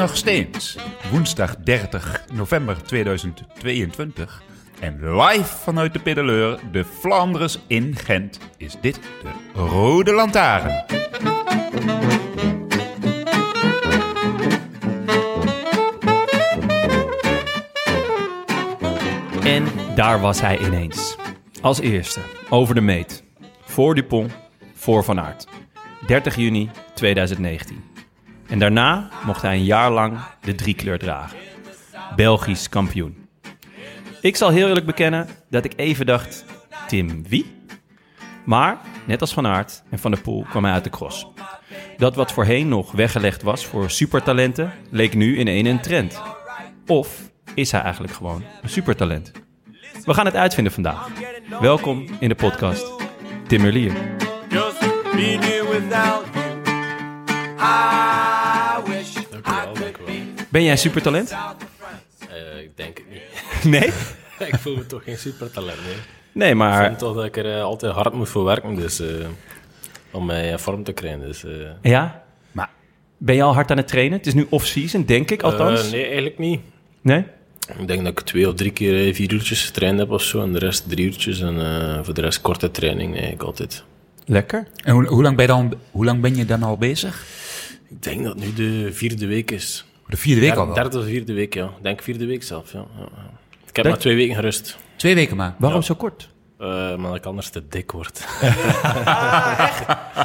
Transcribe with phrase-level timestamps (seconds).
[0.00, 0.76] Nog steeds
[1.10, 4.42] woensdag 30 november 2022.
[4.80, 10.84] En live vanuit de Piddeleur, de Flanders in Gent, is dit de Rode Lantaarn.
[19.44, 19.64] En
[19.94, 21.16] daar was hij ineens.
[21.60, 23.24] Als eerste, over de meet.
[23.60, 24.32] Voor Dupont,
[24.74, 25.46] voor Van Aert.
[26.06, 27.89] 30 juni 2019.
[28.50, 31.38] En daarna mocht hij een jaar lang de driekleur dragen.
[32.16, 33.28] Belgisch kampioen.
[34.20, 36.44] Ik zal heel eerlijk bekennen dat ik even dacht,
[36.86, 37.58] Tim wie?
[38.44, 41.26] Maar, net als Van Aert en Van der Poel kwam hij uit de cross.
[41.96, 46.22] Dat wat voorheen nog weggelegd was voor supertalenten, leek nu in één een trend.
[46.86, 49.32] Of is hij eigenlijk gewoon een supertalent?
[50.04, 51.08] We gaan het uitvinden vandaag.
[51.60, 52.92] Welkom in de podcast
[53.46, 53.70] Tim.
[54.48, 54.88] Just
[60.50, 61.30] Ben jij een supertalent?
[62.28, 63.22] Eh, ik denk het niet.
[63.80, 63.88] Nee?
[64.52, 65.94] ik voel me toch geen supertalent, nee.
[66.32, 69.00] Nee, Ik maar vind toch dat ik er eh, altijd hard moet voor werken, dus...
[69.00, 69.06] eh,
[70.10, 71.44] om mij in vorm te krijgen, dus...
[71.44, 71.50] eh,
[71.82, 72.22] ja?
[72.52, 72.70] Maar
[73.18, 74.18] Ben je al hard aan het trainen?
[74.18, 75.84] Het is nu off-season, denk ik althans.
[75.86, 76.60] eh, nee, eigenlijk niet.
[77.00, 77.24] nee?
[77.78, 80.52] Ik denk dat ik twee of drie keer vier uurtjes getraind heb of zo, en
[80.52, 81.40] de rest drie uurtjes.
[81.40, 83.84] En eh, voor de rest korte training, nee, ik altijd.
[84.26, 84.66] Lekker.
[84.84, 87.24] En hoe, hoe, lang ben je dan, hoe lang ben je dan al bezig?
[87.88, 89.84] Ik denk dat het nu de vierde week is.
[90.10, 90.74] De vierde week al Der- wel.
[90.82, 91.64] Derde of vierde week, ja.
[91.64, 92.84] Ik denk vierde week zelf, ja.
[93.68, 95.54] Ik heb maar twee weken gerust, Twee weken maar.
[95.58, 95.86] Waarom Ja.
[95.86, 96.28] zo kort?
[96.58, 98.24] eh maar ik anders te dik word.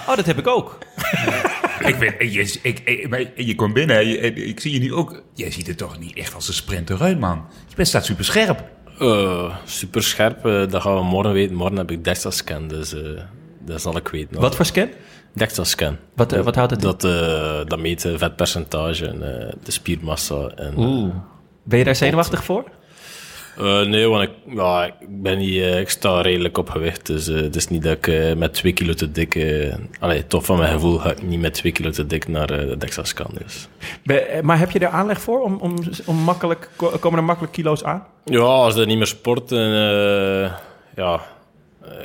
[0.08, 0.78] Oh, dat heb ik ook.
[1.86, 5.24] Ik ben, je, ik, ik, maar je komt binnen je- ik zie je nu ook.
[5.34, 7.46] Jij ziet er toch niet echt als een sprinter uit, man.
[7.70, 8.64] Je bent staat super scherp.
[9.00, 11.56] Eh, super scherp, eh, dat gaan we morgen weten.
[11.56, 13.02] Morgen heb ik DEXA-scan, dus eh,
[13.66, 14.40] dat zal ik weten.
[14.42, 14.90] Wat voor scan?
[15.36, 15.98] DEXA-scan.
[16.16, 16.88] Wat, eh, wat houdt het in?
[16.90, 20.48] Dat, eh, dat meet het vetpercentage en eh, de spiermassa.
[20.56, 21.14] En, Oeh.
[21.64, 22.64] Ben je daar zenuwachtig voor?
[23.58, 27.06] eh, nee, want ik, ja, ik, ben niet, eh, ik sta redelijk op gewicht.
[27.06, 29.36] Dus eh, het is niet dat ik eh, met twee kilo te dik...
[29.36, 32.50] eh allee, toch van mijn gevoel ga ik niet met twee kilo te dik naar
[32.50, 33.32] eh, de DEXA-scan.
[33.44, 33.68] Dus.
[34.06, 35.42] Eh, maar heb je er aanleg voor?
[35.42, 35.76] Om, om,
[36.06, 38.04] om makkelijk, ko- komen er makkelijk kilo's aan?
[38.26, 40.52] Ja, als je niet meer sport en eh,
[40.96, 41.20] ja, eh,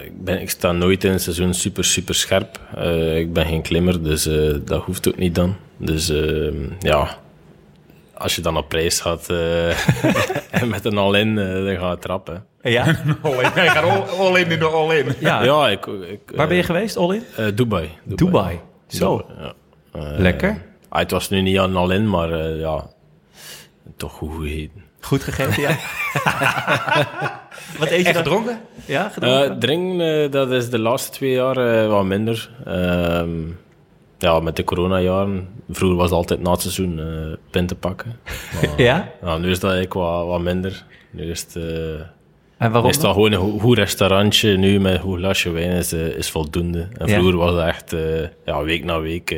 [0.05, 2.61] ik, ben, ik sta nooit in het seizoen super, super scherp.
[2.77, 5.57] Eh, ik ben geen klimmer, dus eh, dat hoeft ook niet dan.
[5.77, 7.19] Dus eh, ja,
[8.15, 9.69] als je dan op prijs gaat eh,
[10.63, 12.45] en met een all-in, eh, dan ga je trappen.
[12.63, 12.85] Ja.
[13.23, 13.51] All in.
[13.53, 15.07] Hij gaat all, all in de all in.
[15.19, 15.43] ja.
[15.43, 17.23] Ja, ik, ik, Waar ben je eh, geweest, all in?
[17.37, 17.89] eh, Dubai.
[18.05, 18.61] Dubai.
[18.87, 19.27] Zo.
[19.39, 19.53] Ja.
[19.93, 20.63] Eh, Lekker.
[20.89, 22.87] ah, het was nu niet aan all-in, maar eh, ja,
[23.97, 24.83] toch goed gegeten.
[25.01, 25.71] Goed gegeten, ja.
[27.79, 28.23] Wat eet je En dan?
[28.23, 28.61] gedronken?
[28.87, 29.51] Ja, gedronken?
[29.51, 32.51] Eh drinken, eh, dat is de laatste twee jaar eh, wat minder.
[32.67, 33.31] Ehm,
[34.19, 35.49] ja, met de coronajaren.
[35.71, 38.17] Vroeger was het altijd na het seizoen eh pinten pakken.
[38.55, 39.09] Maar, ja?
[39.39, 40.85] nu is dat eigenlijk wat, wat minder.
[41.11, 42.01] Nu is het, eh,
[42.59, 42.91] En waarom?
[42.91, 44.57] is dat gewoon een goed, restaurantje.
[44.57, 46.89] Nu met een goed glasje wijn is, is voldoende.
[46.99, 47.13] En Ja.
[47.15, 48.01] vroeger was het echt eh,
[48.45, 49.31] ja, week na week...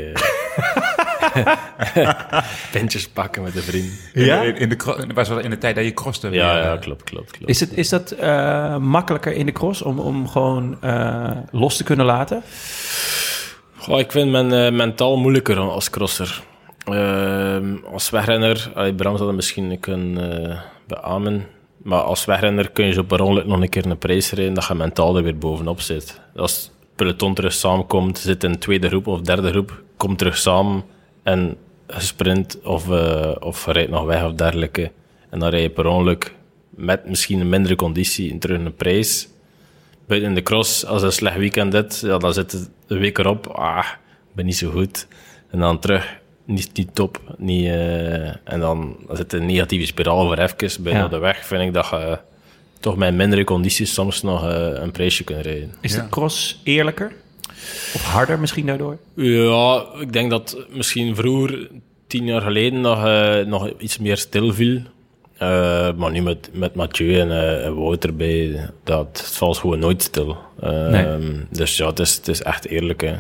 [2.73, 4.11] pintjes pakken met een vriend.
[4.13, 4.43] Ja?
[4.43, 6.31] In, in de, was wel in de tijd dat je crosste.
[6.31, 7.49] Ja, ja, eh, klopt, klopt, klopt.
[7.49, 11.85] Is, het, is dat eh, makkelijker in de cross om, om gewoon eh, los te
[11.85, 12.43] kunnen laten?
[13.77, 16.43] Goh, ik vind men eh, mentaal moeilijker als crosser.
[16.85, 21.47] Ehm, als wegrenner, allee, Bram zal dat misschien kunnen eh beamen.
[21.83, 24.67] Maar als wegrenner kun je zo per ongeluk nog een keer een prijs rijden dat
[24.67, 26.21] je mentaal er weer bovenop zit.
[26.37, 30.37] Als het peloton terug samenkomt, zit in een tweede groep of derde groep, komt terug
[30.37, 30.85] samen
[31.23, 34.91] en gesprint of, eh of rijdt nog weg of dergelijke.
[35.31, 36.35] En dan rij je per ongeluk
[36.71, 39.29] met misschien een mindere conditie in terug een prijs
[40.07, 43.19] buiten in de cross, als een slecht weekend dit, ja, dan zit het een week
[43.19, 43.47] erop.
[43.47, 43.87] Ah,
[44.29, 45.07] ik ben niet zo goed.
[45.51, 47.21] En dan terug, niet, niet top.
[47.39, 50.83] Niet, eh, en dan, dan zit een negatieve spiraal voor even.
[50.83, 51.05] Bijna Ja.
[51.05, 52.19] op de weg vind ik dat je
[52.81, 55.75] toch met mindere condities soms nog eh, een prijsje kunt rijden.
[55.81, 56.03] Is Ja.
[56.03, 57.13] de cross eerlijker?
[57.95, 58.99] Of harder misschien daardoor?
[59.15, 61.69] Ja, ik denk dat misschien vroeger
[62.07, 64.81] tien jaar geleden nog, eh, nog iets meer stil viel.
[65.39, 69.79] Eh, maar nu met, met Mathieu en, eh, en Wout erbij, dat het valt gewoon
[69.79, 70.37] nooit stil.
[70.61, 71.31] Eh, Nee.
[71.51, 73.01] Dus ja, het is, het is echt eerlijk.
[73.01, 73.15] Hè.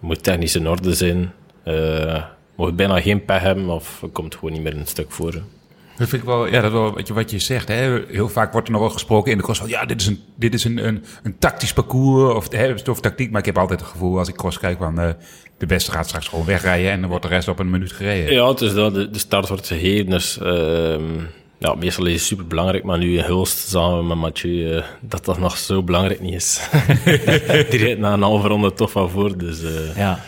[0.00, 1.32] Moet technisch in orde zijn.
[1.64, 2.22] Je
[2.54, 5.32] moet bijna geen pech hebben of het komt gewoon niet meer een stuk voor.
[5.32, 5.40] hè.
[6.00, 7.68] Dat vind ik wel, ja, dat wel wat je, wat je zegt.
[7.68, 8.00] Hè.
[8.08, 10.20] Heel vaak wordt er nog wel gesproken in de cross van, ja, dit is een,
[10.36, 13.30] dit is een, een, een tactisch parcours of, hè, of tactiek.
[13.30, 15.10] Maar ik heb altijd het gevoel als ik cross kijk van, eh,
[15.58, 18.32] de beste gaat straks gewoon wegrijden en dan wordt de rest op een minuut gereden.
[18.34, 18.94] Ja, het is dat.
[18.94, 20.10] De, de start wordt gegeven.
[20.10, 21.02] Dus ehm,
[21.58, 22.84] ja, meestal is het super belangrijk.
[22.84, 26.60] Maar nu in Hulst samen met Mathieu, eh, dat dat nog zo belangrijk niet is.
[27.70, 29.38] Die rijdt na een halve ronde toch van voor.
[29.38, 30.20] Dus, eh, Ja.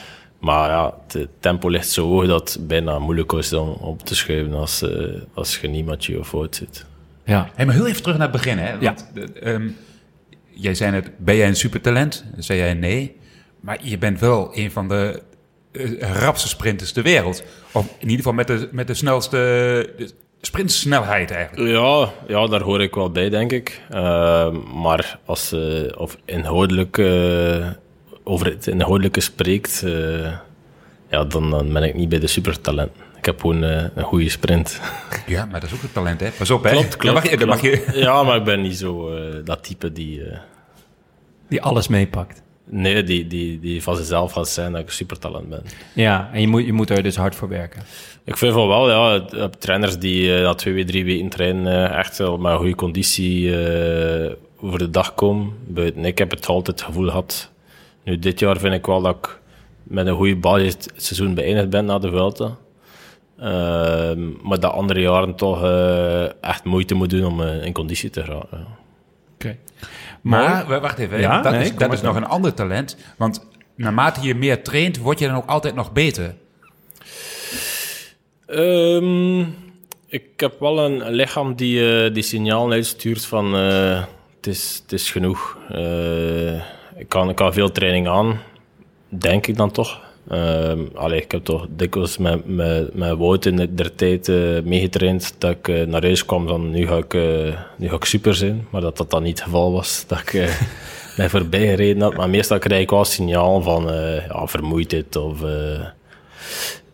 [0.42, 4.14] Maar ja, het tempo ligt zo hoog dat het bijna moeilijk is om op te
[4.14, 6.86] schuiven als, eh, als je niet of Wout zit.
[7.24, 7.50] Ja.
[7.54, 8.58] Hey, maar heel even terug naar het begin.
[8.58, 8.78] Hè?
[8.78, 9.68] Want, eh, ehm,
[10.50, 12.24] jij zei net, ben jij een supertalent?
[12.32, 13.16] Dan zei jij nee.
[13.60, 15.22] Maar je bent wel een van de
[15.72, 17.42] eh, rapste sprinters ter wereld.
[17.72, 19.36] Of in ieder geval met de, met de snelste
[19.96, 21.68] de sprintsnelheid eigenlijk.
[21.70, 23.80] Ja, ja, daar hoor ik wel bij, denk ik.
[23.90, 27.68] Eh, maar als je of inhoudelijk, eh,
[28.24, 30.32] over het inhoudelijke spreekt, eh,
[31.10, 32.90] ja, dan, dan ben ik niet bij de supertalent.
[33.18, 34.80] Ik heb gewoon eh, een goede sprint.
[35.26, 36.30] Ja, maar dat is ook een talent, hè?
[36.30, 36.70] Pas op, hè?
[36.70, 37.04] Klopt, klopt.
[37.04, 37.98] Dan mag je, dan mag je, klopt.
[37.98, 40.24] Ja, maar ik ben niet zo eh, dat type die...
[40.24, 40.38] eh,
[41.48, 42.42] Die alles meepakt.
[42.64, 45.62] nee, die, die, die van zichzelf gaat zijn dat ik een supertalent ben.
[45.94, 47.82] Ja, en je moet, je moet er dus hard voor werken.
[48.24, 49.48] Ik vind van wel, ja.
[49.58, 54.32] Trainers die eh, na twee, drie weken trainen eh, echt wel met goede conditie eh,
[54.60, 55.52] over de dag komen.
[55.66, 57.50] Buiten ik heb het altijd het gevoel gehad.
[58.04, 59.40] Nu, dit jaar vind ik wel dat ik
[59.82, 62.56] met een goede basis het seizoen beëindigd ben na de Vuelta.
[63.38, 68.10] Ehm, maar dat andere jaren toch eh, echt moeite moet doen om eh, in conditie
[68.10, 68.66] te geraken.
[69.34, 69.56] Oké.
[70.20, 71.20] Maar, wa- wacht even.
[71.20, 72.96] Ja, dat nee, is, dat is nog een ander talent.
[73.16, 76.34] Want naarmate je meer traint, word je dan ook altijd nog beter.
[78.46, 79.40] Ehm,
[80.06, 84.04] ik heb wel een, lichaam die, eh, die signalen uitstuurt van eh,
[84.36, 85.58] het, is, het is genoeg.
[85.68, 86.62] Eh,
[86.96, 88.40] ik, kan, ik kan veel training aan,
[89.08, 90.00] denk ik dan toch.
[90.94, 95.34] Allee, ik heb toch dikwijls met, met, met Wout in de, der tijd eh, meegetraind
[95.38, 98.34] dat ik eh, naar huis kwam van nu ga, ik, eh, nu ga ik super
[98.34, 98.66] zijn.
[98.70, 100.04] Maar dat dat dan niet het geval was.
[100.06, 100.32] Dat ik
[101.16, 102.16] mij voorbij gereden had.
[102.16, 103.86] Maar meestal krijg ik wel signaal van
[104.28, 105.40] ja, vermoeidheid of...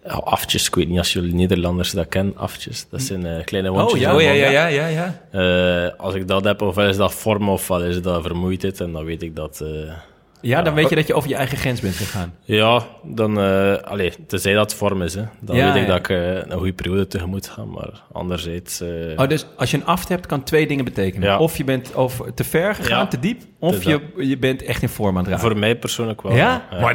[0.08, 2.86] ja, aftjes, ik weet niet als jullie Nederlanders dat kennen, aftjes.
[2.90, 4.00] Dat zijn eh, kleine wondjes.
[4.00, 5.20] ja, Oh, ja, ja, ja, ja, ja.
[5.30, 8.92] Eh, als ik dat heb, of is dat vorm of wat is dat vermoeidheid, en
[8.92, 9.60] dan weet ik dat...
[9.60, 9.92] eh,
[10.40, 12.34] Ja, dan weet je dat je over je eigen grens bent gegaan.
[12.44, 13.40] ja, dan...
[13.40, 15.22] eh allee, tenzij dat vorm is, hè.
[15.40, 15.98] Dan Ja, weet ik ja.
[15.98, 16.08] dat ik
[16.50, 18.80] een goede periode tegemoet ga, maar anderzijds...
[18.80, 21.28] eh, Oh, dus als je een aft hebt, kan twee dingen betekenen.
[21.28, 21.38] Ja.
[21.38, 23.06] Of je bent over te ver gegaan, Ja.
[23.06, 25.48] te diep, of je, je bent echt in vorm aan het raken.
[25.48, 26.34] voor mij persoonlijk wel.
[26.34, 26.66] Ja?
[26.80, 26.94] Maar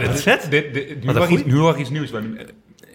[1.16, 1.46] hoor ik, goeie.
[1.46, 2.12] nu hoor ik iets nieuws.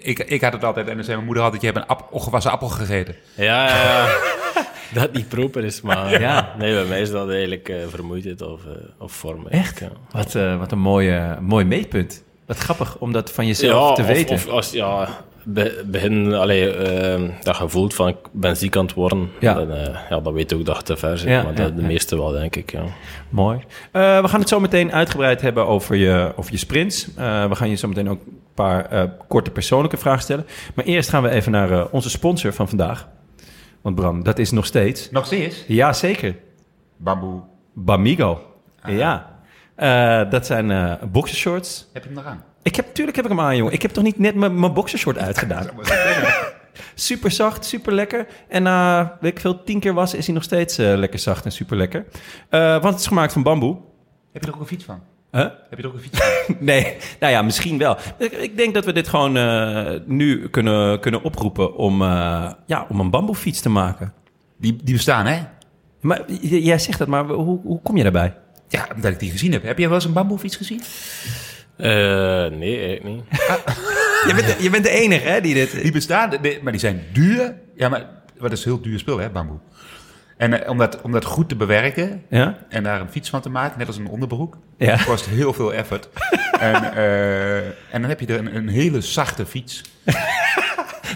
[0.09, 2.09] Ik, ik had het altijd en dan zei mijn moeder altijd, je hebt een ap-
[2.11, 3.15] ongewassen appel gegeten.
[3.35, 4.17] Ja, ja, ja.
[5.01, 6.21] dat niet proper is, maar...
[6.21, 6.55] Ja.
[6.59, 9.47] Nee, bij mij is dat eigenlijk eh, vermoeidheid of, eh, of vorm.
[9.47, 9.79] Echt?
[9.79, 9.89] ja.
[10.11, 12.25] Wat, eh, wat een mooie, mooi meetpunt.
[12.47, 14.35] Wat grappig om dat van jezelf te of, weten.
[14.35, 15.09] Of als, ja,
[15.85, 19.55] begin, allee, ehm, dat je voelt van ik ben ziek aan het worden, Ja.
[19.55, 21.29] dan, eh, ja, dan weet je ook dat je te ver zit.
[21.29, 21.87] Ja, maar ja, de, de ja.
[21.87, 22.73] meeste wel, denk ik.
[22.73, 22.83] Ja.
[23.29, 23.59] Mooi.
[23.93, 27.09] Eh, we gaan het zo meteen uitgebreid hebben over je, over je sprints.
[27.17, 30.47] Eh, we gaan je zo meteen ook een paar eh, korte persoonlijke vragen stellen.
[30.75, 33.09] Maar eerst gaan we even naar eh, onze sponsor van vandaag.
[33.83, 35.11] Want Bram, dat is nog steeds...
[35.11, 35.65] Nog steeds?
[35.67, 36.35] Ja, zeker.
[36.97, 37.41] Bamboe.
[37.75, 38.41] Bamigo.
[38.87, 39.37] Ja.
[39.75, 41.89] Eh, dat zijn eh boxershorts.
[41.93, 42.45] Heb je hem nog aan?
[42.63, 43.73] Ik heb, tuurlijk heb ik hem aan, jongen.
[43.73, 45.69] Ik heb toch niet net mijn boxershort uitgedaan.
[46.95, 48.27] super zacht, super lekker.
[48.49, 51.45] En na, weet ik veel, tien keer was, is hij nog steeds eh, lekker zacht
[51.45, 52.05] en super lekker.
[52.49, 53.77] Eh, want het is gemaakt van bamboe.
[54.33, 55.01] Heb je er ook een fiets van?
[55.33, 55.41] Huh?
[55.41, 56.57] Heb je er ook een fiets van?
[56.59, 57.97] Nee, nou ja, misschien wel.
[58.19, 63.01] Ik, ik denk dat we dit gewoon eh, nu kunnen, kunnen oproepen om, ja, om
[63.01, 64.13] een bamboefiets te maken.
[64.57, 65.41] Die, die bestaan, hè?
[66.01, 68.35] Maar jij zegt dat, maar hoe, hoe kom je daarbij?
[68.69, 69.63] Ja, omdat ik die gezien heb.
[69.63, 70.83] Heb jij wel eens een bamboefiets gezien?
[71.79, 73.25] Eh, nee, eigenlijk niet.
[74.29, 75.83] Je bent, de, je bent de enige hè, die dit...
[75.83, 77.55] Die bestaan, de- maar die zijn duur.
[77.77, 78.07] Ja, maar,
[78.41, 79.59] dat is heel duur spul, hè, bamboe.
[80.37, 82.59] En eh, om, dat, om dat goed te bewerken Ja?
[82.69, 84.97] en daar een fiets van te maken, net als een onderbroek, Ja.
[85.05, 86.09] kost heel veel effort.
[86.61, 89.83] en, eh, en dan heb je er een, een hele zachte fiets.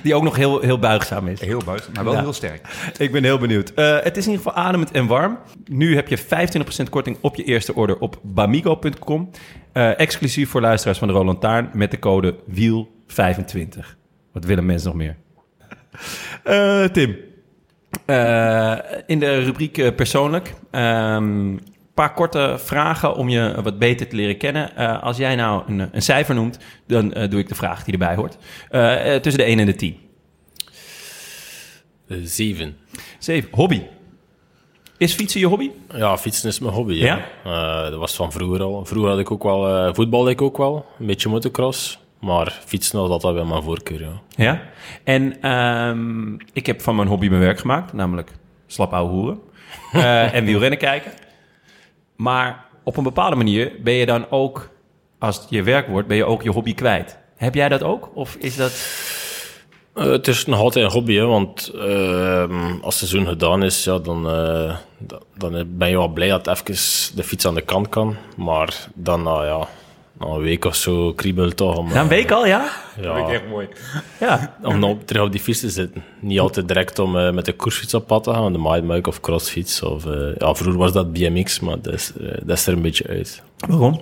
[0.04, 1.40] Die ook nog heel, heel buigzaam is.
[1.40, 2.20] Heel buis, maar wel Ja.
[2.20, 2.90] heel sterk.
[2.98, 3.70] Ik ben heel benieuwd.
[3.74, 5.38] Eh, het is in ieder geval ademend en warm.
[5.64, 9.30] Nu heb je 25% korting op je eerste order op bamigo.com.
[9.72, 13.96] Eh, exclusief voor luisteraars van de Roland Taarn met de code WIEL25.
[14.32, 15.16] Wat willen mensen nog meer?
[16.42, 17.16] Eh, Tim,
[19.06, 20.54] in de rubriek persoonlijk.
[20.70, 21.56] ehm,
[21.94, 24.76] paar korte vragen om je wat beter te leren kennen.
[24.76, 27.92] Eh, als jij nou een, een cijfer noemt, dan eh, doe ik de vraag die
[27.92, 28.36] erbij hoort.
[28.70, 29.96] Eh, tussen de 1 en de 10.
[32.08, 32.76] Eh, zeven.
[33.18, 33.48] 7.
[33.52, 33.82] Hobby.
[34.96, 35.70] Is fietsen je hobby?
[35.94, 36.94] Ja, fietsen is mijn hobby.
[36.94, 37.24] Ja?
[37.90, 38.84] dat was van vroeger al.
[38.84, 41.98] Vroeger had ik ook wel, voetbalde ik ook wel, een beetje motocross.
[42.20, 44.20] Maar fietsen was altijd wel mijn voorkeur, ja.
[44.28, 44.62] Ja.
[45.04, 48.32] En ehm, ik heb van mijn hobby mijn werk gemaakt, namelijk
[48.66, 49.40] slap ouwe hoeren.
[50.32, 51.12] En wielrennen kijken.
[52.22, 54.68] Maar op een bepaalde manier ben je dan ook,
[55.18, 57.18] als het je werk wordt, ben je ook je hobby kwijt.
[57.36, 58.10] Heb jij dat ook?
[58.14, 58.72] Of is dat...
[59.94, 63.84] Eh, het is nog altijd een hobby, hè, want ehm, als het seizoen gedaan is,
[63.84, 67.60] ja, dan, eh, da- dan ben je wel blij dat even de fiets aan de
[67.62, 68.16] kant kan.
[68.36, 69.68] Maar dan, nou ja,
[70.26, 72.70] na een week of zo kriebelt toch om, Na een week al, ja?
[73.00, 73.68] ja, Echt mooi.
[74.20, 74.56] Ja.
[74.62, 76.04] om nou terug op die fiets te zitten.
[76.20, 79.20] Niet altijd direct om eh, met de koersfiets op pad te gaan, de mountainbike of
[79.20, 79.82] crossfiets.
[79.82, 82.82] Of, eh, ja, vroeger was dat BMX, maar dat is, eh, dat is er een
[82.82, 83.42] beetje uit.
[83.68, 84.00] Waarom?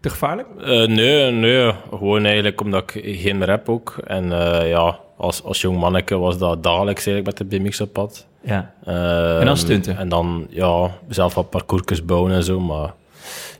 [0.00, 0.48] Te gevaarlijk?
[0.60, 1.72] Eh, nee, nee.
[1.90, 3.94] Gewoon eigenlijk omdat ik geen rap ook.
[4.06, 7.92] En eh, ja, als, als jong manneke was dat dagelijks eigenlijk met de BMX op
[7.92, 8.26] pad.
[8.42, 8.74] Ja.
[8.84, 9.96] Ehm, En dan stunten?
[9.98, 12.60] En dan, ja, zelf wat parcoursjes bouwen en zo.
[12.60, 12.92] Maar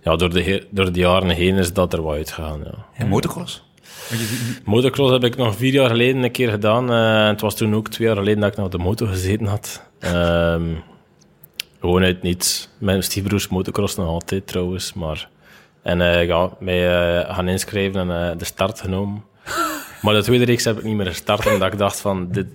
[0.02, 2.86] ja, door de, door de jaren heen is dat er wat uitgegaan, ja.
[2.94, 3.62] En motocross?
[4.64, 6.92] Motocross heb ik nog vier jaar geleden een keer gedaan.
[6.92, 9.46] en het was toen ook twee jaar geleden dat ik nog op de motor gezeten
[9.46, 9.82] had.
[9.98, 10.74] Ehm,
[11.80, 12.68] gewoon uit niets.
[12.78, 14.92] Mijn stiefbroers motocross nog altijd trouwens.
[14.92, 15.28] Maar,
[15.82, 16.88] en eh, ja, mij
[17.20, 19.24] eh, gaan inschrijven en de start genomen.
[20.02, 21.46] Maar de tweede reeks heb ik niet meer gestart.
[21.46, 22.46] Omdat ik dacht van, dit,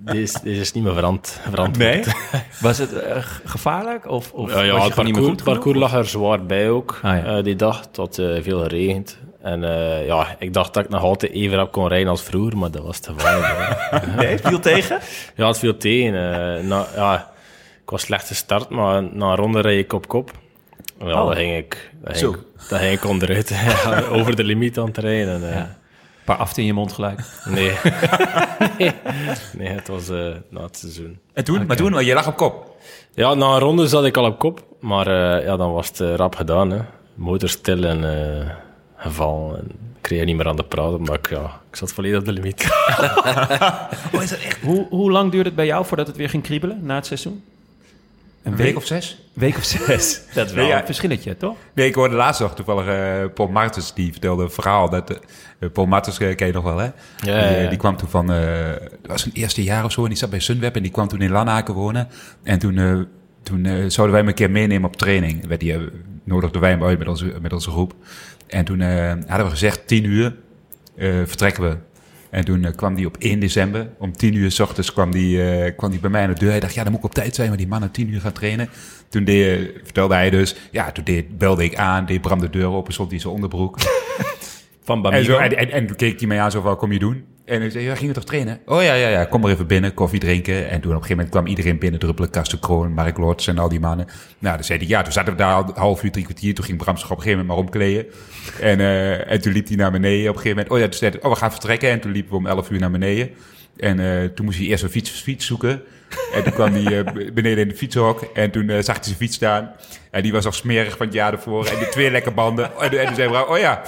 [0.00, 1.88] dit, is, dit is niet meer verant, verantwoord.
[1.88, 2.04] Nee?
[2.60, 4.08] Was het eh, gevaarlijk?
[4.08, 6.98] Of, of Ja, ja het gewoon niet meer parcours, parcours lag er zwaar bij ook
[7.02, 7.36] Ah, ja.
[7.36, 7.80] eh, die dag.
[7.80, 9.18] Het had eh, veel geregend.
[9.42, 9.60] En
[10.06, 12.82] ja, ik dacht dat ik nog altijd even rap kon rijden als vroeger, maar dat
[12.82, 13.90] was te weinig.
[14.16, 14.98] Nee, viel tegen?
[15.36, 16.12] Ja, het viel tegen.
[16.68, 17.30] na, ja,
[17.82, 20.30] ik was slecht gestart, maar na een ronde reed ik op kop.
[20.98, 21.26] Ja, Oh.
[21.26, 22.36] dan ging ik, dan ging,
[22.68, 23.54] dan ging ik onderuit.
[24.10, 25.42] Over de limiet aan het rijden.
[25.44, 25.78] En, Ja.
[26.30, 27.20] Paar aften in je mond gelijk.
[27.44, 27.72] nee.
[28.78, 28.92] nee.
[29.58, 31.18] Nee, het was eh, na het seizoen.
[31.32, 31.66] En toen?
[31.66, 32.76] Maar toen, je lag op kop.
[33.14, 36.00] Ja, na een ronde zat ik al op kop, maar eh, ja, dan was het
[36.00, 36.70] eh, rap gedaan.
[36.70, 36.78] Hè.
[37.14, 38.50] Motor stil en eh
[38.96, 39.58] gevallen.
[39.58, 42.24] En ik kreeg niet meer aan de praten, omdat ik, ja, ik zat volledig op
[42.24, 42.62] de limiet.
[44.14, 44.60] Oh, is dat echt?
[44.62, 47.44] Hoe, hoe lang duurde het bij jou voordat het weer ging kriebelen na het seizoen?
[48.42, 49.20] Een week of zes?
[49.32, 50.20] week of zes.
[50.34, 50.78] Dat is wel ja.
[50.80, 51.56] een verschilletje, toch?
[51.74, 54.90] Nee, ik hoorde laatst nog toevallig eh, Paul Martens, die vertelde een verhaal.
[54.90, 56.84] Dat, eh, Paul Martens eh, ken je nog wel, hè?
[56.84, 60.08] Ja, die, ja, die kwam toen van, dat was zijn eerste jaar of zo, en
[60.08, 62.08] die zat bij Sunweb en die kwam toen in Lanaken wonen.
[62.42, 63.06] En toen,
[63.42, 65.46] toen zouden wij hem een keer meenemen op training.
[65.46, 65.76] Werd die,
[66.24, 67.94] nodigden wij hem uit met onze, met onze groep.
[68.46, 70.34] En toen hadden we gezegd, tien uur
[71.26, 71.76] vertrekken we.
[72.30, 75.42] En toen eh, kwam die op 1 december, om 10 uur s ochtends kwam die,
[75.42, 76.50] eh, kwam die bij mij aan de deur.
[76.50, 78.32] Hij dacht, ja, dan moet ik op tijd zijn, maar die mannen 10 uur gaan
[78.32, 78.68] trainen.
[79.08, 82.66] Toen deed, vertelde hij dus, ja, toen deed, belde ik aan, deed Bram de deur
[82.66, 83.78] open, stond hij zijn onderbroek.
[84.84, 87.24] Van en, zo, en, en, keek hij mij aan, zo van, kom je doen?
[87.50, 88.60] En hij zei, ja, ging je toch trainen?
[88.66, 90.70] Oh ja, ja, ja, kom maar even binnen, koffie drinken.
[90.70, 93.58] En toen op een gegeven moment kwam iedereen binnen, druppelen, Karsten Kroon, Mark Lords en
[93.58, 94.06] al die mannen.
[94.38, 96.54] Nou, dan zei hij, ja, toen zaten we daar half uur, drie kwartier.
[96.54, 98.06] Toen ging Bram op een gegeven moment maar omkleden.
[98.60, 100.70] En, eh, en toen liep hij naar beneden op een gegeven moment.
[100.70, 101.90] Oh ja, toen zei hij, oh, we gaan vertrekken.
[101.90, 103.30] En toen liepen we om elf uur naar beneden.
[103.76, 105.82] En eh, toen moest hij eerst een fiets, fiets zoeken.
[106.34, 108.20] En toen kwam hij eh, beneden in de fietshok.
[108.34, 109.72] En toen zag hij zijn fiets staan.
[110.10, 111.66] En die was al smerig van het jaar ervoor.
[111.66, 112.70] En die twee lekke banden.
[112.78, 113.82] En, en toen zei Bram, oh ja,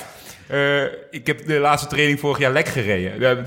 [0.52, 3.47] eh, ik heb de laatste training vorig jaar lek gereden.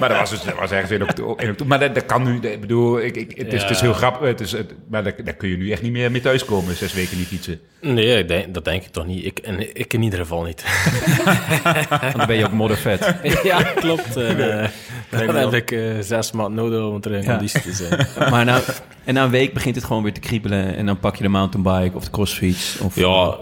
[0.00, 1.54] Maar dat was, dus, dat was ergens in oktober.
[1.66, 4.28] Maar dat, dat kan nu, ik bedoel, ik, ik, het, is, het is heel grappig.
[4.28, 6.92] Het is, het, maar daar, daar kun je nu echt niet meer mee thuiskomen, zes
[6.92, 7.60] weken niet fietsen.
[7.80, 9.24] Nee, ik denk, dat denk ik toch niet.
[9.24, 10.64] Ik, en ik in ieder geval niet.
[12.02, 13.14] Want dan ben je ook moddervet.
[13.42, 14.16] ja, klopt.
[14.16, 14.66] Eh,
[15.10, 17.30] dan heb ik eh, zes maanden nodig om terug in Ja.
[17.30, 18.06] conditie te zijn.
[18.30, 18.62] maar nou,
[19.04, 20.76] en na een week begint het gewoon weer te kriebelen.
[20.76, 22.78] En dan pak je de mountainbike of de crossfiets.
[22.78, 23.36] Of, Ja,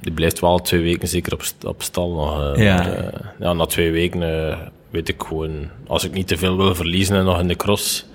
[0.00, 2.54] die blijft wel twee weken zeker op, op stal nog.
[2.56, 2.76] eh, Ja.
[2.76, 4.58] maar, eh, ja, na twee weken eh,
[4.90, 8.06] weet ik gewoon, als ik niet te veel wil verliezen en nog in de cross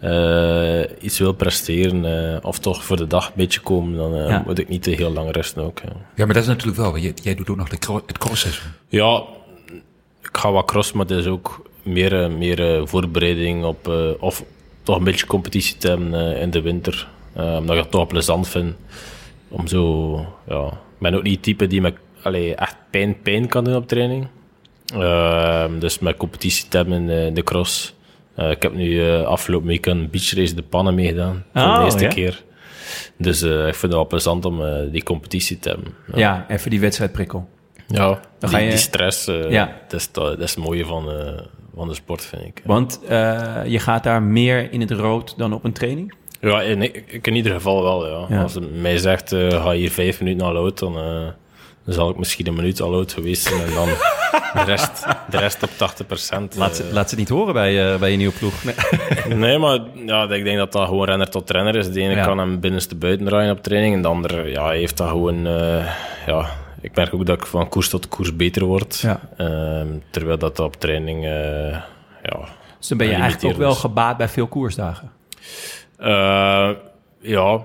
[0.00, 4.28] eh, iets wil presteren, eh, of toch voor de dag een beetje komen, dan eh,
[4.28, 4.42] Ja.
[4.46, 5.78] moet ik niet te heel lang rusten ook.
[5.84, 8.18] Ja, Ja, maar dat is natuurlijk wel, jij, jij doet ook nog de cro- het
[8.18, 8.70] crossseizoen.
[8.88, 9.22] ja
[10.22, 14.44] ik ga wat cross, maar het is ook meer, meer voorbereiding op, eh, of
[14.82, 17.08] toch een beetje competitie te hebben eh, in de winter.
[17.34, 18.74] Omdat ik het toch plezant vind
[19.48, 20.14] om zo,
[20.48, 24.26] ja, ben ook niet type die me allee, echt pijn, pijn kan doen op training.
[24.94, 27.94] Ehm, dus met competitie te hebben in de, in de cross.
[28.34, 31.44] Eh, ik heb nu eh, afgelopen week een beachrace de pannen meegedaan.
[31.54, 32.08] Voor Oh, de eerste ja?
[32.08, 32.42] keer.
[33.18, 35.94] Dus eh, ik vind het wel plezant om eh, die competitie te hebben.
[36.14, 37.48] ja, even die wedstrijdprikkel.
[37.86, 39.76] Ja, Dan die, ga je- die stress, eh, Ja.
[39.88, 41.40] dat, is, dat is het mooie van, eh,
[41.76, 42.60] van de sport, vind ik.
[42.64, 46.14] Want eh, je gaat daar meer in het rood dan op een training?
[46.40, 48.36] Ja, in, ik in ieder geval wel, ja.
[48.36, 48.42] Ja.
[48.42, 51.02] Als het mij zegt, eh, ga hier vijf minuten al oud, dan, eh,
[51.84, 53.60] dan zal ik misschien een minuut al oud geweest zijn.
[53.62, 53.88] En dan
[54.54, 56.54] de rest, de rest op 80 procent.
[56.56, 58.64] Laat, ze, laat ze niet horen bij, eh, bij je nieuwe ploeg.
[58.64, 58.74] Nee.
[59.38, 61.92] Nee, maar ja, ik denk dat dat gewoon renner tot renner is.
[61.92, 62.24] De ene Ja.
[62.24, 63.94] kan hem binnenste buiten draaien op training.
[63.94, 65.46] En de andere ja, heeft dat gewoon...
[65.46, 65.86] eh,
[66.26, 66.46] ja,
[66.80, 68.98] ik merk ook dat ik van koers tot koers beter word.
[69.00, 69.20] Ja.
[69.36, 71.24] Ehm, terwijl dat op training...
[71.24, 71.70] eh,
[72.22, 72.38] ja,
[72.78, 75.10] Dus dan ben je eigenlijk ook wel gebaat bij veel koersdagen.
[75.98, 76.70] Eh,
[77.20, 77.64] ja,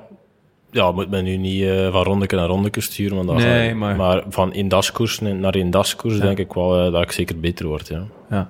[0.72, 3.26] ja, moet men nu niet eh, van rondeke naar rondeke sturen.
[3.26, 7.02] Want Nee, ga- maar- van in daskoers naar in daskoers denk ik wel eh, dat
[7.02, 7.88] ik zeker beter word.
[7.88, 8.04] Ja.
[8.30, 8.50] Ja,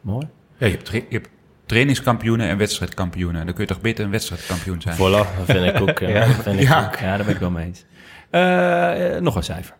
[0.00, 0.26] mooi.
[0.56, 1.28] Ja, je, hebt tra- je hebt
[1.66, 3.44] trainingskampioenen en wedstrijdkampioenen.
[3.46, 4.96] Dan kun je toch beter een wedstrijdkampioen zijn?
[4.96, 5.98] Voilà, dat vind ik ook.
[6.08, 6.08] ja.
[6.08, 6.26] Ja.
[6.26, 6.84] Dat vind ik Ja.
[6.86, 6.96] ook.
[6.98, 7.84] Ja, daar ben ik wel mee eens.
[8.30, 9.74] Eh, eh, nog een cijfer.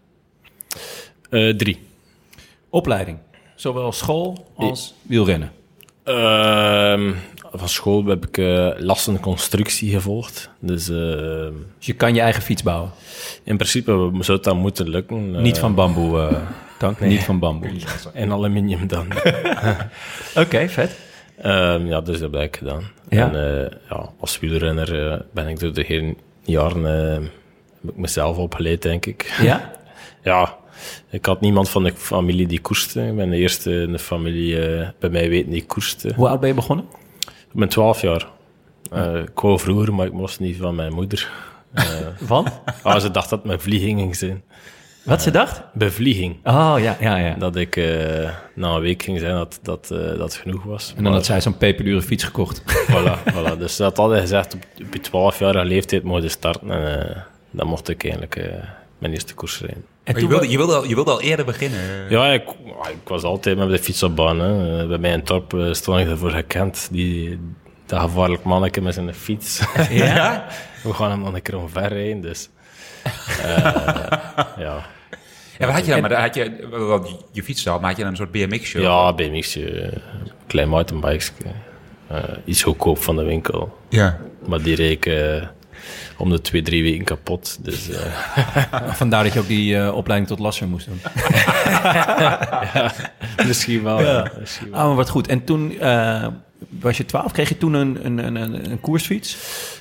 [1.31, 1.87] Eh, drie.
[2.71, 3.19] Opleiding.
[3.55, 5.51] Zowel school als wielrennen.
[7.55, 10.51] Van school heb ik eh lassenconstructie gevolgd.
[10.61, 10.97] Dus eh,
[11.79, 12.91] Dus je kan je eigen fiets bouwen.
[13.45, 15.35] in principe zou het dan moeten lukken.
[15.37, 16.37] Eh, Niet van bamboe, eh
[16.79, 17.01] Tank.
[17.01, 17.71] Niet van bamboe.
[18.13, 19.07] In aluminium dan.
[20.43, 20.97] Oké, vet.
[21.43, 22.83] Ehm, ja, dus dat heb ik gedaan.
[23.09, 23.33] Ja.
[23.33, 27.13] En eh, ja, als wielrenner ben ik door de hele jaren eh,
[27.83, 29.37] heb ik mezelf opgeleid, denk ik.
[29.43, 29.71] Ja?
[30.25, 30.57] Ja,
[31.11, 33.07] ik had niemand van de familie die koerste.
[33.07, 34.57] Ik ben de eerste in de familie
[34.99, 36.13] bij mij weten die koerste.
[36.17, 36.85] Hoe oud ben je begonnen?
[37.53, 38.29] Ik ben 12 jaar.
[38.91, 41.31] Eh, ik wou vroeger, maar ik moest niet van mijn moeder.
[42.25, 42.47] Van?
[42.83, 44.43] Ah, ze dacht dat het mijn vlieging ging zijn.
[45.05, 45.63] Wat ze dacht?
[45.75, 46.37] Bevlieging.
[46.45, 47.35] Oh, ja, ja, ja.
[47.35, 50.95] Dat ik eh, na een week ging zijn dat dat, eh, dat genoeg was.
[50.97, 52.63] En dan had zij zo'n peperdure fiets gekocht.
[52.91, 53.59] Voilà, voilà.
[53.59, 56.71] Dus ze had altijd gezegd, op, op je 12-jarige leeftijd mocht je starten.
[56.71, 57.17] En eh,
[57.51, 58.65] dan mocht ik eigenlijk eh,
[58.99, 59.85] mijn eerste koers rijden.
[60.05, 61.81] En Maar je, wilde, je, wilde al, je wilde al eerder beginnen.
[62.11, 62.43] Ja, ik,
[62.89, 64.41] ik was altijd met de fiets op baan.
[64.41, 64.81] Hè.
[64.83, 66.89] Eh, Bij mij in Torp eh, stond ik ervoor gekend.
[66.91, 67.39] Die,
[67.87, 69.61] dat gevaarlijk manneke met zijn fiets.
[69.91, 70.47] Ja?
[70.83, 72.49] We gaan hem dan een keer omver rijden, dus...
[73.43, 73.55] eh,
[74.65, 74.87] ja.
[75.59, 76.01] Ja, wat had je dan?
[76.01, 78.83] Maar had je, wel, je, fiets al, maar had je dan een soort BMX-show?
[78.83, 79.93] ja, BMX, eh,
[80.47, 81.33] klein mountainbikes.
[82.45, 83.79] iets goedkoop van de winkel.
[83.89, 84.21] Ja.
[84.47, 85.47] Maar die eh,
[86.19, 87.59] om de twee, drie weken kapot.
[87.65, 88.03] Dus eh,
[89.01, 91.01] Vandaar dat je ook die eh, opleiding tot lasser moest doen.
[93.47, 94.01] misschien wel.
[94.01, 94.81] ja, misschien wel.
[94.81, 95.27] Oh, maar wat goed.
[95.27, 96.27] En toen eh,
[96.81, 99.37] was je 12, kreeg je toen een, een, een, een, koersfiets?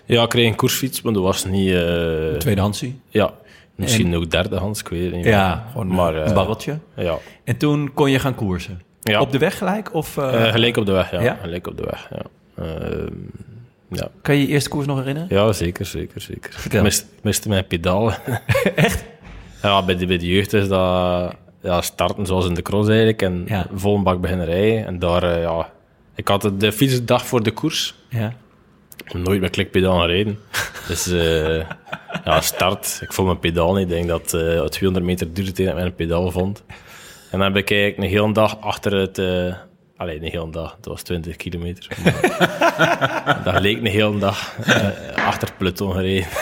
[0.06, 1.74] Ja, ik kreeg een koersfiets, maar dat was niet...
[1.74, 3.00] eh, Tweedehandsie?
[3.10, 3.34] ja,
[3.76, 5.26] misschien ook derdehands, ik weet het niet.
[5.26, 5.64] Ja, meer.
[5.72, 6.80] gewoon maar, een eh, barreltje.
[6.96, 8.82] Ja, En toen kon je gaan koersen?
[9.02, 9.22] Ja.
[9.22, 9.94] Op de weg gelijk?
[9.94, 11.22] Of gelijk op de weg, ja.
[11.22, 11.38] Ja?
[11.42, 12.24] Gelijk op de weg, ja.
[13.92, 14.08] Ja.
[14.22, 15.28] kan je je eerste koers nog herinneren?
[15.30, 16.54] ja, zeker, zeker, zeker.
[16.54, 16.78] Vertel.
[16.80, 18.12] Ik mist, miste mijn pedaal.
[18.76, 19.04] Echt?
[19.62, 23.22] Ja, bij de, bij de jeugd is dat ja, starten zoals in de cross eigenlijk.
[23.22, 23.68] En Ja.
[23.74, 24.86] vol een bak beginnen rijden.
[24.86, 25.70] En daar, eh, ja...
[26.16, 27.96] Ik had de- fiets de dag voor de koers.
[28.10, 28.34] Ja.
[29.14, 30.40] Nooit met klikpedaal gereden.
[30.88, 31.58] Dus eh,
[32.26, 33.00] ja, start.
[33.04, 33.84] Ik vond mijn pedaal niet.
[33.84, 36.64] Ik denk dat eh 200 meter duurde tegen dat ik mijn pedaal vond.
[37.32, 39.18] En dan heb ik eigenlijk een hele dag achter het...
[40.02, 40.76] eh Allee, een hele dag.
[40.76, 41.88] Het was 20 kilometer.
[42.04, 46.28] Maar dat leek een hele dag eh, achter het peloton gereden.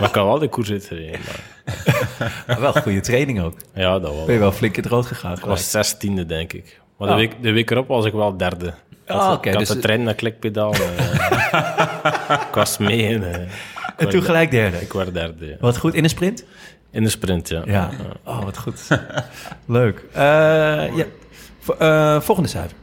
[0.00, 1.20] Maar ik had wel de koers uitgereden.
[1.26, 3.54] Maar, Maar wel goede training ook.
[3.74, 4.24] ja, dat wel.
[4.24, 5.32] Ben je wel flink in het rood gegaan?
[5.36, 6.80] Ik was zestiende, denk ik.
[6.96, 7.14] Maar Oh.
[7.14, 8.66] de, week, de week erop was ik wel derde.
[8.66, 8.72] Ik
[9.06, 10.72] had, Ah, oké, ik had dus- de trein naar klikpedaal.
[10.74, 13.06] eh, ik was mee.
[13.14, 13.40] En, eh,
[13.96, 14.80] En toen de- gelijk derde.
[14.80, 15.56] Ik werd derde, ja.
[15.60, 16.44] Wat goed, in een sprint?
[16.90, 17.62] In de sprint, ja.
[17.64, 17.90] Ja.
[18.24, 18.88] Oh, wat goed.
[19.66, 20.04] Leuk.
[20.14, 21.04] Ja.
[21.78, 22.76] Eh, volgende cijfer.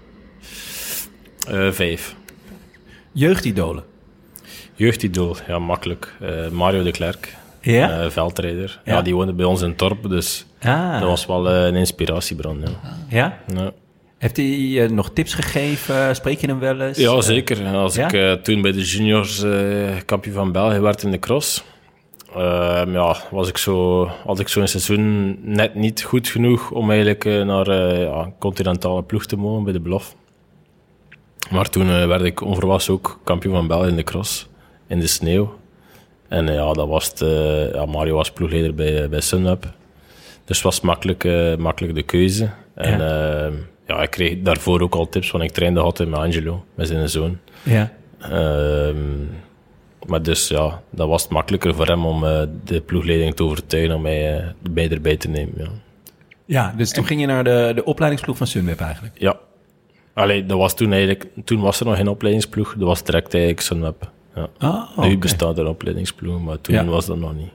[1.47, 2.15] Eh, vijf.
[3.11, 3.83] Jeugdidolen.
[4.73, 6.13] Jeugdidool, ja, makkelijk.
[6.21, 8.11] Eh, Mario de Klerk, Ja?
[8.11, 8.81] veldrijder.
[8.85, 8.93] Ja.
[8.93, 9.01] Ja.
[9.01, 10.99] die woonde bij ons in Torp, dus ah.
[10.99, 12.63] dat was wel een inspiratiebron.
[13.09, 13.39] Ja.
[13.53, 13.73] Ja?
[14.17, 16.15] Heeft hij nog tips gegeven?
[16.15, 16.97] Spreek je hem wel eens?
[16.97, 17.65] Ja, zeker.
[17.67, 19.43] Als ik toen bij de juniors
[20.05, 21.63] kampioen van België werd in de cross,
[22.39, 27.25] ehm, ja, was ik zo, had ik zo'n seizoen net niet goed genoeg om eigenlijk
[27.25, 30.15] eh, naar eh, ja, continentale ploeg te mogen bij de belofte.
[31.51, 34.47] Maar toen eh, werd ik onverwachts ook kampioen van België in de cross,
[34.87, 35.55] in de sneeuw.
[36.27, 37.19] En ja, dat was het,
[37.73, 39.61] ja, Mario was ploegleider bij, bij Sunweb.
[40.45, 41.23] Dus het was makkelijk,
[41.57, 42.49] makkelijk de keuze.
[42.73, 43.51] En ja.
[43.87, 47.09] ja, ik kreeg daarvoor ook al tips, want ik trainde altijd met Angelo, met zijn
[47.09, 47.37] zoon.
[47.63, 47.91] Ja.
[48.19, 48.95] Ehm,
[50.07, 53.95] maar dus ja, dat was het makkelijker voor hem om eh, de ploegleiding te overtuigen
[53.95, 55.53] om mij, eh, mij erbij te nemen.
[55.57, 55.67] Ja.
[56.45, 59.15] ja, dus toen ging je naar de, de opleidingsploeg van Sunweb eigenlijk.
[59.19, 59.37] ja.
[60.13, 63.63] Allee, dat was toen eigenlijk, toen was er nog geen opleidingsploeg, dat was direct eigenlijk
[63.63, 64.11] Sunweb.
[64.35, 64.49] Ja.
[64.57, 66.85] Ah, Nu bestaat er een opleidingsploeg, maar toen Ja.
[66.85, 67.49] was dat nog niet.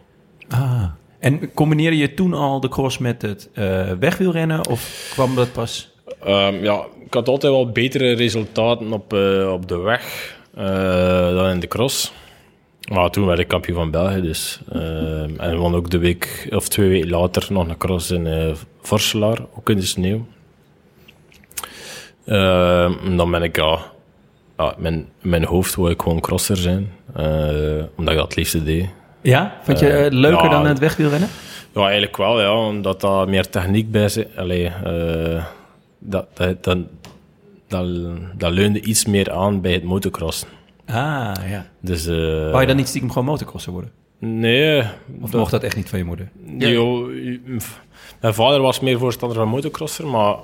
[0.49, 0.85] Ah.
[1.19, 4.69] En combineerde je toen al de cross met het eh, wegwielrennen?
[4.69, 5.91] Of kwam dat pas...
[6.25, 11.49] Ehm, ja, ik had altijd wel betere resultaten op, eh, op de weg eh, dan
[11.51, 12.13] in de cross.
[12.91, 14.61] Maar toen werd ik kampioen van België, dus.
[14.73, 18.53] ehm, en won ook de week, of twee weken later, nog een cross in eh
[18.81, 20.27] Vorselaar, ook in de sneeuw.
[22.25, 23.79] En dan ben ik, ja,
[24.59, 28.63] ja mijn, mijn hoofd wou ik gewoon crosser zijn, eh, omdat ik dat het liefste
[28.63, 28.89] deed.
[29.21, 29.59] Ja?
[29.63, 30.51] Vond je Eh, het leuker ja.
[30.51, 31.29] dan het wegwielrennen?
[31.75, 34.29] Ja, eigenlijk wel, ja, omdat daar meer techniek bij zit.
[34.37, 35.45] Allee, eh,
[35.99, 36.79] dat, dat, dat,
[37.69, 37.87] dat,
[38.37, 40.49] dat leunde iets meer aan bij het motocrossen.
[40.87, 41.67] Ah, ja.
[41.81, 42.15] Dus, eh,
[42.51, 43.91] Wou je dan niet stiekem gewoon motocrosser worden?
[44.19, 44.83] Nee,
[45.21, 46.31] Of mocht dat echt niet van je moeder?
[46.59, 47.07] Jo,
[48.21, 50.37] mijn vader was meer voorstander van motocrosser, maar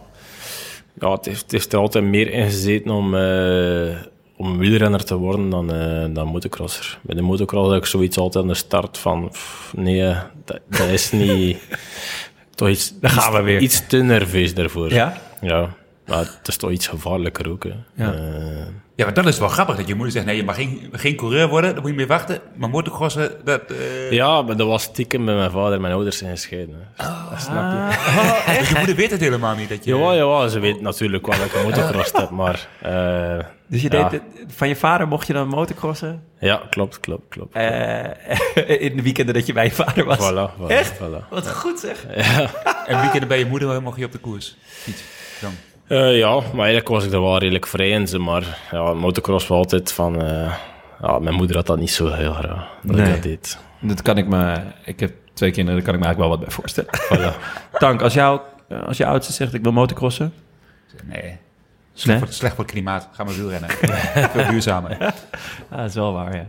[1.00, 3.96] ja, het, heeft, het heeft er altijd meer in gezeten om, eh,
[4.36, 6.98] om wielrenner te worden dan, eh, dan motocrosser.
[7.02, 10.88] Bij de motocross had ik zoiets altijd aan de start van, pff, nee, dat, dat
[10.88, 11.58] is niet...
[12.54, 13.60] toch iets, Daar gaan we weer.
[13.60, 14.92] iets te nerveus daarvoor.
[14.92, 15.20] Ja?
[15.40, 15.74] Ja,
[16.06, 17.64] maar het is toch iets gevaarlijker ook.
[17.64, 18.04] Hè.
[18.04, 18.12] Ja.
[18.14, 18.66] Eh,
[18.98, 21.16] Ja, maar dat is wel grappig dat je moeder zegt, nee, je mag geen, geen
[21.16, 22.40] coureur worden, daar moet je mee wachten.
[22.54, 23.60] Maar motocrossen, dat...
[23.70, 26.74] eh, ja, maar dat was stiekem bij mijn vader en mijn ouders zijn gescheiden.
[26.96, 27.04] Hè.
[27.30, 28.56] Dat snap je.
[28.58, 29.96] dus je moeder weet het helemaal niet dat je...
[29.96, 32.68] Ja, ja, ze weet natuurlijk wel dat ik een motocross heb, maar...
[32.82, 34.08] eh, Dus je Ja.
[34.08, 36.22] deed, van je vader mocht je dan motocrossen?
[36.40, 37.54] ja, klopt, klopt, klopt.
[37.54, 38.00] Eh,
[38.86, 40.18] in de weekenden dat je bij je vader was?
[40.32, 40.92] Voilà, voilà, Echt?
[40.94, 41.28] voilà.
[41.30, 42.06] Wat goed zeg.
[42.86, 44.56] En weekenden bij je moeder mocht je op de koers.
[44.66, 45.02] Fiets.
[45.40, 45.52] Dan.
[45.88, 49.46] Eh, ja, maar eigenlijk was ik er wel redelijk vrij in, ze, maar ja, motocross
[49.46, 50.22] was altijd van...
[50.22, 50.54] eh,
[51.02, 53.06] ja, mijn moeder had dat niet zo heel graag, dat Nee.
[53.06, 53.58] ik dat deed.
[53.80, 54.56] Dat kan ik me...
[54.84, 56.90] Ik heb twee kinderen, daar kan ik me eigenlijk wel wat bij voorstellen.
[57.32, 57.36] Voilà.
[57.78, 58.40] Tank, als, jou,
[58.86, 60.32] als je oudste zegt ik wil motocrossen...
[61.04, 61.22] Nee.
[61.22, 61.36] Nee?
[61.92, 63.08] Slecht, voor, slecht voor het klimaat.
[63.12, 63.70] Ga maar wielrennen.
[64.32, 64.96] Veel duurzamer.
[65.70, 66.46] Ah, dat is wel waar, ja.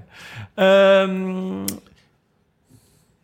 [0.56, 1.66] Ehm,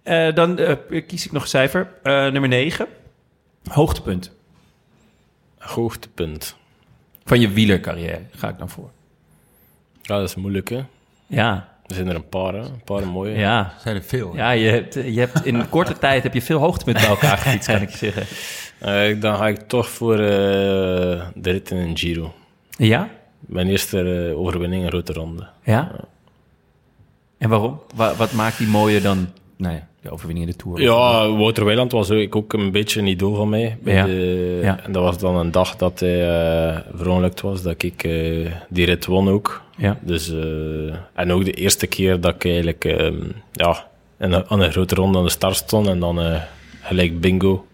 [0.03, 1.87] eh, dan eh, kies ik nog een cijfer.
[2.03, 2.87] Eh, nummer 9.
[3.69, 4.31] Hoogtepunt
[5.65, 6.55] Hoogtepunt.
[7.25, 8.89] van je wielercarrière ga ik dan voor.
[10.01, 10.83] Ja, dat is moeilijk, hè.
[11.27, 12.59] Ja, Er zijn er een paar, hè.
[12.59, 13.37] Een paar mooie.
[13.37, 13.73] ja.
[13.79, 14.35] Zijn er veel.
[14.35, 17.67] Ja, je hebt, je hebt in korte tijd heb je veel hoogtepunten bij elkaar gefietst,
[17.67, 18.25] kan ik je zeggen.
[18.79, 20.19] Eh, dan ga ik toch voor eh,
[21.35, 22.33] de rit in een Giro.
[22.77, 23.09] Ja?
[23.39, 25.47] Mijn eerste eh, overwinning in Grote Ronde.
[25.63, 25.91] Ja?
[27.37, 27.81] En waarom?
[27.95, 30.81] Wa- wat maakt die mooier dan nou ja, de overwinning in de Tour?
[30.81, 33.77] Ja, Wouter Weiland was ook ook een beetje een idool van mij.
[33.81, 34.05] Bij Ja.
[34.05, 34.79] de- Ja.
[34.83, 39.05] En dat was dan een dag dat hij verongelukt was, dat ik eh, die rit
[39.05, 39.61] won ook.
[39.77, 39.97] Ja.
[40.01, 43.15] Dus, eh, en ook de eerste keer dat ik eigenlijk ehm,
[43.51, 43.87] ja,
[44.17, 46.39] een- aan een grote ronde aan de start stond en dan
[46.81, 47.65] gelijk bingo,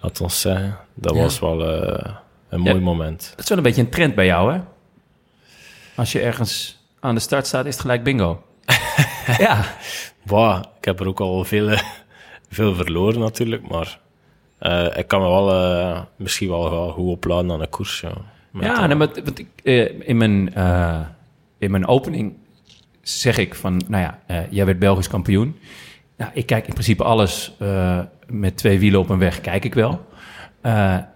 [0.00, 0.76] laat ons zeggen.
[0.94, 1.20] Dat Ja.
[1.22, 1.60] was wel
[2.48, 2.80] een mooi Ja.
[2.80, 3.28] moment.
[3.30, 4.60] Dat is wel een beetje een trend bij jou, hè?
[5.96, 8.42] Als je ergens aan de start staat, is het gelijk bingo.
[9.38, 9.64] ja.
[10.30, 11.76] Wow, ik heb er ook al veel,
[12.50, 13.98] veel verloren natuurlijk, maar
[14.58, 18.00] eh, ik kan me wel eh, misschien wel, wel goed opladen aan een koers.
[18.00, 18.12] Ja,
[18.50, 20.52] Met, Ja, nee, maar, want ik, eh, in, mijn,
[21.58, 22.32] in mijn opening
[23.02, 25.58] zeg ik van, nou ja, jij werd Belgisch kampioen.
[26.16, 27.52] Nou, ik kijk in principe alles
[28.26, 30.06] met twee wielen op een weg, kijk ik wel.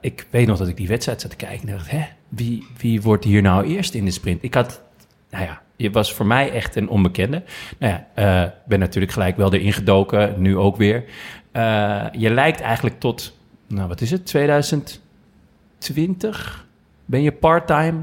[0.00, 3.02] Ik weet nog dat ik die wedstrijd zat te kijken en dacht, hè, wie, wie
[3.02, 4.42] wordt hier nou eerst in de sprint?
[4.42, 4.82] Ik had,
[5.30, 7.42] nou ja, je was voor mij echt een onbekende.
[7.78, 11.04] Nou ja, eh, ben natuurlijk gelijk wel erin gedoken, nu ook weer.
[11.52, 16.66] Eh, je lijkt eigenlijk tot, nou wat is het, 2020?
[17.04, 18.02] Ben je part-time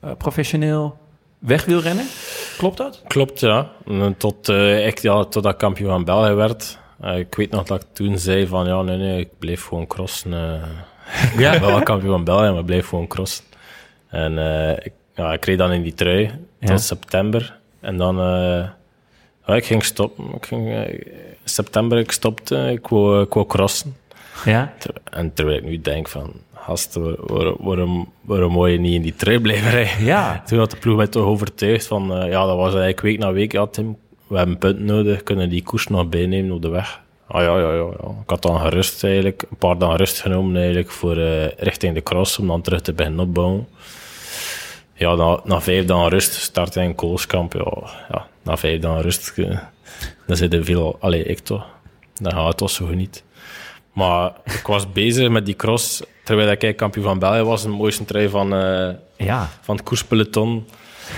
[0.00, 0.98] eh, professioneel
[1.38, 2.04] wegwielrennen?
[2.58, 3.02] Klopt dat?
[3.06, 3.70] Klopt, ja.
[4.16, 6.78] Tot, ik, ja, totdat kampioen van België werd.
[7.02, 10.32] Ik weet nog dat ik toen zei van, ja, nee, nee, ik bleef gewoon crossen.
[11.32, 13.44] ik ben wel kampioen van België, maar ik bleef gewoon crossen.
[14.08, 14.38] En
[14.82, 16.30] ik, ja, ik reed dan in die trui
[16.64, 16.74] Ja.
[16.74, 17.56] tot september.
[17.80, 18.68] En dan, eh,
[19.46, 20.24] ja, ik ging stoppen.
[20.34, 21.00] Ik ging, eh,
[21.44, 23.96] september, ik stopte, ik wou, ik wou crossen.
[24.44, 24.72] Ja.
[25.10, 29.02] En terwijl ik nu denk van, gast, waar- waar- waarom, waarom moet je niet in
[29.02, 30.04] die trui blijven rijden?
[30.04, 30.42] Ja.
[30.46, 33.32] Toen had de ploeg mij toch overtuigd van, eh, ja, dat was eigenlijk week na
[33.32, 33.96] week, ja Tim,
[34.26, 37.02] we hebben punten nodig, kunnen die koers nog bijnemen op de weg.
[37.26, 38.08] Ah ja, ja, ja, ja.
[38.22, 42.02] Ik had dan gerust eigenlijk, een paar dagen rust genomen eigenlijk voor eh, richting de
[42.02, 43.66] cross, om dan terug te beginnen opbouwen.
[44.94, 47.72] Ja, na, na vijf dagen rust start in Koolskamp, ja,
[48.10, 49.58] ja, na vijf dagen rust, eh,
[50.26, 51.66] dan zit er veel, allee, ik toch,
[52.20, 53.24] dan gaat het toch zo niet.
[53.92, 58.04] Maar ik was bezig met die cross, terwijl ik kampioen van België was, een mooiste
[58.04, 58.54] trui van...
[58.54, 58.90] eh,
[59.26, 59.48] Ja.
[59.60, 60.66] van het koerspeloton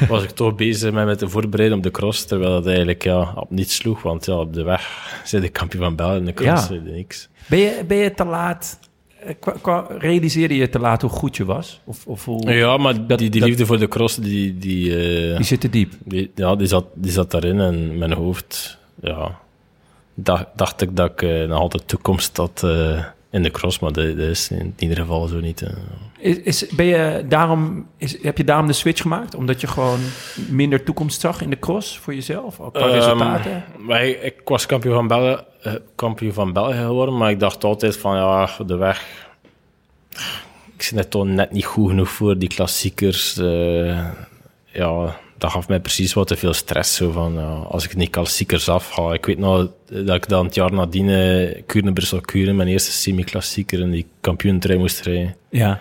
[0.09, 3.33] was ik toch bezig met, met de voorbereiding op de cross, terwijl dat eigenlijk ja,
[3.35, 6.33] op niets sloeg, want ja, op de weg zit ik kampioen van België en de
[6.35, 6.75] cross Ja.
[6.83, 7.29] niks.
[7.47, 8.79] Ben je, ben je te laat...
[9.27, 11.81] eh, Qua, qua- realiseerde je te laat hoe goed je was?
[11.85, 14.97] Of, of hoe, Ja, maar Dat- die, die dat- liefde voor de cross, die, die,
[15.31, 15.93] eh, Die zit te diep.
[16.05, 19.39] die, ja, die, zat, die zat daarin en in mijn hoofd, ja,
[20.15, 22.67] dacht, dacht ik dat ik eh, nog altijd toekomst had
[23.31, 25.62] in de cross, maar dat, dat is in ieder geval zo niet.
[26.19, 29.35] Is, is, ben je daarom, is, heb je daarom de switch gemaakt?
[29.35, 29.99] Omdat je gewoon
[30.49, 32.61] minder toekomst zag in de cross voor jezelf?
[32.61, 33.65] Ook qua Ehm, resultaten?
[33.79, 35.41] maar ik, was kampioen van, België, eh,
[35.95, 39.27] kampioen van België geworden, maar ik dacht altijd van ja, de weg.
[40.77, 43.37] Ik zit er toch net niet goed genoeg voor die klassiekers.
[43.37, 44.09] eh,
[44.65, 46.97] ja, dat gaf mij precies wat te veel stress.
[46.97, 49.13] Zo van, ja, als ik niet klassiekers afga.
[49.13, 53.81] Ik weet nog dat ik dan het jaar nadien uh, Brussel Kuren, mijn eerste semi-klassieker
[53.81, 55.37] in die kampioentrui moest rijden.
[55.51, 55.81] Ja.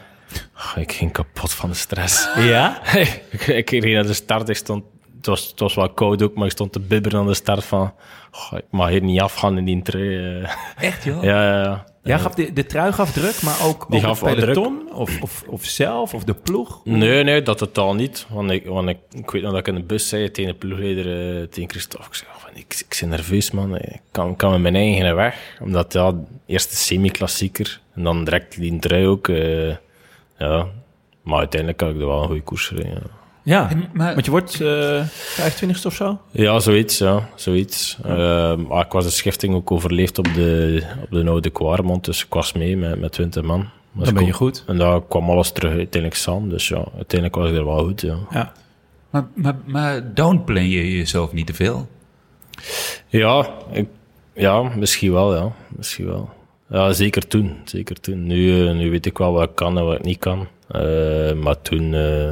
[0.75, 2.27] Ik ging kapot van de stress.
[2.37, 2.81] Ja?
[3.31, 4.49] ik, ik reed naar de start.
[4.49, 4.83] Ik stond,
[5.25, 7.63] het, was, het was wel koud ook, maar ik stond te bibberen aan de start
[7.65, 7.93] van...
[8.31, 10.41] "Goh, ik mag hier niet afgaan in die trui.
[10.41, 11.23] eh." Echt, joh?
[11.31, 11.85] ja, ja, ja.
[12.03, 14.53] Ja, gaf de, de trui gaf druk, maar ook, Die ook gaf het wel druk.
[14.53, 14.93] peloton?
[14.93, 16.81] Of, of, of zelf, of de ploeg?
[16.83, 18.25] Nee, nee, dat totaal niet.
[18.29, 20.57] Want ik, want ik, ik weet nog dat ik in de bus zei tegen de
[20.57, 21.05] ploegleider,
[21.41, 22.05] eh, tegen Christophe.
[22.07, 23.77] Ik zei, "Oh, van, ik, ik ben nerveus, man.
[23.77, 25.57] Ik kan, kan met mijn eigen weg.
[25.61, 26.13] Omdat, ja,
[26.45, 27.79] eerst de semi-klassieker.
[27.95, 29.27] En dan direct die trui ook.
[29.27, 29.75] eh,
[30.37, 30.67] ja.
[31.23, 32.91] Maar uiteindelijk had ik er wel een goede koers gereden.
[32.91, 33.23] Ja.
[33.45, 36.19] Ja, maar- want je wordt eh 25 of zo?
[36.31, 37.29] Ja, zoiets, ja.
[37.35, 37.97] Zoiets.
[38.05, 42.23] Ehm, maar ik was de schifting ook overleefd op de, op de Oude Kwaremond, dus
[42.25, 43.69] ik was mee met, met 20 man.
[43.93, 44.63] Dus Dan ben ik je goed.
[44.67, 48.01] En daar kwam alles terug uiteindelijk samen, dus ja, uiteindelijk was ik er wel goed,
[48.01, 48.17] ja.
[48.31, 48.51] Ja.
[49.09, 51.87] Maar, maar, maar downplay je jezelf niet te veel?
[53.07, 53.87] Ja, ik,
[54.33, 55.51] ja, misschien wel, ja.
[55.67, 56.29] Misschien wel.
[56.69, 58.27] Ja, zeker toen, zeker toen.
[58.27, 60.47] Nu, eh, nu weet ik wel wat ik kan en wat ik niet kan.
[60.67, 62.31] Eh, maar toen, eh,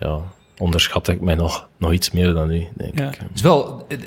[0.00, 0.20] ja,
[0.58, 3.08] onderschatte ik mij nog, nog iets meer dan nu, denk Ja.
[3.08, 3.18] ik.
[3.18, 3.84] Het is wel...
[3.88, 4.04] eh, eh,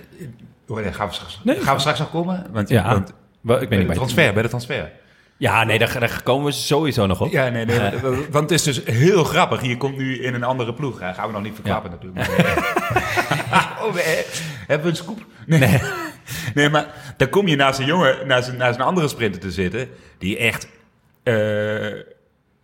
[0.68, 2.46] oh, gaan we straks, gaan we straks nog komen?
[2.52, 2.90] Want, Ja.
[2.90, 4.92] want Wel, ik de niet bij transfer, bij de transfer.
[5.38, 7.32] Ja, nee, daar, daar komen we sowieso nog op.
[7.32, 7.92] Ja, nee, nee.
[8.32, 9.64] Want het is dus heel grappig.
[9.64, 11.00] Je komt nu in een andere ploeg.
[11.00, 11.14] Hè.
[11.14, 12.28] Gaan we nog niet verklappen natuurlijk.
[13.50, 14.26] Maar, oh, we,
[14.68, 15.26] hebben we een scoop?
[15.46, 15.80] Nee.
[16.56, 16.70] nee.
[16.70, 19.90] maar dan kom je naast een jongen, naast een, naast een andere sprinter te zitten...
[20.18, 20.68] die echt
[21.24, 21.34] eh,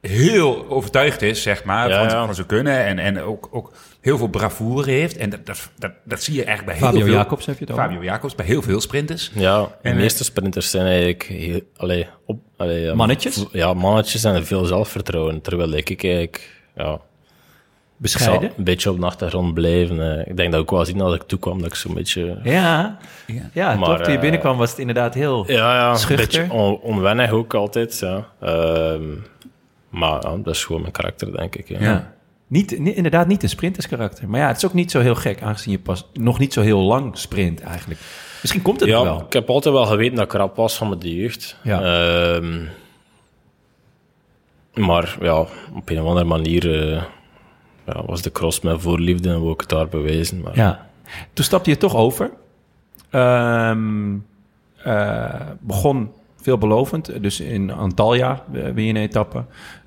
[0.02, 2.26] heel overtuigd is, zeg maar, Ja, van, ja.
[2.26, 2.86] van zijn kunnen.
[2.86, 5.18] En, en ook, ook heel veel bravoure heeft.
[5.18, 7.14] En dat, dat, dat, dat zie je eigenlijk bij heel Fabio veel...
[7.22, 7.84] Jacobs heb je het over.
[7.86, 9.32] Fabio Jacobs, bij heel veel sprinters.
[9.34, 13.46] Ja, de En, eh, meeste sprinters zijn eigenlijk heel, allee, op, allee, ja, Mannetjes?
[13.52, 15.42] Ja, mannetjes en veel zelfvertrouwen.
[15.42, 17.00] Terwijl ik, ik eigenlijk ja,
[17.98, 18.52] Bescheiden.
[18.58, 20.18] een beetje op de achtergrond blijven.
[20.20, 20.28] eh.
[20.28, 22.40] Ik denk dat ik wel zien als ik toekwam dat ik zo'n beetje...
[22.44, 22.98] Ja,
[23.54, 23.98] ja, Maar, toch?
[23.98, 25.44] Toen je eh, binnenkwam was het inderdaad heel...
[25.48, 26.26] Ja, ja een Schuchter?
[26.42, 28.00] beetje on- onwennig ook altijd.
[28.00, 28.28] Ja.
[28.42, 29.04] Ehm,
[29.90, 31.68] maar ja, dat is gewoon mijn karakter, denk ik.
[31.68, 31.80] Ja.
[31.80, 32.14] Ja.
[32.48, 34.30] Niet, ni- inderdaad niet een sprinterskarakter.
[34.30, 36.62] Maar ja, het is ook niet zo heel gek, aangezien je pas nog niet zo
[36.62, 38.00] heel lang sprint eigenlijk.
[38.42, 39.22] Misschien komt het Ja, wel.
[39.22, 41.58] ik heb altijd wel geweten dat ik rap was van mijn jeugd.
[41.64, 41.82] Ja.
[41.82, 42.64] Ehm,
[44.74, 45.40] maar ja,
[45.76, 47.04] op een of andere manier eh,
[47.86, 50.42] ja, was de cross mijn voorliefde en wou ik het daar bewijzen.
[50.42, 50.88] Maar Ja.
[51.34, 52.32] Toen stapte je toch over.
[53.10, 54.16] Ehm,
[54.84, 59.38] eh, begon veelbelovend, dus in Antalya eh, win je een etappe.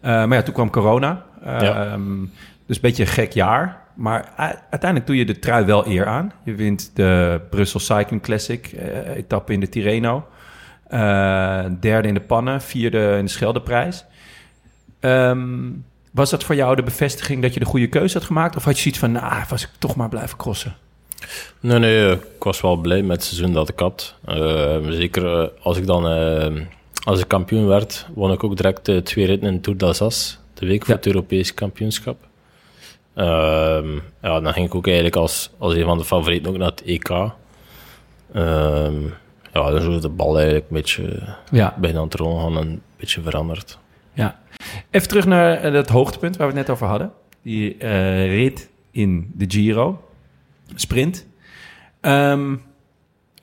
[0.01, 1.25] Eh, maar ja, toen kwam corona.
[1.45, 2.21] Ehm,
[2.67, 3.81] Dus een beetje een gek jaar.
[3.95, 4.33] Maar
[4.71, 6.33] uiteindelijk doe je de trui wel eer aan.
[6.45, 10.27] Je wint de Brussel Cycling Classic, eh, etappe in de Tirreno.
[11.81, 14.05] Derde in de pannen, vierde in de Scheldeprijs.
[15.01, 15.71] Ehm,
[16.11, 18.57] was dat voor jou de bevestiging dat je de goede keuze had gemaakt?
[18.57, 20.75] Of had je zoiets van, nou, was ik toch maar blijven crossen?
[21.61, 24.15] Nee, nee, ik was wel blij met het seizoen dat ik had.
[24.25, 26.61] Eh, zeker eh, als ik dan eh,
[27.05, 30.81] als ik kampioen werd, won ik ook direct twee ritten in Tour d'Alsace, de week
[30.81, 30.97] voor Ja.
[30.97, 32.17] het Europese kampioenschap.
[33.15, 33.89] Ehm,
[34.23, 36.83] ja, dan ging ik ook eigenlijk als, als een van de favorieten ook naar het
[36.85, 37.09] EK.
[37.09, 39.03] Ehm,
[39.53, 41.75] ja, dan is de bal eigenlijk een beetje Ja.
[41.79, 43.79] bijna aan het rollen gaan en een beetje veranderd.
[44.13, 44.41] Ja.
[44.91, 47.13] Even terug naar het hoogtepunt waar we het net over hadden.
[47.43, 47.77] Die
[48.27, 50.03] rit in de Giro.
[50.75, 51.27] Sprint.
[52.01, 52.55] Ehm,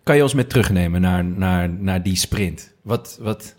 [0.04, 2.74] kan je ons met terugnemen naar, naar, naar die sprint?
[2.82, 3.56] Wat, wat...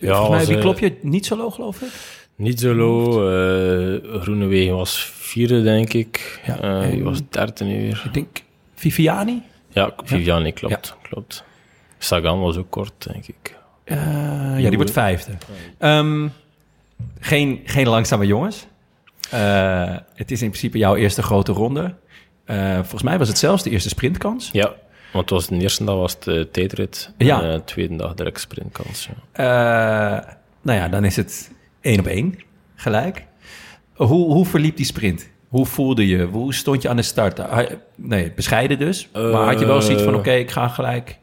[0.00, 0.98] Ja, mij, wie eh, klop je?
[1.02, 1.88] Niet zo low, geloof ik?
[2.36, 3.08] Niet zo low.
[3.12, 6.40] eh Groenewegen was vierde, denk ik.
[6.46, 8.02] Ja, Eh, die en- was derde nu weer.
[8.04, 8.42] Ik denk
[8.74, 9.42] Viviani?
[9.68, 10.96] Ja, Viviani, klopt.
[11.02, 11.44] klopt.
[11.98, 13.56] Sagan was ook kort, denk ik.
[13.84, 13.96] Eh,
[14.58, 15.32] ja, die wordt vijfde.
[15.78, 16.28] Ehm,
[17.20, 18.66] geen, geen langzame jongens.
[19.30, 21.94] Eh, het is in principe jouw eerste grote ronde.
[22.50, 24.48] Eh, volgens mij was het zelfs de eerste sprintkans.
[24.52, 24.74] Ja,
[25.12, 27.12] want het was de eerste dag was het eh, tijdrit.
[27.18, 27.42] Ja.
[27.42, 29.08] En de tweede dag direct sprintkans.
[29.34, 30.22] Ja.
[30.22, 30.32] Eh,
[30.62, 32.38] nou ja, dan is het één op één
[32.74, 33.24] gelijk.
[33.94, 35.28] Hoe, hoe verliep die sprint?
[35.48, 36.22] Hoe voelde je?
[36.24, 37.40] Hoe stond je aan de start?
[37.40, 39.08] Ah, Nee, bescheiden dus.
[39.12, 40.18] maar had je wel zoiets van, Eh.
[40.18, 41.18] oké, ik ga gelijk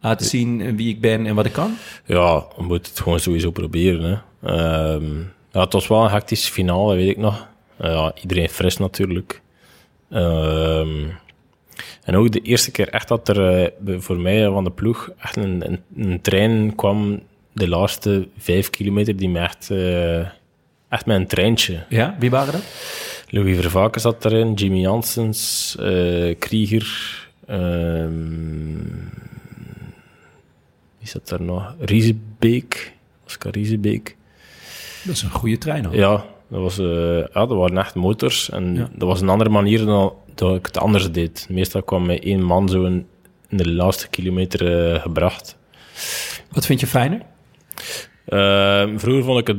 [0.00, 1.76] laten zien wie ik ben en wat ik kan?
[2.04, 4.02] ja, we moeten het gewoon sowieso proberen.
[4.02, 4.16] Hè.
[4.52, 5.18] Ehm,
[5.52, 7.46] ja, het was wel een hectische finale, weet ik nog.
[7.76, 9.40] Eh, ja, iedereen fris natuurlijk.
[10.10, 11.04] Ehm,
[12.04, 15.36] en ook de eerste keer echt dat er eh, voor mij van de ploeg echt
[15.36, 17.20] een, een, een trein kwam
[17.52, 20.18] de laatste vijf kilometer die me echt, eh,
[20.88, 21.84] echt met een treintje.
[21.88, 22.62] Ja, wie waren dat?
[23.30, 27.26] Louis Vervaken zat erin, Jimmy Janssens, eh, Krieger.
[27.46, 28.76] ehm,
[30.98, 31.74] wie zat daar nog?
[31.78, 32.92] Riesebeek.
[33.26, 34.16] Oscar Riesebeek.
[35.04, 35.94] Dat is een goede trein al.
[35.94, 38.50] Ja, dat, was, eh, ja, dat waren echt motors.
[38.50, 38.88] En Ja.
[38.94, 41.46] dat was een andere manier dan dat ik het anders deed.
[41.50, 43.06] Meestal kwam mij één man zo in,
[43.48, 45.56] in de laatste kilometer eh, gebracht.
[46.50, 47.22] Wat vind je fijner?
[48.26, 49.56] Ehm, vroeger vond ik het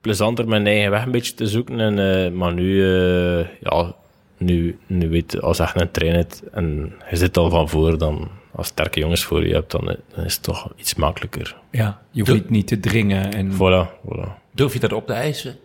[0.00, 1.80] plezanter mijn eigen weg een beetje te zoeken.
[1.80, 3.94] En, eh, maar nu, eh, ja,
[4.38, 7.68] nu, nu weet je, als je echt een trein hebt en je zit al van
[7.68, 11.56] voor, dan als sterke jongens voor je hebt, dan, dan is het toch iets makkelijker.
[11.70, 13.32] Ja, je hoeft niet, niet te dringen.
[13.32, 13.52] En...
[13.52, 14.28] Voilà, voilà.
[14.54, 15.56] Durf je dat op te eisen?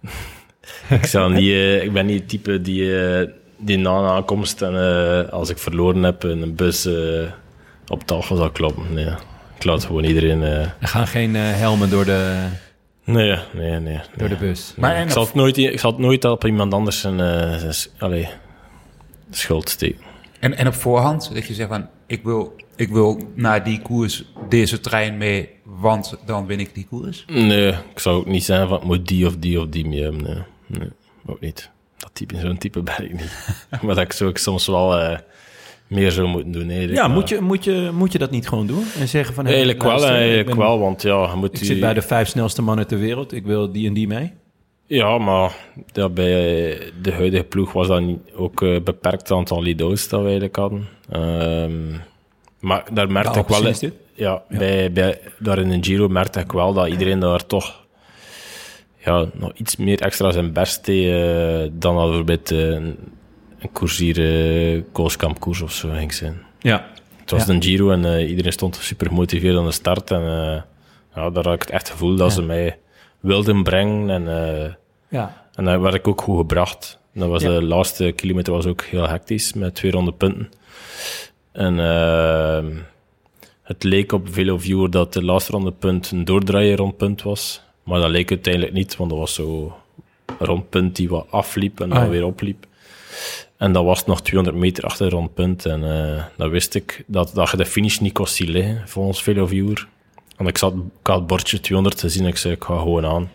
[0.88, 4.62] Ik, zal niet, eh, ik ben niet het type die, eh, die na een aankomst
[4.62, 7.22] en eh, als ik verloren heb in een bus eh,
[7.88, 8.94] op tafel zal kloppen.
[8.94, 9.06] Nee,
[9.56, 10.42] ik laat gewoon iedereen...
[10.42, 12.46] Er gaan geen eh, helmen door de,
[13.04, 14.00] nee, nee, nee.
[14.16, 14.38] door nee.
[14.38, 14.72] de bus.
[14.76, 17.18] Maar Ik zal, het nooit, ik zal het nooit op iemand anders zijn,
[17.60, 18.28] zijn s- allee,
[19.30, 20.00] schuld steken.
[20.40, 24.24] En, en op voorhand, dat je zegt van, ik wil, ik wil naar die koers
[24.48, 27.24] deze trein mee, want dan win ik die koers.
[27.26, 30.02] Nee, ik zou ook niet zeggen van het moet die of die of die mee
[30.02, 30.22] hebben.
[30.22, 30.88] Nee, nee
[31.26, 31.70] ook niet.
[31.96, 33.56] Dat type, zo'n type ben ik niet.
[33.82, 35.18] maar dat ik zou ik soms wel eh,
[35.86, 36.66] meer zou moeten doen.
[36.66, 38.84] Nee, Ja, maar- moet je, moet, je, moet je dat niet gewoon doen?
[38.98, 39.44] En zeggen van...
[39.44, 42.28] hey, Eigenlijk wel, eigenlijk wel, want ja, je moet Ik die- zit bij de vijf
[42.28, 43.32] snelste mannen ter wereld.
[43.32, 44.32] Ik wil die en die mee.
[44.86, 45.56] Ja, maar
[45.92, 46.24] ja, bij
[47.02, 50.88] de huidige ploeg was dat niet, ook een beperkt aantal lido's dat we eigenlijk hadden.
[51.10, 51.92] Ehm,
[52.60, 53.62] maar daar merkte ik wel...
[53.62, 53.92] dit?
[54.14, 57.80] Ja, Bij, bij, daar in een Giro merkte ik wel dat iedereen daar toch
[59.04, 62.96] ja, nog iets meer extra zijn best deed eh, dan dat bijvoorbeeld eh, een,
[63.72, 64.82] koersier uh,
[65.62, 66.42] of zo ging zijn.
[66.58, 66.86] Ja.
[67.20, 67.54] Het was Ja.
[67.54, 70.10] een Giro en iedereen stond super gemotiveerd aan de start.
[70.10, 70.22] En
[71.14, 72.78] ja, daar had ik het echt gevoel dat ze mij
[73.20, 74.10] wilden brengen.
[74.10, 74.76] En,
[75.08, 75.46] Ja.
[75.54, 76.98] en daar werd ik ook goed gebracht.
[77.14, 77.48] Dat was Ja.
[77.48, 80.48] De laatste kilometer was ook heel hectisch, met 200 punten.
[81.52, 82.64] En eh,
[83.62, 87.62] het leek op Veloviewer dat de laatste ronde punt een doordraaier rondpunt was.
[87.82, 89.76] Maar dat leek uiteindelijk niet, want dat was zo
[90.26, 92.10] een rondpunt die wat afliep en dan Ah, ja.
[92.10, 92.66] weer opliep.
[93.56, 95.66] En dat was nog 200 meter achter het rondpunt.
[95.66, 99.22] En eh dan wist ik dat, dat je de finish niet kon zien liggen, volgens
[99.22, 99.88] Veloviewer.
[100.36, 103.30] Want ik, zat, ik had het bordje 200 gezien ik zei, ik ga gewoon aan.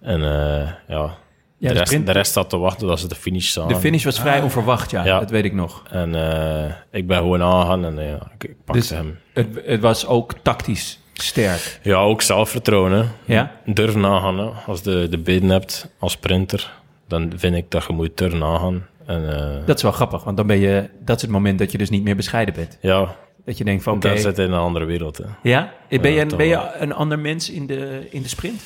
[0.00, 1.18] En eh, ja,
[1.60, 3.72] Ja, de, de rest, sprint- de rest zat te wachten dat ze de finish zagen.
[3.74, 5.04] De finish was vrij onverwacht, ja.
[5.04, 5.18] Ja.
[5.18, 5.82] Dat weet ik nog.
[5.90, 9.18] En eh, ik ben gewoon aangegaan en eh, ja, ik, ik pakte Dus hem.
[9.32, 11.80] het, het was ook tactisch sterk.
[11.82, 12.92] Ja, ook zelfvertrouwen.
[12.92, 13.04] Hè.
[13.34, 13.50] Ja?
[13.64, 14.38] Durf nagaan.
[14.38, 14.48] Hè.
[14.66, 16.72] Als je de benen hebt als sprinter,
[17.08, 18.86] dan vind ik dat je moet durf nagaan.
[19.06, 20.88] En eh, Dat is wel grappig, want dan ben je...
[21.04, 22.78] Dat is het moment dat je dus niet meer bescheiden bent.
[22.80, 24.08] ja, Dat je denkt van, oké...
[24.08, 25.16] dan zit je in een andere wereld.
[25.16, 25.24] Hè.
[25.42, 25.72] Ja?
[25.88, 28.60] Ben, Ja, je, ben je een ander mens in de, in de sprint?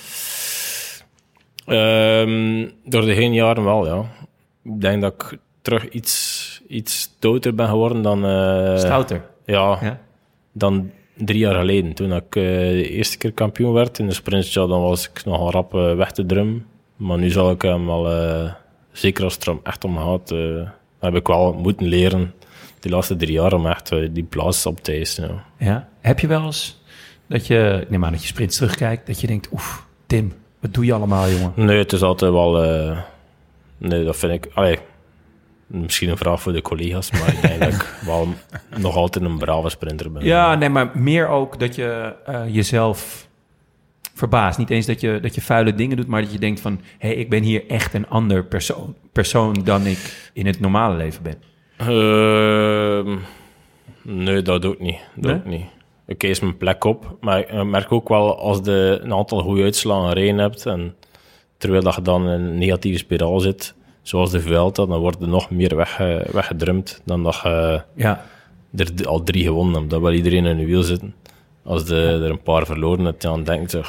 [1.67, 4.01] Ehm, door de heen jaren wel, ja.
[4.65, 8.25] Ik denk dat ik terug iets, iets stouter ben geworden dan...
[8.25, 9.23] eh, Stouter.
[9.45, 10.01] Ja, Ja?
[10.53, 11.95] dan drie jaar geleden.
[11.95, 15.25] Toen ik eh, de eerste keer kampioen werd in de sprint, ja, dan was ik
[15.25, 16.67] nogal rap weg te drummen.
[16.97, 18.53] Maar nu zal ik hem wel, eh,
[18.93, 20.29] zeker als het er echt om gaat,
[20.99, 22.35] heb ik wel moeten leren,
[22.81, 25.29] die laatste drie jaar, om echt die plaats op te eisen.
[25.29, 25.45] Ja.
[25.67, 25.89] Ja.
[26.01, 26.83] Heb je wel eens
[27.27, 30.33] dat je, neem aan dat je sprints terugkijkt, dat je denkt, oef, Tim,
[30.65, 31.53] wat doe je allemaal, jongen?
[31.57, 32.63] Nee, het is altijd wel...
[32.65, 32.99] eh,
[33.79, 34.51] nee, dat vind ik...
[34.55, 34.79] Allee,
[35.67, 38.29] misschien een vraag voor de collega's, maar ik denk dat ik wel
[38.77, 40.25] nog altijd een brave sprinter ben.
[40.25, 43.29] Ja, nee, maar meer ook dat je eh, jezelf
[44.15, 44.59] verbaast.
[44.59, 46.81] Niet eens dat je, dat je vuile dingen doet, maar dat je denkt van...
[46.99, 50.97] hé, hey, ik ben hier echt een ander persoon, persoon dan ik in het normale
[50.97, 51.37] leven ben.
[51.77, 53.17] Ehm,
[54.03, 54.99] nee, dat doe ik niet.
[55.15, 55.33] Dat Nee?
[55.33, 55.67] doe ik niet.
[56.07, 59.43] Ik kies mijn plek op, maar ik eh, merk ook wel als je een aantal
[59.43, 60.95] goede uitslagen gereden hebt, en
[61.57, 65.29] terwijl dat je dan in een negatieve spiraal zit, zoals de Vuelta, dan wordt er
[65.29, 68.25] nog meer wegge, weggedrumd dan dat je Ja,
[68.77, 69.91] er al drie gewonnen hebt.
[69.91, 71.15] Dat wil iedereen in je wiel zitten.
[71.63, 73.83] Als je er een paar verloren hebt, dan denkt je,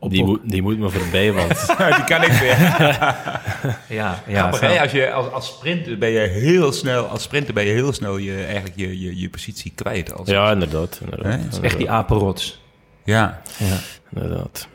[0.00, 0.26] "Ga, die, op.
[0.26, 2.58] moet, die moet me voorbij, want Die kan ik weer.
[3.98, 4.38] ja, ja.
[4.38, 4.66] Grappig, zo.
[4.66, 4.80] hè?
[4.80, 8.16] Als, je, als, als sprinter ben je heel snel, als sprinter ben je heel snel
[8.16, 10.12] je, eigenlijk je, je, je positie kwijt.
[10.14, 10.98] Als, ja, inderdaad.
[11.04, 11.40] inderdaad?
[11.42, 12.62] Het is Echt die apenrots.
[13.04, 13.40] ja.
[13.58, 13.76] Ja.
[14.14, 14.68] inderdaad.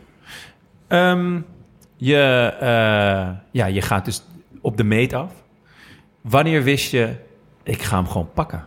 [0.88, 1.39] Ehm,
[1.97, 4.24] je, eh, ja, je gaat dus
[4.61, 5.32] op de meet af.
[6.21, 7.09] Wanneer wist je,
[7.63, 8.63] ik ga hem gewoon pakken?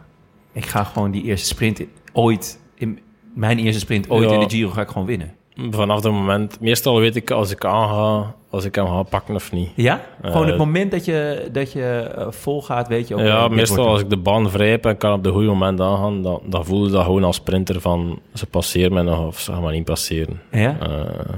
[0.53, 1.83] Ik ga gewoon die eerste sprint
[2.13, 2.99] ooit, in
[3.35, 4.35] mijn eerste sprint ooit Ja.
[4.35, 5.35] in de Giro ga ik gewoon winnen.
[5.71, 6.61] Vanaf dat moment...
[6.61, 9.71] Meestal weet ik als ik aanga, als ik hem ga pakken of niet.
[9.75, 10.01] Ja?
[10.23, 11.83] Gewoon het Eh, moment dat je, dat je
[12.17, 13.21] eh, vol gaat, weet je ook.
[13.21, 15.81] ja, eh, meestal als ik de baan vrij heb en kan op de goede moment
[15.81, 19.41] aangaan, dan, dan voel je dat gewoon als sprinter van ze passeren mij nog of
[19.41, 20.41] ze gaan maar niet passeren.
[20.51, 20.77] Ja?
[20.81, 21.35] Eh,